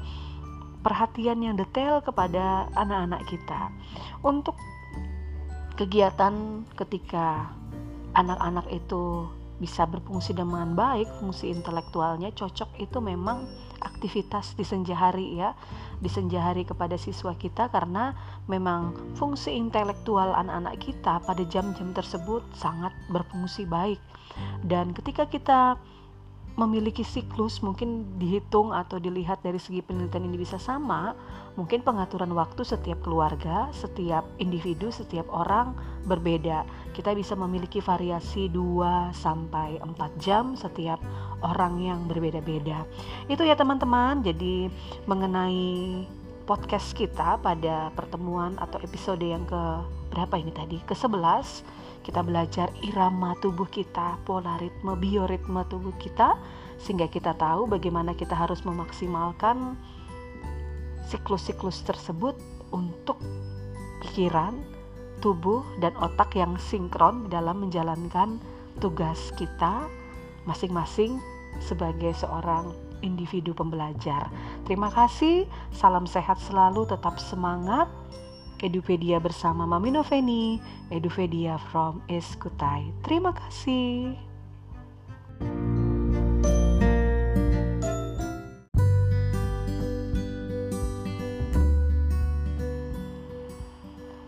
perhatian 0.83 1.39
yang 1.39 1.55
detail 1.55 2.03
kepada 2.03 2.67
anak-anak 2.75 3.23
kita. 3.31 3.71
Untuk 4.21 4.59
kegiatan 5.79 6.67
ketika 6.75 7.55
anak-anak 8.21 8.69
itu 8.69 9.27
bisa 9.61 9.85
berfungsi 9.85 10.33
dengan 10.33 10.73
baik, 10.73 11.05
fungsi 11.21 11.53
intelektualnya 11.53 12.33
cocok 12.33 12.81
itu 12.81 12.97
memang 12.97 13.45
aktivitas 13.81 14.57
di 14.57 14.65
senja 14.65 14.93
hari 14.93 15.41
ya 15.41 15.53
di 16.01 16.09
senja 16.09 16.41
hari 16.41 16.65
kepada 16.65 16.97
siswa 16.97 17.37
kita 17.37 17.69
karena 17.69 18.17
memang 18.49 19.13
fungsi 19.13 19.53
intelektual 19.53 20.33
anak-anak 20.33 20.81
kita 20.81 21.21
pada 21.21 21.43
jam-jam 21.45 21.93
tersebut 21.93 22.41
sangat 22.57 22.89
berfungsi 23.13 23.69
baik. 23.69 24.01
Dan 24.65 24.97
ketika 24.97 25.29
kita 25.29 25.77
memiliki 26.61 27.01
siklus 27.01 27.65
mungkin 27.65 28.05
dihitung 28.21 28.69
atau 28.69 29.01
dilihat 29.01 29.41
dari 29.41 29.57
segi 29.57 29.81
penelitian 29.81 30.29
ini 30.29 30.37
bisa 30.37 30.61
sama 30.61 31.17
mungkin 31.57 31.81
pengaturan 31.81 32.29
waktu 32.37 32.61
setiap 32.61 33.01
keluarga 33.01 33.73
setiap 33.73 34.21
individu 34.37 34.93
setiap 34.93 35.25
orang 35.33 35.73
berbeda. 36.05 36.65
Kita 36.93 37.13
bisa 37.17 37.33
memiliki 37.37 37.81
variasi 37.81 38.49
2 38.49 39.13
sampai 39.13 39.81
4 39.81 39.97
jam 40.21 40.53
setiap 40.57 41.01
orang 41.41 41.81
yang 41.81 41.99
berbeda-beda. 42.05 42.85
Itu 43.29 43.45
ya 43.45 43.57
teman-teman. 43.57 44.21
Jadi 44.21 44.69
mengenai 45.05 46.05
podcast 46.45 46.93
kita 46.97 47.37
pada 47.39 47.93
pertemuan 47.93 48.57
atau 48.57 48.81
episode 48.81 49.21
yang 49.21 49.45
ke 49.45 49.61
berapa 50.11 50.35
ini 50.41 50.51
tadi? 50.51 50.77
Ke 50.83 50.97
11 50.97 51.80
kita 52.01 52.25
belajar 52.25 52.73
irama 52.81 53.37
tubuh 53.39 53.69
kita, 53.69 54.17
pola 54.25 54.57
ritme, 54.57 54.97
bioritme 54.97 55.61
tubuh 55.69 55.93
kita, 56.01 56.37
sehingga 56.81 57.05
kita 57.05 57.37
tahu 57.37 57.69
bagaimana 57.69 58.17
kita 58.17 58.33
harus 58.33 58.65
memaksimalkan 58.65 59.77
siklus-siklus 61.05 61.85
tersebut 61.85 62.33
untuk 62.73 63.21
pikiran, 64.01 64.57
tubuh, 65.21 65.61
dan 65.77 65.93
otak 66.01 66.33
yang 66.33 66.57
sinkron 66.57 67.29
dalam 67.29 67.67
menjalankan 67.67 68.41
tugas 68.81 69.29
kita 69.37 69.85
masing-masing 70.49 71.21
sebagai 71.61 72.15
seorang 72.17 72.73
individu 73.05 73.53
pembelajar. 73.53 74.29
Terima 74.65 74.89
kasih, 74.89 75.45
salam 75.73 76.09
sehat 76.09 76.41
selalu, 76.41 76.87
tetap 76.89 77.17
semangat. 77.21 77.89
Edupedia 78.61 79.17
bersama 79.17 79.65
Mami 79.65 79.89
Noveni, 79.89 80.61
Edupedia 80.93 81.57
from 81.73 81.97
Eskutai. 82.05 82.93
Terima 83.01 83.33
kasih. 83.33 84.13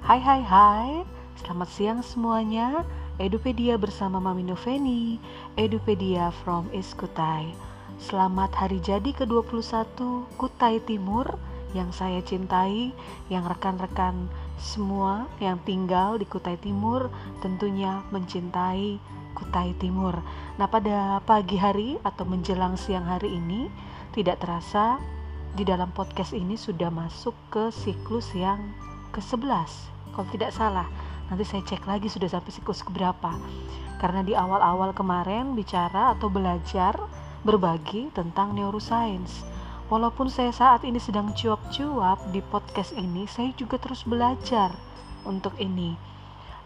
Hai 0.02 0.18
hai 0.18 0.42
hai, 0.42 0.90
selamat 1.38 1.70
siang 1.70 2.02
semuanya. 2.02 2.82
Edupedia 3.22 3.78
bersama 3.78 4.18
Mami 4.18 4.50
Noveni, 4.50 5.22
Edupedia 5.54 6.34
from 6.42 6.66
Eskutai. 6.74 7.54
Selamat 8.02 8.50
hari 8.58 8.82
jadi 8.82 9.14
ke-21 9.14 9.94
Kutai 10.42 10.82
Timur 10.82 11.30
yang 11.74 11.90
saya 11.90 12.22
cintai, 12.22 12.94
yang 13.28 13.44
rekan-rekan 13.50 14.30
semua 14.62 15.26
yang 15.42 15.60
tinggal 15.66 16.16
di 16.22 16.26
Kutai 16.30 16.56
Timur 16.62 17.10
tentunya 17.42 18.06
mencintai 18.14 19.02
Kutai 19.34 19.74
Timur. 19.82 20.22
Nah, 20.62 20.70
pada 20.70 21.20
pagi 21.26 21.58
hari 21.58 21.98
atau 22.06 22.24
menjelang 22.24 22.78
siang 22.78 23.10
hari 23.10 23.34
ini 23.34 23.68
tidak 24.14 24.46
terasa 24.46 25.02
di 25.54 25.66
dalam 25.66 25.90
podcast 25.92 26.34
ini 26.34 26.54
sudah 26.54 26.94
masuk 26.94 27.34
ke 27.50 27.74
siklus 27.74 28.30
yang 28.38 28.62
ke-11. 29.14 29.70
Kalau 30.14 30.28
tidak 30.30 30.54
salah, 30.54 30.88
nanti 31.30 31.46
saya 31.46 31.66
cek 31.66 31.90
lagi 31.90 32.10
sudah 32.10 32.30
sampai 32.30 32.54
siklus 32.54 32.86
keberapa. 32.86 33.34
Karena 33.98 34.22
di 34.22 34.38
awal-awal 34.38 34.94
kemarin 34.94 35.58
bicara 35.58 36.14
atau 36.14 36.30
belajar 36.30 36.98
berbagi 37.42 38.14
tentang 38.14 38.56
neuroscience 38.56 39.53
Walaupun 39.94 40.26
saya 40.26 40.50
saat 40.50 40.82
ini 40.90 40.98
sedang 40.98 41.38
cuap-cuap 41.38 42.18
di 42.34 42.42
podcast 42.42 42.98
ini, 42.98 43.30
saya 43.30 43.54
juga 43.54 43.78
terus 43.78 44.02
belajar 44.02 44.74
untuk 45.22 45.54
ini. 45.62 45.94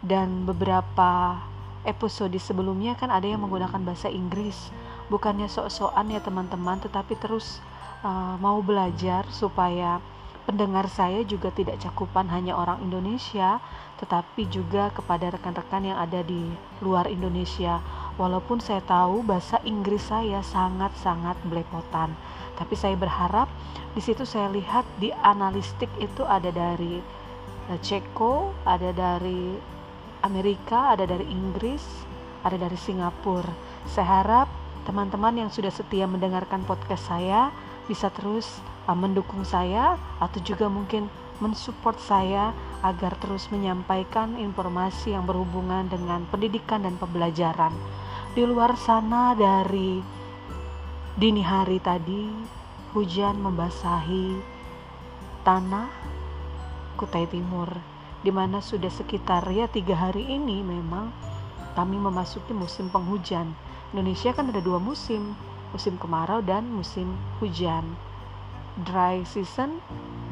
Dan 0.00 0.48
beberapa 0.48 1.36
episode 1.84 2.32
sebelumnya 2.40 2.96
kan 2.96 3.12
ada 3.12 3.28
yang 3.28 3.44
menggunakan 3.44 3.84
bahasa 3.84 4.08
Inggris. 4.08 4.72
Bukannya 5.12 5.44
sok-sokan 5.44 6.08
ya 6.08 6.24
teman-teman, 6.24 6.80
tetapi 6.80 7.20
terus 7.20 7.60
uh, 8.00 8.40
mau 8.40 8.64
belajar 8.64 9.28
supaya 9.28 10.00
pendengar 10.48 10.88
saya 10.88 11.20
juga 11.20 11.52
tidak 11.52 11.84
cakupan 11.84 12.32
hanya 12.32 12.56
orang 12.56 12.80
Indonesia, 12.80 13.60
tetapi 14.00 14.48
juga 14.48 14.88
kepada 14.88 15.36
rekan-rekan 15.36 15.84
yang 15.84 16.00
ada 16.00 16.24
di 16.24 16.48
luar 16.80 17.04
Indonesia. 17.04 17.84
Walaupun 18.16 18.64
saya 18.64 18.80
tahu 18.80 19.20
bahasa 19.20 19.60
Inggris 19.68 20.08
saya 20.08 20.40
sangat-sangat 20.40 21.36
belepotan, 21.44 22.16
tapi 22.58 22.74
saya 22.74 22.98
berharap 22.98 23.46
di 23.94 24.02
situ 24.02 24.26
saya 24.26 24.50
lihat 24.50 24.82
di 24.98 25.14
analistik 25.22 25.88
itu 26.02 26.26
ada 26.26 26.50
dari 26.50 26.98
eh, 27.70 27.78
Ceko, 27.78 28.52
ada 28.66 28.90
dari 28.90 29.54
Amerika, 30.26 30.98
ada 30.98 31.06
dari 31.06 31.30
Inggris, 31.30 31.82
ada 32.42 32.58
dari 32.58 32.74
Singapura. 32.74 33.48
Saya 33.86 34.22
harap 34.22 34.48
teman-teman 34.82 35.46
yang 35.46 35.50
sudah 35.52 35.70
setia 35.70 36.10
mendengarkan 36.10 36.66
podcast 36.66 37.06
saya 37.06 37.54
bisa 37.86 38.08
terus 38.12 38.60
uh, 38.88 38.96
mendukung 38.96 39.44
saya 39.44 40.00
atau 40.20 40.40
juga 40.40 40.68
mungkin 40.68 41.08
mensupport 41.38 41.96
saya 42.00 42.50
agar 42.82 43.14
terus 43.22 43.46
menyampaikan 43.52 44.34
informasi 44.40 45.14
yang 45.14 45.28
berhubungan 45.28 45.86
dengan 45.86 46.26
pendidikan 46.32 46.82
dan 46.82 46.98
pembelajaran. 46.98 47.70
Di 48.34 48.42
luar 48.42 48.74
sana 48.80 49.34
dari 49.38 50.17
dini 51.18 51.42
hari 51.42 51.82
tadi, 51.82 52.30
hujan 52.94 53.42
membasahi 53.42 54.38
tanah 55.42 55.90
Kutai 56.94 57.26
Timur, 57.26 57.66
di 58.22 58.30
mana 58.30 58.62
sudah 58.62 58.86
sekitar 58.86 59.42
ya 59.50 59.66
tiga 59.66 59.98
hari 59.98 60.22
ini 60.30 60.62
memang 60.62 61.10
kami 61.74 61.98
memasuki 61.98 62.54
musim 62.54 62.86
penghujan. 62.86 63.50
Indonesia 63.90 64.30
kan 64.30 64.54
ada 64.54 64.62
dua 64.62 64.78
musim, 64.78 65.34
musim 65.74 65.98
kemarau 65.98 66.38
dan 66.38 66.70
musim 66.70 67.10
hujan 67.42 67.82
dry 68.86 69.26
season 69.26 69.82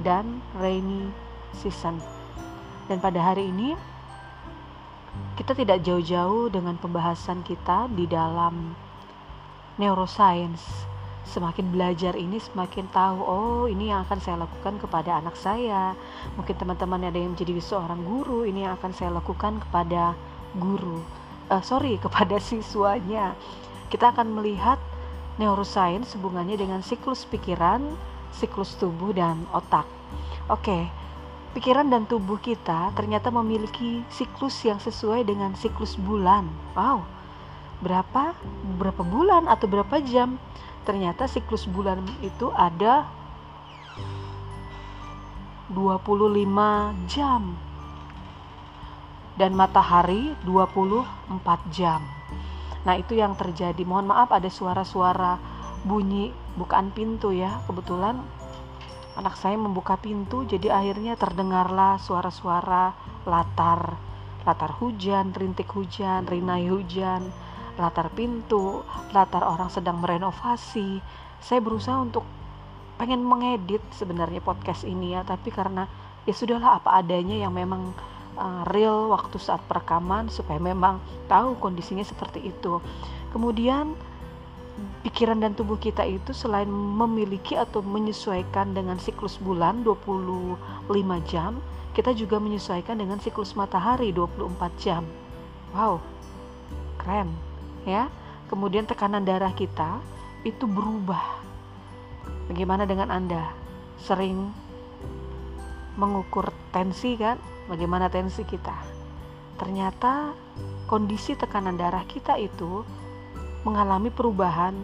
dan 0.06 0.38
rainy 0.54 1.10
season. 1.50 1.98
Dan 2.86 3.02
pada 3.02 3.34
hari 3.34 3.50
ini 3.50 3.74
kita 5.34 5.50
tidak 5.50 5.82
jauh-jauh 5.82 6.46
dengan 6.46 6.78
pembahasan 6.78 7.42
kita 7.42 7.90
di 7.90 8.06
dalam 8.06 8.85
neuroscience. 9.76 10.88
Semakin 11.26 11.74
belajar 11.74 12.14
ini 12.14 12.38
semakin 12.38 12.86
tahu, 12.94 13.18
oh 13.18 13.64
ini 13.66 13.90
yang 13.90 14.06
akan 14.06 14.18
saya 14.22 14.36
lakukan 14.46 14.78
kepada 14.80 15.20
anak 15.20 15.34
saya. 15.36 15.92
Mungkin 16.38 16.54
teman-teman 16.54 17.02
ada 17.02 17.18
yang 17.18 17.34
menjadi 17.34 17.58
seorang 17.60 18.00
guru, 18.06 18.46
ini 18.46 18.64
yang 18.64 18.78
akan 18.78 18.94
saya 18.94 19.10
lakukan 19.12 19.58
kepada 19.68 20.14
guru. 20.56 21.02
Uh, 21.50 21.60
sorry, 21.60 21.98
kepada 22.04 22.38
siswanya. 22.40 23.34
Kita 23.90 24.14
akan 24.14 24.38
melihat 24.38 24.80
neuroscience 25.36 26.16
hubungannya 26.16 26.56
dengan 26.56 26.80
siklus 26.80 27.28
pikiran, 27.28 27.84
siklus 28.32 28.78
tubuh 28.80 29.12
dan 29.12 29.44
otak. 29.52 29.84
Oke, 30.46 30.86
pikiran 31.58 31.90
dan 31.90 32.06
tubuh 32.06 32.38
kita 32.38 32.94
ternyata 32.94 33.34
memiliki 33.34 34.06
siklus 34.14 34.62
yang 34.62 34.78
sesuai 34.78 35.26
dengan 35.26 35.52
siklus 35.58 35.98
bulan. 35.98 36.46
Wow, 36.78 37.02
berapa 37.80 38.36
berapa 38.80 39.02
bulan 39.04 39.48
atau 39.50 39.66
berapa 39.68 40.00
jam? 40.04 40.40
Ternyata 40.86 41.26
siklus 41.26 41.66
bulan 41.66 42.02
itu 42.22 42.52
ada 42.54 43.08
25 45.72 47.10
jam 47.10 47.58
dan 49.34 49.52
matahari 49.52 50.32
24 50.46 51.04
jam. 51.74 52.00
Nah, 52.86 52.94
itu 52.94 53.18
yang 53.18 53.34
terjadi. 53.34 53.82
Mohon 53.82 54.14
maaf 54.14 54.30
ada 54.30 54.46
suara-suara 54.46 55.56
bunyi 55.86 56.34
bukaan 56.58 56.90
pintu 56.90 57.30
ya 57.30 57.62
kebetulan 57.70 58.18
anak 59.14 59.38
saya 59.38 59.54
membuka 59.54 59.94
pintu 59.94 60.42
jadi 60.42 60.74
akhirnya 60.74 61.14
terdengarlah 61.14 61.94
suara-suara 62.02 62.90
latar 63.22 63.94
latar 64.42 64.74
hujan 64.82 65.30
rintik 65.30 65.70
hujan 65.70 66.26
rinai 66.26 66.66
hujan 66.66 67.30
latar 67.76 68.08
pintu 68.12 68.80
latar 69.12 69.44
orang 69.44 69.68
sedang 69.68 70.00
merenovasi. 70.00 71.00
Saya 71.40 71.60
berusaha 71.60 72.00
untuk 72.00 72.24
pengen 72.96 73.20
mengedit 73.20 73.84
sebenarnya 73.92 74.40
podcast 74.40 74.88
ini 74.88 75.12
ya 75.12 75.20
tapi 75.20 75.52
karena 75.52 75.84
ya 76.24 76.32
sudahlah 76.32 76.80
apa 76.80 76.96
adanya 76.96 77.36
yang 77.36 77.52
memang 77.52 77.92
uh, 78.40 78.64
real 78.72 79.12
waktu 79.12 79.36
saat 79.36 79.60
perekaman 79.68 80.32
supaya 80.32 80.56
memang 80.56 80.98
tahu 81.28 81.60
kondisinya 81.60 82.02
seperti 82.02 82.48
itu. 82.48 82.80
Kemudian 83.36 83.92
pikiran 85.04 85.40
dan 85.44 85.52
tubuh 85.52 85.76
kita 85.76 86.04
itu 86.08 86.32
selain 86.32 86.68
memiliki 86.68 87.56
atau 87.56 87.84
menyesuaikan 87.84 88.72
dengan 88.72 88.96
siklus 88.96 89.36
bulan 89.40 89.84
25 89.84 90.56
jam, 91.28 91.60
kita 91.92 92.16
juga 92.16 92.40
menyesuaikan 92.40 92.96
dengan 92.96 93.20
siklus 93.20 93.52
matahari 93.52 94.12
24 94.12 94.72
jam. 94.80 95.04
Wow, 95.76 96.00
keren 97.00 97.45
ya. 97.86 98.10
Kemudian 98.50 98.84
tekanan 98.84 99.22
darah 99.22 99.54
kita 99.54 100.02
itu 100.42 100.66
berubah. 100.66 101.42
Bagaimana 102.50 102.86
dengan 102.86 103.10
Anda? 103.10 103.50
Sering 104.02 104.52
mengukur 105.96 106.52
tensi 106.70 107.16
kan? 107.16 107.40
Bagaimana 107.66 108.06
tensi 108.06 108.46
kita? 108.46 108.74
Ternyata 109.56 110.36
kondisi 110.86 111.34
tekanan 111.34 111.74
darah 111.74 112.04
kita 112.06 112.38
itu 112.38 112.86
mengalami 113.66 114.12
perubahan 114.14 114.76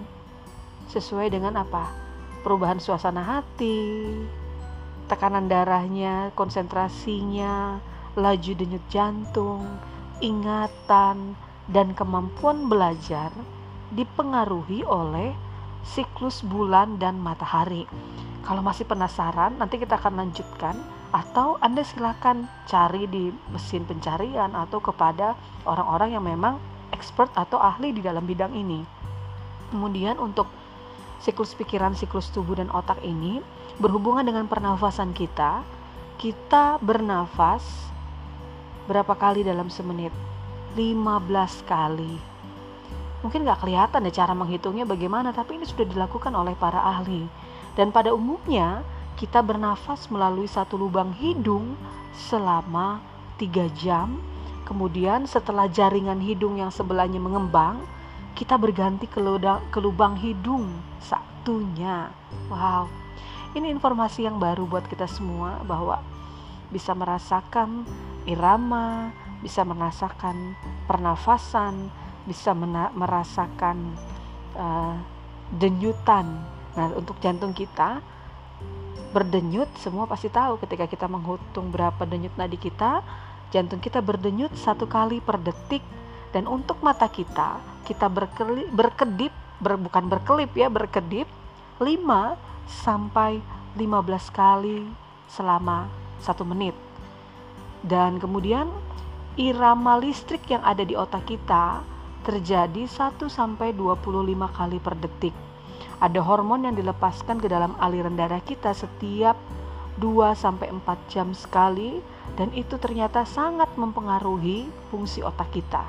sesuai 0.90 1.30
dengan 1.30 1.54
apa? 1.60 1.94
Perubahan 2.42 2.82
suasana 2.82 3.22
hati, 3.22 4.10
tekanan 5.06 5.46
darahnya, 5.46 6.34
konsentrasinya, 6.34 7.78
laju 8.18 8.52
denyut 8.58 8.82
jantung, 8.90 9.62
ingatan, 10.18 11.38
dan 11.72 11.96
kemampuan 11.96 12.68
belajar 12.68 13.32
dipengaruhi 13.96 14.84
oleh 14.84 15.32
siklus 15.82 16.44
bulan 16.44 17.00
dan 17.00 17.18
matahari. 17.18 17.88
Kalau 18.44 18.60
masih 18.60 18.84
penasaran, 18.84 19.56
nanti 19.56 19.80
kita 19.80 19.96
akan 19.98 20.20
lanjutkan 20.20 20.76
atau 21.12 21.60
Anda 21.60 21.84
silakan 21.84 22.48
cari 22.64 23.04
di 23.08 23.28
mesin 23.52 23.84
pencarian 23.84 24.52
atau 24.56 24.80
kepada 24.80 25.36
orang-orang 25.68 26.16
yang 26.16 26.24
memang 26.24 26.56
expert 26.92 27.28
atau 27.36 27.60
ahli 27.60 27.92
di 27.92 28.00
dalam 28.00 28.24
bidang 28.24 28.52
ini. 28.56 28.84
Kemudian 29.72 30.16
untuk 30.20 30.48
siklus 31.20 31.56
pikiran, 31.56 31.96
siklus 31.96 32.32
tubuh 32.32 32.56
dan 32.60 32.68
otak 32.72 33.00
ini 33.04 33.40
berhubungan 33.80 34.24
dengan 34.24 34.48
pernafasan 34.48 35.12
kita. 35.12 35.64
Kita 36.16 36.78
bernafas 36.78 37.64
berapa 38.86 39.12
kali 39.16 39.42
dalam 39.42 39.68
semenit? 39.72 40.31
15 40.74 41.68
kali. 41.68 42.14
Mungkin 43.22 43.46
nggak 43.46 43.60
kelihatan 43.62 44.08
ya 44.08 44.12
cara 44.24 44.34
menghitungnya 44.34 44.88
bagaimana, 44.88 45.30
tapi 45.30 45.60
ini 45.60 45.66
sudah 45.68 45.86
dilakukan 45.86 46.34
oleh 46.34 46.58
para 46.58 46.82
ahli. 46.82 47.28
Dan 47.78 47.94
pada 47.94 48.10
umumnya 48.10 48.82
kita 49.14 49.40
bernafas 49.40 50.10
melalui 50.10 50.50
satu 50.50 50.74
lubang 50.74 51.14
hidung 51.14 51.78
selama 52.16 52.98
3 53.38 53.68
jam 53.78 54.18
Kemudian 54.62 55.26
setelah 55.26 55.66
jaringan 55.66 56.22
hidung 56.22 56.56
yang 56.56 56.70
sebelahnya 56.70 57.18
mengembang, 57.18 57.82
kita 58.38 58.54
berganti 58.54 59.10
ke, 59.10 59.18
lubang, 59.18 59.60
ke 59.74 59.78
lubang 59.82 60.14
hidung 60.16 60.70
satunya. 61.02 62.08
Wow, 62.46 62.86
ini 63.58 63.68
informasi 63.74 64.24
yang 64.24 64.38
baru 64.38 64.64
buat 64.64 64.86
kita 64.86 65.10
semua 65.10 65.60
bahwa 65.66 66.00
bisa 66.70 66.94
merasakan 66.94 67.84
irama, 68.24 69.10
bisa 69.42 69.66
merasakan 69.66 70.54
pernafasan, 70.86 71.90
bisa 72.24 72.54
merasakan 72.94 73.98
uh, 74.54 74.96
denyutan. 75.50 76.24
Nah, 76.78 76.88
untuk 76.96 77.18
jantung 77.20 77.52
kita 77.52 78.00
berdenyut, 79.12 79.68
semua 79.76 80.08
pasti 80.08 80.32
tahu 80.32 80.56
ketika 80.62 80.88
kita 80.88 81.04
menghitung 81.04 81.68
berapa 81.68 82.06
denyut 82.08 82.32
nadi 82.38 82.56
kita, 82.56 83.04
Jantung 83.52 83.84
kita 83.84 84.00
berdenyut 84.00 84.56
satu 84.56 84.88
kali 84.88 85.20
per 85.20 85.36
detik 85.36 85.84
dan 86.32 86.48
untuk 86.48 86.80
mata 86.80 87.04
kita 87.04 87.60
kita 87.84 88.08
berkelip, 88.08 88.72
berkedip 88.72 89.32
ber, 89.60 89.76
bukan 89.76 90.08
berkelip 90.08 90.48
ya 90.56 90.72
berkedip 90.72 91.28
5 91.76 91.84
sampai 92.64 93.44
15 93.76 94.32
kali 94.32 94.88
selama 95.28 95.84
satu 96.16 96.48
menit 96.48 96.72
dan 97.84 98.16
kemudian 98.16 98.72
irama 99.40 99.96
listrik 99.96 100.44
yang 100.52 100.60
ada 100.60 100.84
di 100.84 100.92
otak 100.92 101.24
kita 101.24 101.80
terjadi 102.20 102.84
1 102.84 103.16
sampai 103.32 103.72
25 103.72 104.04
kali 104.52 104.76
per 104.76 104.94
detik. 105.00 105.32
Ada 106.02 106.20
hormon 106.20 106.68
yang 106.68 106.76
dilepaskan 106.76 107.40
ke 107.40 107.48
dalam 107.48 107.72
aliran 107.80 108.12
darah 108.12 108.44
kita 108.44 108.76
setiap 108.76 109.38
2 109.96 110.36
sampai 110.36 110.68
4 110.68 110.84
jam 111.08 111.32
sekali 111.32 112.04
dan 112.36 112.52
itu 112.52 112.76
ternyata 112.76 113.24
sangat 113.24 113.72
mempengaruhi 113.80 114.68
fungsi 114.92 115.24
otak 115.24 115.48
kita. 115.56 115.82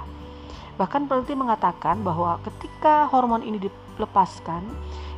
Bahkan 0.79 1.11
peneliti 1.11 1.35
mengatakan 1.35 2.01
bahwa 2.01 2.39
ketika 2.47 3.05
hormon 3.11 3.43
ini 3.45 3.67
dilepaskan, 3.67 4.63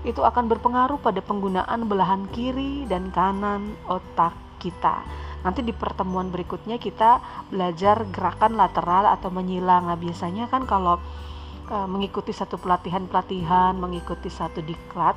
itu 0.06 0.22
akan 0.22 0.50
berpengaruh 0.52 1.00
pada 1.00 1.22
penggunaan 1.22 1.88
belahan 1.88 2.28
kiri 2.34 2.90
dan 2.90 3.10
kanan 3.14 3.74
otak 3.88 4.36
kita. 4.60 5.02
Nanti 5.46 5.62
di 5.62 5.72
pertemuan 5.72 6.34
berikutnya 6.34 6.82
kita 6.82 7.22
belajar 7.54 8.10
gerakan 8.10 8.58
lateral 8.58 9.06
atau 9.14 9.30
menyilang. 9.30 9.86
Nah, 9.86 9.94
biasanya 9.94 10.50
kan 10.50 10.66
kalau 10.66 10.98
e, 11.70 11.76
mengikuti 11.86 12.34
satu 12.34 12.58
pelatihan-pelatihan, 12.58 13.78
mengikuti 13.78 14.34
satu 14.34 14.66
diklat, 14.66 15.14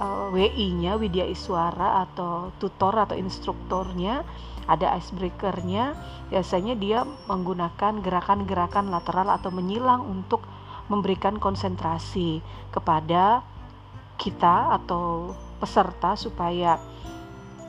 e, 0.00 0.06
WI-nya 0.32 0.96
Widya 0.96 1.28
Iswara 1.28 2.08
atau 2.08 2.48
tutor 2.56 2.96
atau 2.96 3.12
instrukturnya 3.12 4.24
ada 4.68 4.96
icebreakernya 4.96 5.96
biasanya 6.28 6.76
dia 6.76 7.04
menggunakan 7.24 8.04
gerakan-gerakan 8.04 8.92
lateral 8.92 9.32
atau 9.32 9.48
menyilang 9.48 10.04
untuk 10.04 10.44
memberikan 10.92 11.40
konsentrasi 11.40 12.44
kepada 12.68 13.40
kita 14.20 14.76
atau 14.76 15.32
peserta 15.56 16.14
supaya 16.20 16.76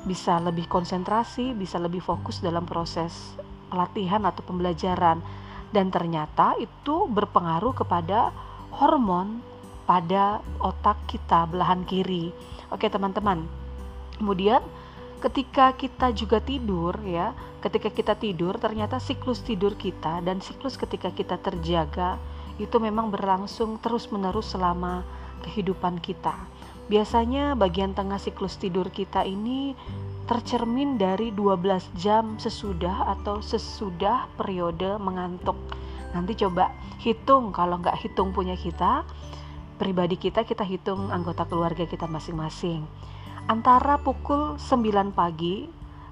bisa 0.08 0.40
lebih 0.40 0.68
konsentrasi, 0.72 1.52
bisa 1.52 1.76
lebih 1.82 2.00
fokus 2.00 2.40
dalam 2.40 2.64
proses 2.64 3.36
pelatihan 3.70 4.24
atau 4.26 4.42
pembelajaran 4.44 5.20
dan 5.70 5.94
ternyata 5.94 6.58
itu 6.58 7.06
berpengaruh 7.06 7.78
kepada 7.78 8.34
hormon 8.74 9.44
pada 9.86 10.42
otak 10.62 10.98
kita 11.10 11.50
belahan 11.50 11.86
kiri. 11.86 12.34
Oke, 12.70 12.90
teman-teman. 12.90 13.46
Kemudian 14.18 14.62
ketika 15.20 15.74
kita 15.74 16.14
juga 16.14 16.38
tidur 16.42 16.94
ya, 17.06 17.34
ketika 17.60 17.90
kita 17.90 18.14
tidur 18.16 18.58
ternyata 18.58 19.02
siklus 19.02 19.42
tidur 19.42 19.74
kita 19.76 20.22
dan 20.22 20.40
siklus 20.40 20.78
ketika 20.78 21.12
kita 21.12 21.36
terjaga 21.42 22.22
itu 22.60 22.76
memang 22.78 23.10
berlangsung 23.10 23.80
terus-menerus 23.80 24.54
selama 24.54 25.04
kehidupan 25.42 25.98
kita. 26.04 26.36
Biasanya 26.90 27.54
bagian 27.54 27.94
tengah 27.94 28.18
siklus 28.18 28.58
tidur 28.58 28.90
kita 28.90 29.22
ini 29.24 29.78
tercermin 30.26 30.98
dari 30.98 31.30
12 31.34 31.94
jam 31.98 32.38
sesudah 32.42 33.14
atau 33.18 33.42
sesudah 33.46 34.30
periode 34.38 34.98
mengantuk. 34.98 35.58
Nanti 36.12 36.34
coba 36.42 36.74
hitung 36.98 37.54
kalau 37.54 37.78
nggak 37.78 37.98
hitung 38.02 38.34
punya 38.34 38.58
kita, 38.58 39.06
pribadi 39.78 40.18
kita 40.18 40.42
kita 40.44 40.66
hitung 40.66 41.14
anggota 41.14 41.46
keluarga 41.46 41.86
kita 41.86 42.10
masing-masing 42.10 42.84
antara 43.50 43.98
pukul 43.98 44.62
9 44.62 45.10
pagi 45.10 45.66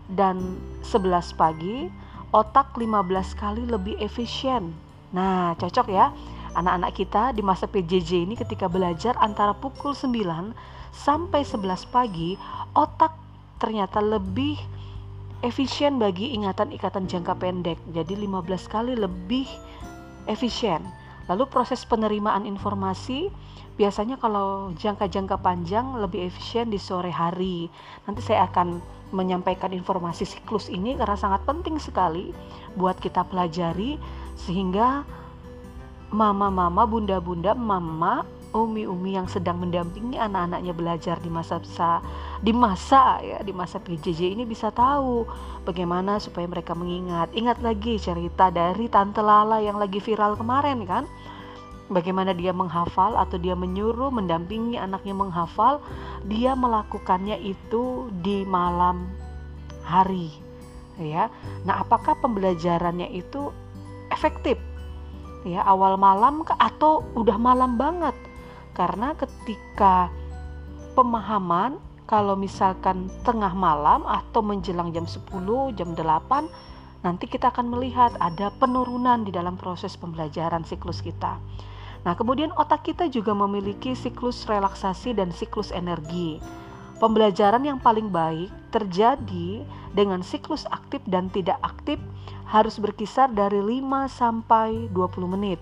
dan 0.09 0.57
11 0.81 1.37
pagi 1.37 1.85
otak 2.33 2.73
15 2.73 3.37
kali 3.37 3.63
lebih 3.69 3.95
efisien. 4.01 4.73
Nah, 5.13 5.53
cocok 5.55 5.87
ya. 5.87 6.11
Anak-anak 6.55 6.91
kita 6.95 7.23
di 7.35 7.43
masa 7.43 7.67
PJJ 7.67 8.23
ini 8.23 8.35
ketika 8.39 8.71
belajar 8.71 9.17
antara 9.19 9.51
pukul 9.51 9.91
9 9.91 10.53
sampai 10.95 11.41
11 11.43 11.87
pagi, 11.91 12.39
otak 12.77 13.11
ternyata 13.57 13.99
lebih 13.99 14.55
efisien 15.45 16.01
bagi 16.01 16.33
ingatan-ingatan 16.33 17.05
jangka 17.05 17.33
pendek. 17.37 17.77
Jadi 17.93 18.13
15 18.15 18.71
kali 18.71 18.93
lebih 18.97 19.45
efisien. 20.29 20.81
Lalu 21.27 21.43
proses 21.51 21.83
penerimaan 21.83 22.47
informasi 22.47 23.27
biasanya 23.77 24.17
kalau 24.17 24.73
jangka-jangka 24.73 25.37
panjang 25.37 25.85
lebih 26.01 26.31
efisien 26.31 26.71
di 26.71 26.79
sore 26.81 27.13
hari. 27.13 27.69
Nanti 28.09 28.25
saya 28.25 28.49
akan 28.49 28.81
menyampaikan 29.13 29.71
informasi 29.71 30.27
siklus 30.27 30.67
ini 30.67 30.97
karena 30.97 31.15
sangat 31.15 31.45
penting 31.47 31.79
sekali 31.79 32.35
buat 32.75 32.99
kita 32.99 33.23
pelajari 33.27 33.95
sehingga 34.35 35.07
mama-mama, 36.11 36.87
bunda-bunda, 36.87 37.51
mama, 37.51 38.23
umi-umi 38.55 39.19
yang 39.19 39.27
sedang 39.27 39.59
mendampingi 39.59 40.15
anak-anaknya 40.15 40.73
belajar 40.73 41.15
di 41.19 41.27
masa 41.27 41.59
di 42.39 42.53
masa 42.55 43.19
ya 43.19 43.43
di 43.43 43.51
masa 43.51 43.77
PJJ 43.81 44.33
ini 44.33 44.43
bisa 44.47 44.71
tahu 44.71 45.27
bagaimana 45.67 46.17
supaya 46.17 46.47
mereka 46.47 46.71
mengingat. 46.71 47.29
Ingat 47.35 47.59
lagi 47.59 47.99
cerita 47.99 48.47
dari 48.47 48.87
tante 48.87 49.19
Lala 49.19 49.59
yang 49.59 49.75
lagi 49.75 49.99
viral 49.99 50.39
kemarin 50.39 50.87
kan? 50.87 51.03
Bagaimana 51.87 52.35
dia 52.35 52.51
menghafal 52.51 53.15
atau 53.15 53.39
dia 53.39 53.55
menyuruh 53.55 54.11
mendampingi 54.11 54.75
anaknya 54.75 55.15
menghafal, 55.15 55.79
dia 56.27 56.51
melakukannya 56.51 57.39
itu 57.39 58.11
di 58.19 58.43
malam 58.43 59.07
hari. 59.87 60.27
Ya. 60.99 61.31
Nah, 61.63 61.87
apakah 61.87 62.19
pembelajarannya 62.19 63.07
itu 63.15 63.55
efektif? 64.11 64.59
Ya, 65.47 65.63
awal 65.63 65.95
malam 65.95 66.43
atau 66.43 67.07
udah 67.15 67.39
malam 67.39 67.79
banget? 67.79 68.11
Karena 68.75 69.15
ketika 69.15 70.11
pemahaman 70.91 71.79
kalau 72.03 72.35
misalkan 72.35 73.07
tengah 73.23 73.55
malam 73.55 74.03
atau 74.03 74.43
menjelang 74.43 74.91
jam 74.91 75.07
10, 75.07 75.23
jam 75.79 75.95
8 75.95 76.51
nanti 77.07 77.31
kita 77.31 77.47
akan 77.47 77.71
melihat 77.71 78.11
ada 78.19 78.51
penurunan 78.59 79.23
di 79.23 79.31
dalam 79.31 79.55
proses 79.55 79.95
pembelajaran 79.95 80.67
siklus 80.67 80.99
kita. 80.99 81.39
Nah, 82.03 82.13
kemudian 82.15 82.51
otak 82.59 82.83
kita 82.83 83.07
juga 83.07 83.31
memiliki 83.31 83.95
siklus 83.95 84.43
relaksasi 84.47 85.15
dan 85.15 85.31
siklus 85.31 85.71
energi. 85.71 86.43
Pembelajaran 86.99 87.63
yang 87.63 87.79
paling 87.79 88.11
baik 88.11 88.49
terjadi 88.73 89.63
dengan 89.95 90.25
siklus 90.25 90.67
aktif 90.73 90.99
dan 91.07 91.31
tidak 91.31 91.55
aktif 91.63 92.01
harus 92.47 92.79
berkisar 92.79 93.27
dari 93.31 93.59
5 93.59 94.07
sampai 94.07 94.87
20 94.91 95.33
menit. 95.35 95.59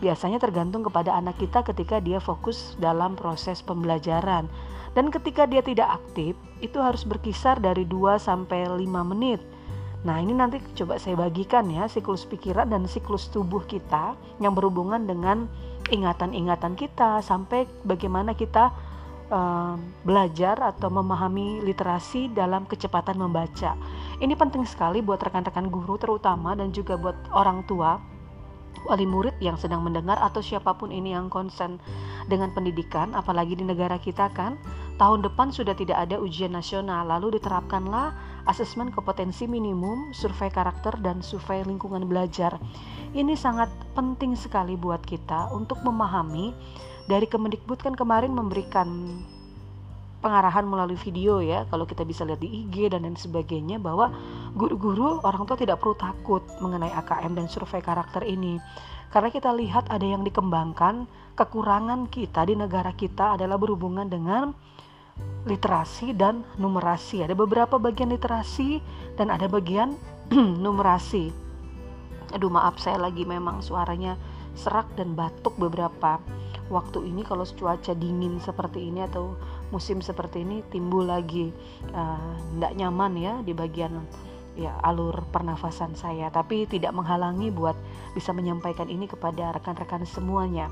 Biasanya 0.00 0.42
tergantung 0.42 0.82
kepada 0.82 1.14
anak 1.14 1.38
kita 1.38 1.62
ketika 1.62 2.02
dia 2.02 2.18
fokus 2.18 2.74
dalam 2.80 3.14
proses 3.14 3.62
pembelajaran. 3.62 4.50
Dan 4.92 5.08
ketika 5.08 5.48
dia 5.48 5.64
tidak 5.64 6.02
aktif, 6.02 6.36
itu 6.60 6.76
harus 6.80 7.06
berkisar 7.06 7.60
dari 7.60 7.86
2 7.86 8.18
sampai 8.20 8.66
5 8.68 8.82
menit. 9.06 9.40
Nah, 10.02 10.18
ini 10.18 10.34
nanti 10.34 10.58
coba 10.74 10.98
saya 10.98 11.14
bagikan 11.14 11.70
ya 11.70 11.86
siklus 11.86 12.26
pikiran 12.26 12.66
dan 12.66 12.90
siklus 12.90 13.30
tubuh 13.30 13.62
kita 13.62 14.18
yang 14.42 14.50
berhubungan 14.50 15.06
dengan 15.06 15.46
ingatan-ingatan 15.94 16.74
kita 16.74 17.22
sampai 17.22 17.70
bagaimana 17.86 18.34
kita 18.34 18.74
uh, 19.30 19.78
belajar 20.02 20.58
atau 20.58 20.90
memahami 20.90 21.62
literasi 21.62 22.34
dalam 22.34 22.66
kecepatan 22.66 23.14
membaca. 23.14 23.78
Ini 24.22 24.38
penting 24.38 24.62
sekali 24.62 25.02
buat 25.02 25.18
rekan-rekan 25.18 25.66
guru 25.66 25.98
terutama 25.98 26.54
dan 26.54 26.70
juga 26.70 26.94
buat 26.94 27.18
orang 27.34 27.66
tua 27.66 27.98
wali 28.86 29.06
murid 29.06 29.34
yang 29.38 29.58
sedang 29.58 29.82
mendengar 29.82 30.18
atau 30.18 30.42
siapa 30.42 30.74
pun 30.74 30.90
ini 30.90 31.14
yang 31.14 31.30
konsen 31.30 31.78
dengan 32.26 32.50
pendidikan 32.54 33.14
apalagi 33.18 33.58
di 33.58 33.66
negara 33.66 33.98
kita 33.98 34.30
kan. 34.30 34.54
Tahun 34.94 35.26
depan 35.26 35.50
sudah 35.50 35.74
tidak 35.74 36.06
ada 36.06 36.22
ujian 36.22 36.54
nasional 36.54 37.02
lalu 37.10 37.34
diterapkanlah 37.34 38.14
asesmen 38.46 38.94
kompetensi 38.94 39.50
minimum 39.50 40.14
survei 40.14 40.54
karakter 40.54 40.94
dan 41.02 41.18
survei 41.18 41.66
lingkungan 41.66 42.06
belajar. 42.06 42.62
Ini 43.10 43.34
sangat 43.34 43.74
penting 43.98 44.38
sekali 44.38 44.78
buat 44.78 45.02
kita 45.02 45.50
untuk 45.50 45.82
memahami. 45.82 46.54
Dari 47.10 47.26
Kemendikbud 47.26 47.82
kan 47.82 47.98
kemarin 47.98 48.30
memberikan 48.30 48.86
pengarahan 50.22 50.62
melalui 50.62 50.96
video 50.96 51.42
ya 51.42 51.66
kalau 51.66 51.82
kita 51.82 52.06
bisa 52.06 52.22
lihat 52.22 52.38
di 52.38 52.64
IG 52.64 52.94
dan 52.94 53.02
lain 53.02 53.18
sebagainya 53.18 53.82
bahwa 53.82 54.14
guru-guru 54.54 55.18
orang 55.26 55.44
tua 55.44 55.58
tidak 55.58 55.82
perlu 55.82 55.98
takut 55.98 56.46
mengenai 56.62 56.94
AKM 56.94 57.34
dan 57.34 57.46
survei 57.50 57.82
karakter 57.82 58.22
ini. 58.22 58.62
Karena 59.12 59.28
kita 59.28 59.52
lihat 59.52 59.92
ada 59.92 60.06
yang 60.06 60.24
dikembangkan 60.24 61.04
kekurangan 61.36 62.08
kita 62.08 62.48
di 62.48 62.56
negara 62.56 62.96
kita 62.96 63.36
adalah 63.36 63.60
berhubungan 63.60 64.08
dengan 64.08 64.56
literasi 65.44 66.16
dan 66.16 66.46
numerasi. 66.56 67.20
Ada 67.20 67.36
beberapa 67.36 67.76
bagian 67.76 68.08
literasi 68.14 68.80
dan 69.20 69.28
ada 69.28 69.50
bagian 69.50 69.98
numerasi. 70.64 71.28
Aduh 72.32 72.48
maaf 72.48 72.80
saya 72.80 72.96
lagi 72.96 73.28
memang 73.28 73.60
suaranya 73.60 74.16
serak 74.56 74.88
dan 74.96 75.12
batuk 75.12 75.52
beberapa 75.60 76.16
waktu 76.72 77.04
ini 77.04 77.20
kalau 77.24 77.44
cuaca 77.44 77.92
dingin 77.92 78.40
seperti 78.40 78.88
ini 78.88 79.04
atau 79.04 79.36
musim 79.72 80.04
seperti 80.04 80.44
ini 80.44 80.60
timbul 80.68 81.08
lagi 81.08 81.50
tidak 81.88 82.72
uh, 82.72 82.78
nyaman 82.78 83.12
ya 83.16 83.34
di 83.40 83.56
bagian 83.56 84.04
ya 84.52 84.76
alur 84.84 85.24
pernafasan 85.32 85.96
saya 85.96 86.28
tapi 86.28 86.68
tidak 86.68 86.92
menghalangi 86.92 87.48
buat 87.48 87.72
bisa 88.12 88.36
menyampaikan 88.36 88.84
ini 88.84 89.08
kepada 89.08 89.56
rekan-rekan 89.56 90.04
semuanya 90.04 90.68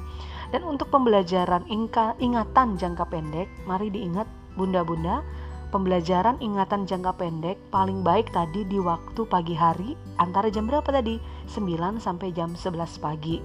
dan 0.52 0.68
untuk 0.68 0.92
pembelajaran 0.92 1.64
ingatan 2.20 2.76
jangka 2.76 3.08
pendek 3.08 3.48
mari 3.64 3.88
diingat 3.88 4.28
bunda-bunda 4.52 5.24
pembelajaran 5.70 6.36
ingatan 6.42 6.84
jangka 6.84 7.14
pendek 7.16 7.56
paling 7.70 8.02
baik 8.02 8.28
tadi 8.34 8.66
di 8.66 8.76
waktu 8.82 9.22
pagi 9.24 9.54
hari 9.54 9.94
antara 10.18 10.50
jam 10.50 10.66
berapa 10.66 10.90
tadi? 10.90 11.16
9 11.46 12.02
sampai 12.02 12.34
jam 12.34 12.52
11 12.58 12.98
pagi. 12.98 13.38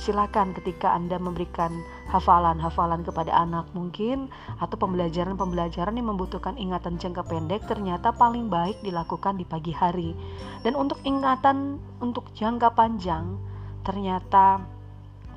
Silakan 0.00 0.56
ketika 0.56 0.96
Anda 0.96 1.20
memberikan 1.20 1.84
hafalan-hafalan 2.08 3.04
kepada 3.04 3.36
anak 3.36 3.68
mungkin 3.76 4.32
atau 4.56 4.80
pembelajaran-pembelajaran 4.80 5.92
yang 5.92 6.08
membutuhkan 6.16 6.56
ingatan 6.56 6.96
jangka 6.96 7.20
pendek 7.28 7.68
ternyata 7.68 8.08
paling 8.08 8.48
baik 8.48 8.80
dilakukan 8.80 9.36
di 9.36 9.44
pagi 9.44 9.76
hari. 9.76 10.16
Dan 10.64 10.72
untuk 10.72 11.04
ingatan 11.04 11.76
untuk 12.00 12.32
jangka 12.32 12.72
panjang 12.72 13.36
ternyata 13.84 14.64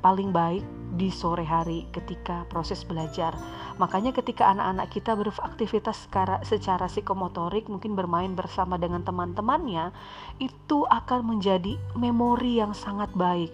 paling 0.00 0.32
baik 0.32 0.64
di 0.96 1.12
sore 1.12 1.44
hari 1.44 1.84
ketika 1.92 2.48
proses 2.48 2.88
belajar. 2.88 3.36
Makanya 3.76 4.16
ketika 4.16 4.48
anak-anak 4.48 4.88
kita 4.88 5.12
beraktivitas 5.12 6.08
secara, 6.08 6.40
secara 6.40 6.86
psikomotorik, 6.86 7.66
mungkin 7.66 7.98
bermain 7.98 8.32
bersama 8.32 8.78
dengan 8.78 9.02
teman-temannya, 9.02 9.90
itu 10.38 10.86
akan 10.86 11.36
menjadi 11.36 11.76
memori 11.98 12.62
yang 12.62 12.72
sangat 12.72 13.10
baik. 13.12 13.50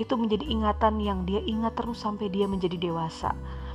Itu 0.00 0.18
menjadi 0.18 0.46
ingatan 0.46 0.98
yang 0.98 1.22
dia 1.22 1.38
ingat 1.44 1.78
terus 1.78 2.02
sampai 2.02 2.30
dia 2.30 2.50
menjadi 2.50 2.74
dewasa. 2.78 3.34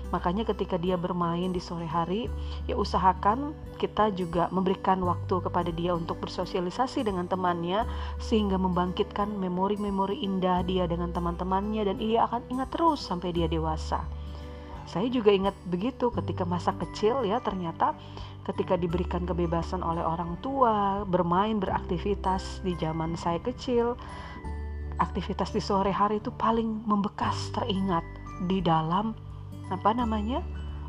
Makanya 0.09 0.41
ketika 0.41 0.73
dia 0.81 0.97
bermain 0.97 1.53
di 1.53 1.61
sore 1.61 1.85
hari, 1.85 2.25
ya 2.65 2.73
usahakan 2.73 3.53
kita 3.77 4.09
juga 4.17 4.49
memberikan 4.49 4.97
waktu 5.05 5.37
kepada 5.37 5.69
dia 5.69 5.93
untuk 5.93 6.17
bersosialisasi 6.25 7.05
dengan 7.05 7.29
temannya 7.29 7.85
sehingga 8.17 8.57
membangkitkan 8.57 9.29
memori-memori 9.29 10.17
indah 10.25 10.65
dia 10.65 10.89
dengan 10.89 11.13
teman-temannya 11.13 11.93
dan 11.93 11.97
ia 12.01 12.25
akan 12.25 12.41
ingat 12.49 12.73
terus 12.73 13.05
sampai 13.05 13.29
dia 13.37 13.45
dewasa. 13.45 14.01
Saya 14.89 15.05
juga 15.13 15.29
ingat 15.29 15.53
begitu 15.69 16.09
ketika 16.09 16.41
masa 16.41 16.73
kecil 16.73 17.21
ya 17.21 17.37
ternyata 17.37 17.93
ketika 18.49 18.73
diberikan 18.73 19.29
kebebasan 19.29 19.85
oleh 19.85 20.01
orang 20.01 20.33
tua 20.41 21.05
bermain 21.05 21.61
beraktivitas 21.61 22.65
di 22.65 22.73
zaman 22.73 23.13
saya 23.13 23.37
kecil 23.37 23.93
aktivitas 24.99 25.55
di 25.55 25.63
sore 25.63 25.89
hari 25.89 26.19
itu 26.19 26.29
paling 26.35 26.83
membekas 26.85 27.51
teringat 27.55 28.03
di 28.47 28.59
dalam 28.59 29.15
apa 29.71 29.91
namanya 29.95 30.43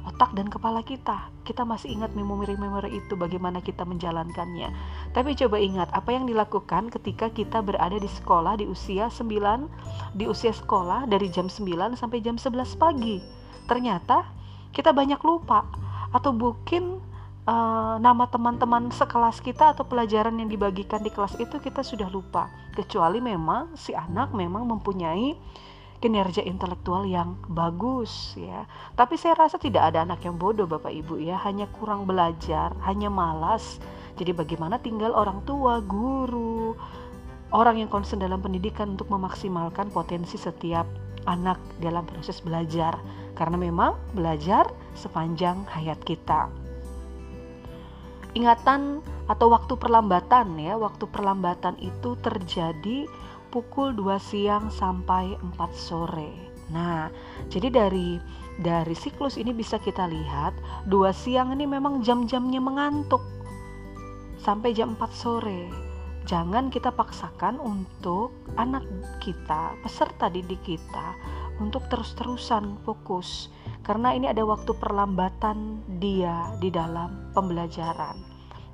otak 0.08 0.32
dan 0.32 0.48
kepala 0.48 0.80
kita. 0.80 1.28
Kita 1.44 1.66
masih 1.66 1.92
ingat 1.92 2.14
memori-memori 2.16 3.00
itu 3.02 3.16
bagaimana 3.18 3.60
kita 3.60 3.84
menjalankannya. 3.84 4.70
Tapi 5.12 5.36
coba 5.36 5.56
ingat 5.60 5.88
apa 5.92 6.14
yang 6.14 6.24
dilakukan 6.24 6.88
ketika 6.88 7.28
kita 7.30 7.60
berada 7.60 7.96
di 7.98 8.08
sekolah 8.08 8.56
di 8.60 8.66
usia 8.68 9.12
9 9.12 10.16
di 10.16 10.24
usia 10.26 10.52
sekolah 10.54 11.06
dari 11.10 11.28
jam 11.28 11.50
9 11.50 11.98
sampai 11.98 12.18
jam 12.22 12.38
11 12.38 12.76
pagi. 12.80 13.20
Ternyata 13.68 14.24
kita 14.72 14.94
banyak 14.94 15.20
lupa 15.22 15.66
atau 16.10 16.34
mungkin 16.34 17.09
uh, 17.46 17.96
nama 18.02 18.24
teman-teman 18.28 18.92
sekelas 18.92 19.40
kita 19.40 19.72
atau 19.72 19.86
pelajaran 19.86 20.36
yang 20.36 20.50
dibagikan 20.50 21.00
di 21.00 21.08
kelas 21.12 21.38
itu 21.40 21.56
kita 21.62 21.80
sudah 21.80 22.10
lupa. 22.10 22.50
Kecuali 22.74 23.22
memang 23.22 23.76
si 23.76 23.96
anak 23.96 24.34
memang 24.36 24.66
mempunyai 24.66 25.36
kinerja 26.00 26.40
intelektual 26.40 27.04
yang 27.04 27.36
bagus 27.52 28.34
ya. 28.34 28.64
Tapi 28.96 29.20
saya 29.20 29.36
rasa 29.36 29.60
tidak 29.60 29.92
ada 29.92 30.08
anak 30.08 30.24
yang 30.24 30.40
bodoh 30.40 30.64
Bapak 30.64 30.90
Ibu 30.90 31.20
ya, 31.20 31.36
hanya 31.44 31.68
kurang 31.76 32.08
belajar, 32.08 32.72
hanya 32.88 33.12
malas. 33.12 33.78
Jadi 34.16 34.32
bagaimana 34.32 34.80
tinggal 34.80 35.12
orang 35.12 35.44
tua, 35.44 35.84
guru, 35.84 36.72
orang 37.52 37.84
yang 37.84 37.92
konsen 37.92 38.20
dalam 38.20 38.40
pendidikan 38.40 38.96
untuk 38.96 39.12
memaksimalkan 39.12 39.92
potensi 39.92 40.40
setiap 40.40 40.88
anak 41.28 41.60
dalam 41.84 42.08
proses 42.08 42.40
belajar. 42.40 42.96
Karena 43.36 43.60
memang 43.60 43.96
belajar 44.16 44.68
sepanjang 44.96 45.64
hayat 45.68 46.00
kita. 46.04 46.69
Ingatan 48.34 49.02
atau 49.26 49.50
waktu 49.50 49.74
perlambatan 49.74 50.58
ya, 50.58 50.78
waktu 50.78 51.06
perlambatan 51.10 51.78
itu 51.82 52.14
terjadi 52.22 53.10
pukul 53.50 53.90
2 53.94 54.18
siang 54.22 54.70
sampai 54.70 55.34
4 55.38 55.58
sore. 55.74 56.30
Nah, 56.70 57.10
jadi 57.50 57.66
dari 57.70 58.22
dari 58.62 58.94
siklus 58.94 59.34
ini 59.34 59.50
bisa 59.50 59.82
kita 59.82 60.06
lihat 60.06 60.54
2 60.86 61.10
siang 61.10 61.50
ini 61.54 61.66
memang 61.66 62.06
jam-jamnya 62.06 62.62
mengantuk 62.62 63.22
sampai 64.38 64.70
jam 64.72 64.94
4 64.94 65.10
sore. 65.10 65.66
Jangan 66.30 66.70
kita 66.70 66.94
paksakan 66.94 67.58
untuk 67.58 68.30
anak 68.54 68.86
kita, 69.18 69.74
peserta 69.82 70.30
didik 70.30 70.62
kita 70.62 71.18
untuk 71.58 71.82
terus-terusan 71.90 72.78
fokus 72.86 73.50
karena 73.90 74.14
ini 74.14 74.30
ada 74.30 74.46
waktu 74.46 74.70
perlambatan 74.78 75.82
dia 75.98 76.54
di 76.62 76.70
dalam 76.70 77.34
pembelajaran. 77.34 78.14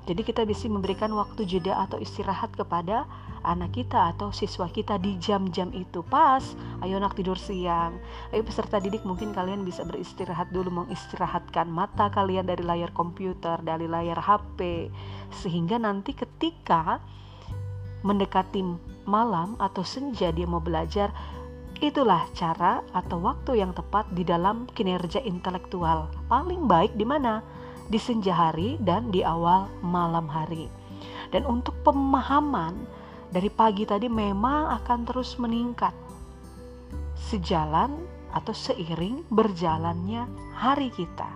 Jadi 0.05 0.21
kita 0.21 0.45
bisa 0.45 0.69
memberikan 0.69 1.09
waktu 1.17 1.41
jeda 1.41 1.73
atau 1.89 1.97
istirahat 1.97 2.53
kepada 2.53 3.09
anak 3.41 3.73
kita 3.73 4.13
atau 4.13 4.29
siswa 4.29 4.69
kita 4.69 5.01
di 5.01 5.17
jam-jam 5.17 5.73
itu 5.73 6.05
pas. 6.05 6.45
Ayo 6.85 7.01
anak 7.01 7.17
tidur 7.17 7.33
siang. 7.33 7.97
Ayo 8.29 8.45
peserta 8.45 8.77
didik 8.77 9.01
mungkin 9.09 9.33
kalian 9.33 9.65
bisa 9.65 9.81
beristirahat 9.89 10.53
dulu 10.53 10.85
mengistirahatkan 10.85 11.65
mata 11.65 12.13
kalian 12.13 12.45
dari 12.45 12.61
layar 12.61 12.93
komputer, 12.93 13.57
dari 13.65 13.89
layar 13.89 14.21
HP 14.21 14.93
sehingga 15.33 15.81
nanti 15.81 16.13
ketika 16.13 17.01
mendekati 18.05 18.61
malam 19.09 19.57
atau 19.57 19.81
senja 19.81 20.29
dia 20.29 20.45
mau 20.45 20.61
belajar 20.61 21.09
Itulah 21.77 22.25
cara 22.33 22.81
atau 22.89 23.21
waktu 23.21 23.61
yang 23.61 23.71
tepat 23.73 24.09
di 24.11 24.25
dalam 24.25 24.65
kinerja 24.73 25.21
intelektual. 25.21 26.09
Paling 26.25 26.65
baik 26.65 26.97
di 26.97 27.05
mana? 27.05 27.45
di 27.87 27.99
senja 27.99 28.35
hari 28.35 28.75
dan 28.83 29.09
di 29.11 29.23
awal 29.23 29.71
malam 29.79 30.27
hari. 30.27 30.67
Dan 31.31 31.47
untuk 31.47 31.75
pemahaman 31.83 32.75
dari 33.31 33.51
pagi 33.51 33.83
tadi 33.83 34.07
memang 34.07 34.71
akan 34.83 34.99
terus 35.07 35.35
meningkat 35.39 35.91
sejalan 37.17 38.07
atau 38.31 38.53
seiring 38.55 39.23
berjalannya 39.31 40.27
hari 40.55 40.91
kita. 40.91 41.27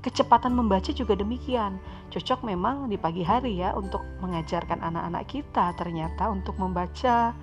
Kecepatan 0.00 0.56
membaca 0.56 0.90
juga 0.96 1.12
demikian. 1.12 1.76
Cocok 2.08 2.42
memang 2.48 2.88
di 2.88 2.96
pagi 2.96 3.20
hari 3.20 3.60
ya 3.60 3.76
untuk 3.76 4.00
mengajarkan 4.24 4.80
anak-anak 4.80 5.28
kita 5.28 5.76
ternyata 5.76 6.32
untuk 6.32 6.56
membaca 6.56 7.36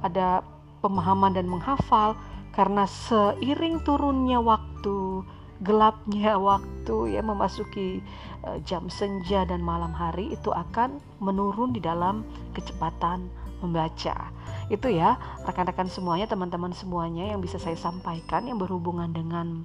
ada 0.00 0.40
pemahaman 0.84 1.32
dan 1.32 1.48
menghafal 1.48 2.12
karena 2.52 2.84
seiring 2.84 3.80
turunnya 3.88 4.38
waktu 4.44 5.24
gelapnya 5.64 6.36
waktu 6.52 7.16
ya 7.16 7.24
memasuki 7.24 8.04
uh, 8.44 8.60
jam 8.68 8.92
senja 8.92 9.48
dan 9.48 9.64
malam 9.64 9.90
hari 9.96 10.36
itu 10.36 10.52
akan 10.52 11.00
menurun 11.24 11.72
di 11.72 11.80
dalam 11.80 12.22
kecepatan 12.52 13.32
membaca. 13.64 14.28
Itu 14.68 14.92
ya, 14.92 15.16
rekan-rekan 15.48 15.88
semuanya, 15.88 16.28
teman-teman 16.28 16.72
semuanya 16.76 17.32
yang 17.32 17.40
bisa 17.40 17.56
saya 17.56 17.76
sampaikan 17.76 18.44
yang 18.44 18.60
berhubungan 18.60 19.08
dengan 19.12 19.64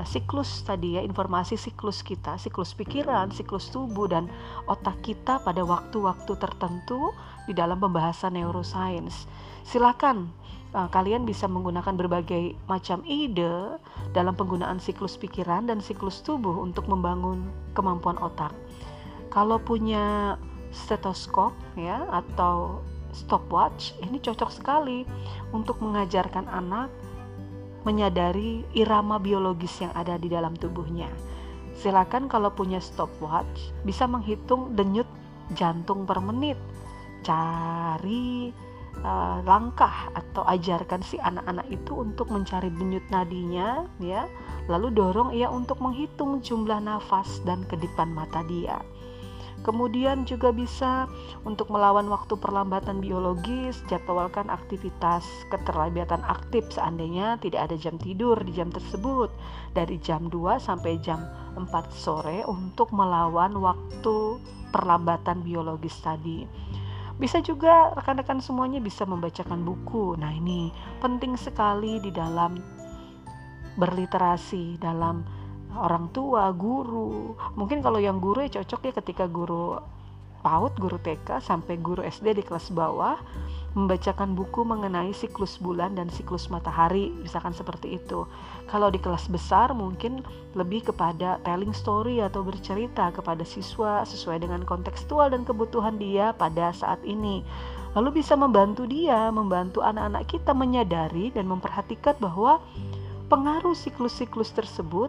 uh, 0.00 0.06
siklus 0.08 0.64
tadi 0.64 0.96
ya, 0.96 1.02
informasi 1.04 1.60
siklus 1.60 2.00
kita, 2.00 2.40
siklus 2.40 2.72
pikiran, 2.72 3.28
siklus 3.32 3.68
tubuh 3.68 4.08
dan 4.08 4.32
otak 4.64 4.96
kita 5.04 5.40
pada 5.44 5.60
waktu-waktu 5.64 6.32
tertentu 6.40 7.12
di 7.44 7.52
dalam 7.52 7.76
pembahasan 7.76 8.40
neuroscience. 8.40 9.28
Silakan 9.68 10.32
uh, 10.76 10.88
kalian 10.92 11.24
bisa 11.24 11.48
menggunakan 11.48 11.96
berbagai 11.96 12.52
macam 12.68 13.00
ide 13.08 13.80
dalam 14.12 14.36
penggunaan 14.36 14.76
siklus 14.76 15.16
pikiran 15.16 15.64
dan 15.64 15.80
siklus 15.80 16.20
tubuh 16.20 16.60
untuk 16.60 16.84
membangun 16.86 17.48
kemampuan 17.72 18.20
otak. 18.20 18.52
Kalau 19.32 19.56
punya 19.56 20.36
stetoskop 20.70 21.56
ya 21.80 22.04
atau 22.12 22.84
stopwatch 23.16 23.96
ini 24.04 24.20
cocok 24.20 24.52
sekali 24.52 25.08
untuk 25.56 25.80
mengajarkan 25.80 26.44
anak 26.52 26.92
menyadari 27.88 28.66
irama 28.76 29.16
biologis 29.16 29.72
yang 29.80 29.94
ada 29.96 30.20
di 30.20 30.28
dalam 30.28 30.52
tubuhnya. 30.52 31.08
Silakan 31.76 32.28
kalau 32.28 32.52
punya 32.52 32.82
stopwatch 32.82 33.72
bisa 33.86 34.04
menghitung 34.04 34.76
denyut 34.76 35.08
jantung 35.54 36.04
per 36.04 36.18
menit. 36.18 36.58
Cari 37.22 38.50
uh, 39.02 39.42
langkah 39.44 40.08
atau 40.14 40.46
ajarkan 40.46 41.02
si 41.04 41.20
anak-anak 41.20 41.66
itu 41.68 42.00
untuk 42.00 42.30
mencari 42.32 42.70
denyut 42.72 43.04
nadinya 43.12 43.84
ya. 44.00 44.28
Lalu 44.70 44.94
dorong 44.94 45.30
ia 45.34 45.50
untuk 45.50 45.78
menghitung 45.82 46.40
jumlah 46.40 46.80
nafas 46.80 47.42
dan 47.44 47.66
kedipan 47.68 48.10
mata 48.14 48.40
dia. 48.46 48.80
Kemudian 49.66 50.22
juga 50.22 50.54
bisa 50.54 51.10
untuk 51.42 51.74
melawan 51.74 52.06
waktu 52.06 52.38
perlambatan 52.38 53.02
biologis 53.02 53.82
jadwalkan 53.90 54.46
aktivitas 54.46 55.26
keterlambatan 55.50 56.22
aktif 56.22 56.70
seandainya 56.70 57.34
tidak 57.42 57.66
ada 57.66 57.76
jam 57.80 57.98
tidur 57.98 58.38
di 58.46 58.54
jam 58.54 58.70
tersebut. 58.70 59.26
Dari 59.74 59.98
jam 59.98 60.30
2 60.30 60.62
sampai 60.62 61.02
jam 61.02 61.18
4 61.58 61.66
sore 61.90 62.46
untuk 62.46 62.94
melawan 62.94 63.58
waktu 63.58 64.38
perlambatan 64.70 65.42
biologis 65.42 65.98
tadi 65.98 66.46
bisa 67.16 67.40
juga 67.40 67.96
rekan-rekan 67.96 68.44
semuanya 68.44 68.76
bisa 68.80 69.08
membacakan 69.08 69.64
buku. 69.64 70.20
Nah, 70.20 70.32
ini 70.32 70.68
penting 71.00 71.36
sekali 71.40 71.96
di 72.00 72.12
dalam 72.12 72.60
berliterasi 73.76 74.80
dalam 74.80 75.24
orang 75.76 76.08
tua, 76.12 76.52
guru. 76.52 77.36
Mungkin 77.56 77.84
kalau 77.84 78.00
yang 78.00 78.20
guru 78.20 78.44
ya 78.44 78.60
cocok 78.60 78.80
ya 78.88 78.92
ketika 79.00 79.24
guru 79.28 79.76
PAUD, 80.46 80.78
guru 80.78 81.02
TK 81.02 81.42
sampai 81.42 81.74
guru 81.82 82.06
SD 82.06 82.38
di 82.38 82.44
kelas 82.46 82.70
bawah 82.70 83.18
membacakan 83.76 84.32
buku 84.32 84.64
mengenai 84.64 85.12
siklus 85.12 85.60
bulan 85.60 85.92
dan 85.98 86.08
siklus 86.08 86.48
matahari, 86.48 87.12
misalkan 87.20 87.52
seperti 87.52 88.00
itu. 88.00 88.24
Kalau 88.72 88.88
di 88.88 88.96
kelas 88.96 89.28
besar 89.28 89.74
mungkin 89.76 90.24
lebih 90.56 90.88
kepada 90.88 91.36
telling 91.44 91.76
story 91.76 92.24
atau 92.24 92.40
bercerita 92.40 93.12
kepada 93.12 93.44
siswa 93.44 94.00
sesuai 94.08 94.40
dengan 94.40 94.64
kontekstual 94.64 95.28
dan 95.28 95.44
kebutuhan 95.44 96.00
dia 96.00 96.32
pada 96.32 96.70
saat 96.72 97.02
ini. 97.02 97.42
lalu 97.96 98.20
bisa 98.20 98.36
membantu 98.36 98.84
dia, 98.84 99.32
membantu 99.32 99.80
anak-anak 99.80 100.28
kita 100.28 100.52
menyadari 100.52 101.32
dan 101.32 101.48
memperhatikan 101.48 102.12
bahwa 102.20 102.60
pengaruh 103.32 103.72
siklus-siklus 103.72 104.52
tersebut 104.52 105.08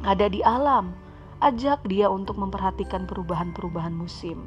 ada 0.00 0.24
di 0.24 0.40
alam. 0.40 1.01
Ajak 1.42 1.82
dia 1.90 2.06
untuk 2.06 2.38
memperhatikan 2.38 3.10
perubahan-perubahan 3.10 3.90
musim. 3.90 4.46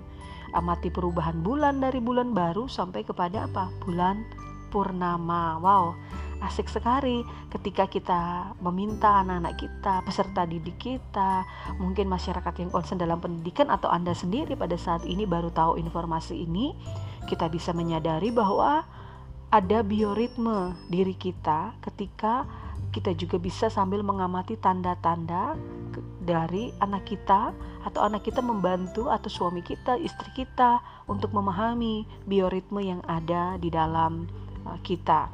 Amati 0.55 0.87
perubahan 0.87 1.43
bulan 1.43 1.83
dari 1.83 1.99
bulan 1.99 2.31
baru 2.31 2.71
sampai 2.71 3.03
kepada 3.03 3.51
apa? 3.51 3.67
Bulan 3.83 4.23
purnama. 4.71 5.59
Wow, 5.59 5.99
asik 6.39 6.71
sekali 6.71 7.27
ketika 7.51 7.91
kita 7.91 8.55
meminta 8.63 9.19
anak-anak 9.27 9.59
kita, 9.59 10.07
peserta 10.07 10.47
didik 10.47 10.79
kita, 10.79 11.43
mungkin 11.83 12.07
masyarakat 12.07 12.63
yang 12.63 12.71
konsen 12.71 12.95
dalam 12.95 13.19
pendidikan 13.19 13.67
atau 13.67 13.91
Anda 13.91 14.15
sendiri 14.15 14.55
pada 14.55 14.79
saat 14.79 15.03
ini 15.03 15.27
baru 15.27 15.51
tahu 15.51 15.75
informasi 15.75 16.47
ini, 16.47 16.71
kita 17.27 17.51
bisa 17.51 17.75
menyadari 17.75 18.31
bahwa 18.31 18.87
ada 19.51 19.83
bioritme 19.83 20.79
diri 20.87 21.15
kita 21.15 21.75
ketika 21.83 22.47
kita 22.95 23.11
juga 23.15 23.35
bisa 23.35 23.67
sambil 23.67 23.99
mengamati 24.03 24.55
tanda-tanda 24.55 25.59
dari 26.26 26.73
anak 26.82 27.05
kita 27.05 27.53
atau 27.86 28.01
anak 28.01 28.26
kita 28.26 28.41
membantu 28.41 29.13
atau 29.13 29.30
suami 29.30 29.61
kita, 29.61 29.95
istri 30.01 30.34
kita 30.34 30.82
untuk 31.05 31.32
memahami 31.32 32.03
bioritme 32.26 32.82
yang 32.82 33.01
ada 33.05 33.61
di 33.61 33.69
dalam 33.69 34.26
uh, 34.65 34.78
kita. 34.82 35.30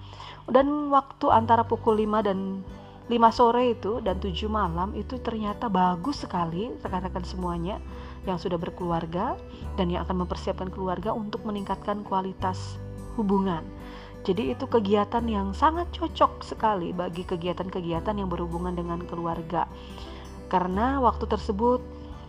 Dan 0.51 0.91
waktu 0.91 1.31
antara 1.31 1.63
pukul 1.63 2.03
5 2.03 2.27
dan 2.27 2.61
5 3.07 3.17
sore 3.31 3.75
itu 3.75 4.03
dan 4.03 4.19
7 4.19 4.47
malam 4.51 4.91
itu 4.95 5.19
ternyata 5.19 5.67
bagus 5.67 6.23
sekali 6.23 6.71
rekan-rekan 6.79 7.23
semuanya 7.27 7.79
yang 8.23 8.37
sudah 8.37 8.55
berkeluarga 8.55 9.35
dan 9.75 9.89
yang 9.89 10.05
akan 10.05 10.27
mempersiapkan 10.27 10.69
keluarga 10.69 11.11
untuk 11.15 11.41
meningkatkan 11.47 12.05
kualitas 12.05 12.77
hubungan. 13.15 13.65
Jadi 14.21 14.53
itu 14.53 14.69
kegiatan 14.69 15.25
yang 15.25 15.49
sangat 15.57 15.89
cocok 15.97 16.45
sekali 16.45 16.93
bagi 16.93 17.25
kegiatan-kegiatan 17.25 18.13
yang 18.13 18.29
berhubungan 18.29 18.77
dengan 18.77 19.01
keluarga. 19.09 19.65
Karena 20.51 20.99
waktu 20.99 21.31
tersebut 21.31 21.79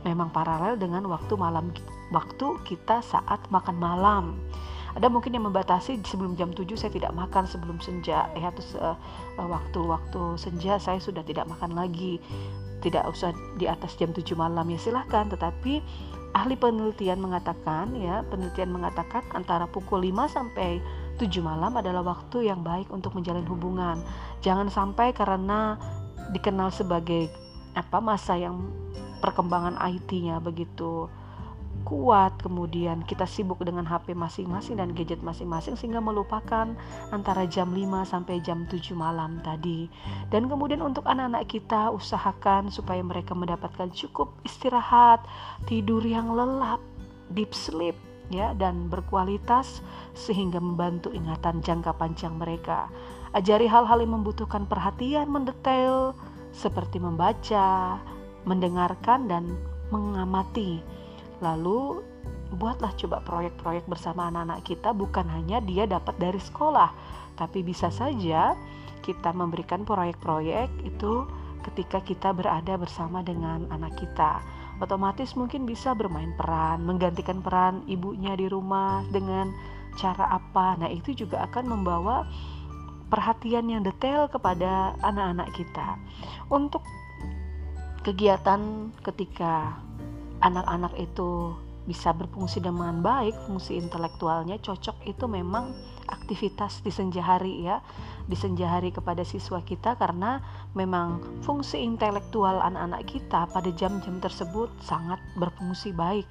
memang 0.06 0.30
paralel 0.30 0.78
dengan 0.78 1.02
waktu 1.10 1.34
malam 1.34 1.74
waktu 2.14 2.46
kita 2.62 3.02
saat 3.02 3.42
makan 3.50 3.76
malam. 3.82 4.24
Ada 4.92 5.08
mungkin 5.08 5.32
yang 5.32 5.48
membatasi 5.48 6.04
sebelum 6.04 6.36
jam 6.36 6.52
7 6.52 6.68
saya 6.76 6.92
tidak 6.92 7.16
makan 7.16 7.48
sebelum 7.48 7.80
senja 7.80 8.28
ya 8.36 8.52
terus 8.52 8.76
uh, 8.76 8.94
waktu-waktu 9.40 10.36
senja 10.36 10.76
saya 10.76 11.02
sudah 11.02 11.24
tidak 11.26 11.50
makan 11.50 11.74
lagi. 11.74 12.22
Tidak 12.84 13.02
usah 13.08 13.34
di 13.58 13.66
atas 13.66 13.98
jam 13.98 14.14
7 14.14 14.22
malam 14.38 14.68
ya 14.68 14.78
silahkan 14.78 15.26
tetapi 15.32 15.80
ahli 16.36 16.54
penelitian 16.56 17.20
mengatakan 17.24 17.92
ya 17.96 18.20
penelitian 18.28 18.70
mengatakan 18.72 19.24
antara 19.32 19.64
pukul 19.66 20.04
5 20.04 20.28
sampai 20.28 20.78
7 21.16 21.28
malam 21.40 21.72
adalah 21.74 22.04
waktu 22.04 22.52
yang 22.52 22.60
baik 22.60 22.92
untuk 22.92 23.16
menjalin 23.16 23.48
hubungan. 23.48 23.96
Jangan 24.44 24.68
sampai 24.68 25.16
karena 25.16 25.80
dikenal 26.36 26.68
sebagai 26.68 27.32
apa 27.72 27.98
masa 28.00 28.36
yang 28.36 28.68
perkembangan 29.22 29.78
IT-nya 29.78 30.42
begitu 30.42 31.08
kuat 31.82 32.38
kemudian 32.38 33.02
kita 33.02 33.26
sibuk 33.26 33.58
dengan 33.60 33.82
HP 33.82 34.14
masing-masing 34.14 34.78
dan 34.78 34.94
gadget 34.94 35.20
masing-masing 35.20 35.74
sehingga 35.74 35.98
melupakan 35.98 36.70
antara 37.10 37.42
jam 37.44 37.74
5 37.74 38.06
sampai 38.06 38.38
jam 38.38 38.64
7 38.70 38.94
malam 38.94 39.42
tadi. 39.42 39.90
Dan 40.30 40.46
kemudian 40.46 40.80
untuk 40.80 41.04
anak-anak 41.04 41.50
kita 41.50 41.90
usahakan 41.90 42.70
supaya 42.70 43.02
mereka 43.02 43.34
mendapatkan 43.34 43.90
cukup 43.90 44.30
istirahat 44.46 45.26
tidur 45.66 46.00
yang 46.06 46.32
lelap 46.32 46.78
deep 47.34 47.50
sleep 47.50 47.98
ya 48.30 48.56
dan 48.56 48.88
berkualitas 48.88 49.84
sehingga 50.16 50.62
membantu 50.62 51.10
ingatan 51.12 51.60
jangka 51.60 51.92
panjang 51.98 52.32
mereka. 52.38 52.88
Ajari 53.32 53.66
hal-hal 53.66 54.00
yang 54.00 54.22
membutuhkan 54.22 54.68
perhatian 54.68 55.28
mendetail 55.28 56.14
seperti 56.53 57.00
membaca 57.00 57.98
mendengarkan 58.44 59.26
dan 59.26 59.44
mengamati 59.88 60.80
Lalu 61.42 62.07
buatlah 62.55 62.94
coba 62.94 63.18
proyek-proyek 63.26 63.84
bersama 63.90 64.30
anak-anak 64.30 64.62
kita 64.62 64.94
bukan 64.94 65.26
hanya 65.26 65.59
dia 65.59 65.90
dapat 65.90 66.14
dari 66.22 66.38
sekolah, 66.38 66.94
tapi 67.34 67.66
bisa 67.66 67.90
saja 67.90 68.55
kita 69.03 69.34
memberikan 69.34 69.82
proyek-proyek 69.82 70.70
itu 70.86 71.26
ketika 71.66 71.98
kita 71.98 72.30
berada 72.30 72.78
bersama 72.78 73.26
dengan 73.26 73.66
anak 73.74 73.98
kita. 73.98 74.38
Otomatis 74.78 75.34
mungkin 75.34 75.66
bisa 75.66 75.94
bermain 75.94 76.30
peran, 76.38 76.86
menggantikan 76.86 77.42
peran 77.42 77.82
ibunya 77.90 78.34
di 78.38 78.46
rumah 78.46 79.03
dengan 79.11 79.50
cara 79.98 80.26
apa. 80.30 80.78
Nah, 80.78 80.90
itu 80.90 81.14
juga 81.14 81.42
akan 81.46 81.70
membawa 81.70 82.26
perhatian 83.12 83.68
yang 83.68 83.84
detail 83.84 84.24
kepada 84.32 84.96
anak-anak 85.04 85.52
kita. 85.52 86.00
Untuk 86.48 86.80
kegiatan 88.00 88.88
ketika 89.04 89.76
anak-anak 90.40 90.96
itu 90.96 91.52
bisa 91.84 92.14
berfungsi 92.16 92.64
dengan 92.64 93.04
baik, 93.04 93.36
fungsi 93.44 93.76
intelektualnya 93.76 94.56
cocok 94.64 95.04
itu 95.04 95.28
memang 95.28 95.76
aktivitas 96.08 96.80
di 96.80 96.94
senja 96.94 97.20
hari 97.20 97.66
ya, 97.66 97.84
di 98.24 98.38
senja 98.38 98.70
hari 98.70 98.94
kepada 98.94 99.26
siswa 99.26 99.60
kita 99.60 99.98
karena 99.98 100.40
memang 100.78 101.20
fungsi 101.42 101.82
intelektual 101.82 102.62
anak-anak 102.62 103.02
kita 103.10 103.50
pada 103.50 103.70
jam-jam 103.74 104.22
tersebut 104.22 104.70
sangat 104.80 105.18
berfungsi 105.36 105.90
baik. 105.92 106.26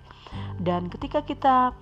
Dan 0.57 0.88
ketika 0.88 1.19
kita 1.27 1.75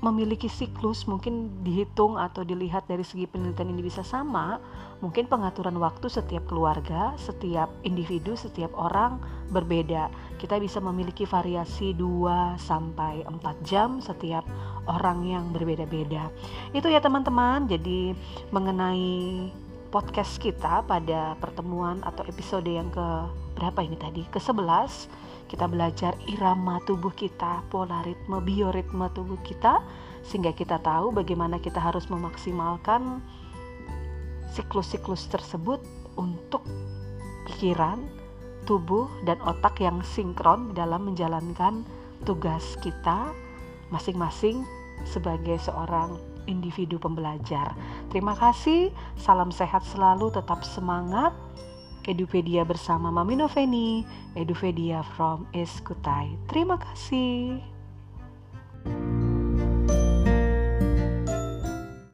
memiliki 0.00 0.48
siklus 0.48 1.04
mungkin 1.04 1.60
dihitung 1.60 2.16
atau 2.16 2.40
dilihat 2.40 2.88
dari 2.88 3.04
segi 3.04 3.28
penelitian 3.28 3.68
ini 3.76 3.84
bisa 3.84 4.00
sama 4.00 4.56
mungkin 5.04 5.28
pengaturan 5.28 5.76
waktu 5.76 6.08
setiap 6.08 6.48
keluarga 6.48 7.12
setiap 7.20 7.68
individu 7.84 8.32
setiap 8.32 8.72
orang 8.72 9.20
berbeda. 9.52 10.08
Kita 10.40 10.56
bisa 10.56 10.80
memiliki 10.80 11.28
variasi 11.28 11.92
2 11.92 12.56
sampai 12.56 13.26
4 13.28 13.68
jam 13.68 14.00
setiap 14.00 14.46
orang 14.88 15.26
yang 15.26 15.44
berbeda-beda. 15.52 16.32
Itu 16.72 16.88
ya 16.88 17.02
teman-teman. 17.02 17.68
Jadi 17.68 18.16
mengenai 18.54 19.50
podcast 19.90 20.38
kita 20.38 20.86
pada 20.86 21.34
pertemuan 21.42 22.00
atau 22.06 22.22
episode 22.24 22.64
yang 22.70 22.88
ke 22.88 23.06
berapa 23.58 23.84
ini 23.84 23.98
tadi? 23.98 24.22
Ke 24.30 24.38
11 24.38 25.29
kita 25.50 25.66
belajar 25.66 26.14
irama 26.30 26.78
tubuh 26.86 27.10
kita, 27.10 27.66
pola 27.66 28.06
ritme, 28.06 28.38
bioritme 28.38 29.10
tubuh 29.10 29.42
kita, 29.42 29.82
sehingga 30.22 30.54
kita 30.54 30.78
tahu 30.78 31.10
bagaimana 31.10 31.58
kita 31.58 31.82
harus 31.82 32.06
memaksimalkan 32.06 33.18
siklus-siklus 34.54 35.26
tersebut 35.26 35.82
untuk 36.14 36.62
pikiran, 37.50 37.98
tubuh, 38.62 39.10
dan 39.26 39.42
otak 39.42 39.82
yang 39.82 39.98
sinkron 40.06 40.70
dalam 40.70 41.10
menjalankan 41.10 41.82
tugas 42.22 42.78
kita 42.78 43.34
masing-masing 43.90 44.62
sebagai 45.02 45.58
seorang 45.58 46.14
individu 46.46 46.98
pembelajar. 47.00 47.74
Terima 48.14 48.38
kasih, 48.38 48.94
salam 49.18 49.50
sehat 49.50 49.82
selalu, 49.82 50.30
tetap 50.30 50.62
semangat. 50.62 51.34
Edupedia 52.08 52.64
bersama 52.64 53.12
Mami 53.12 53.36
Noveni, 53.36 54.04
Edupedia 54.36 55.04
from 55.16 55.44
Eskutai. 55.52 56.36
Terima 56.48 56.80
kasih. 56.80 57.60
thank 58.80 58.96
you 58.96 59.39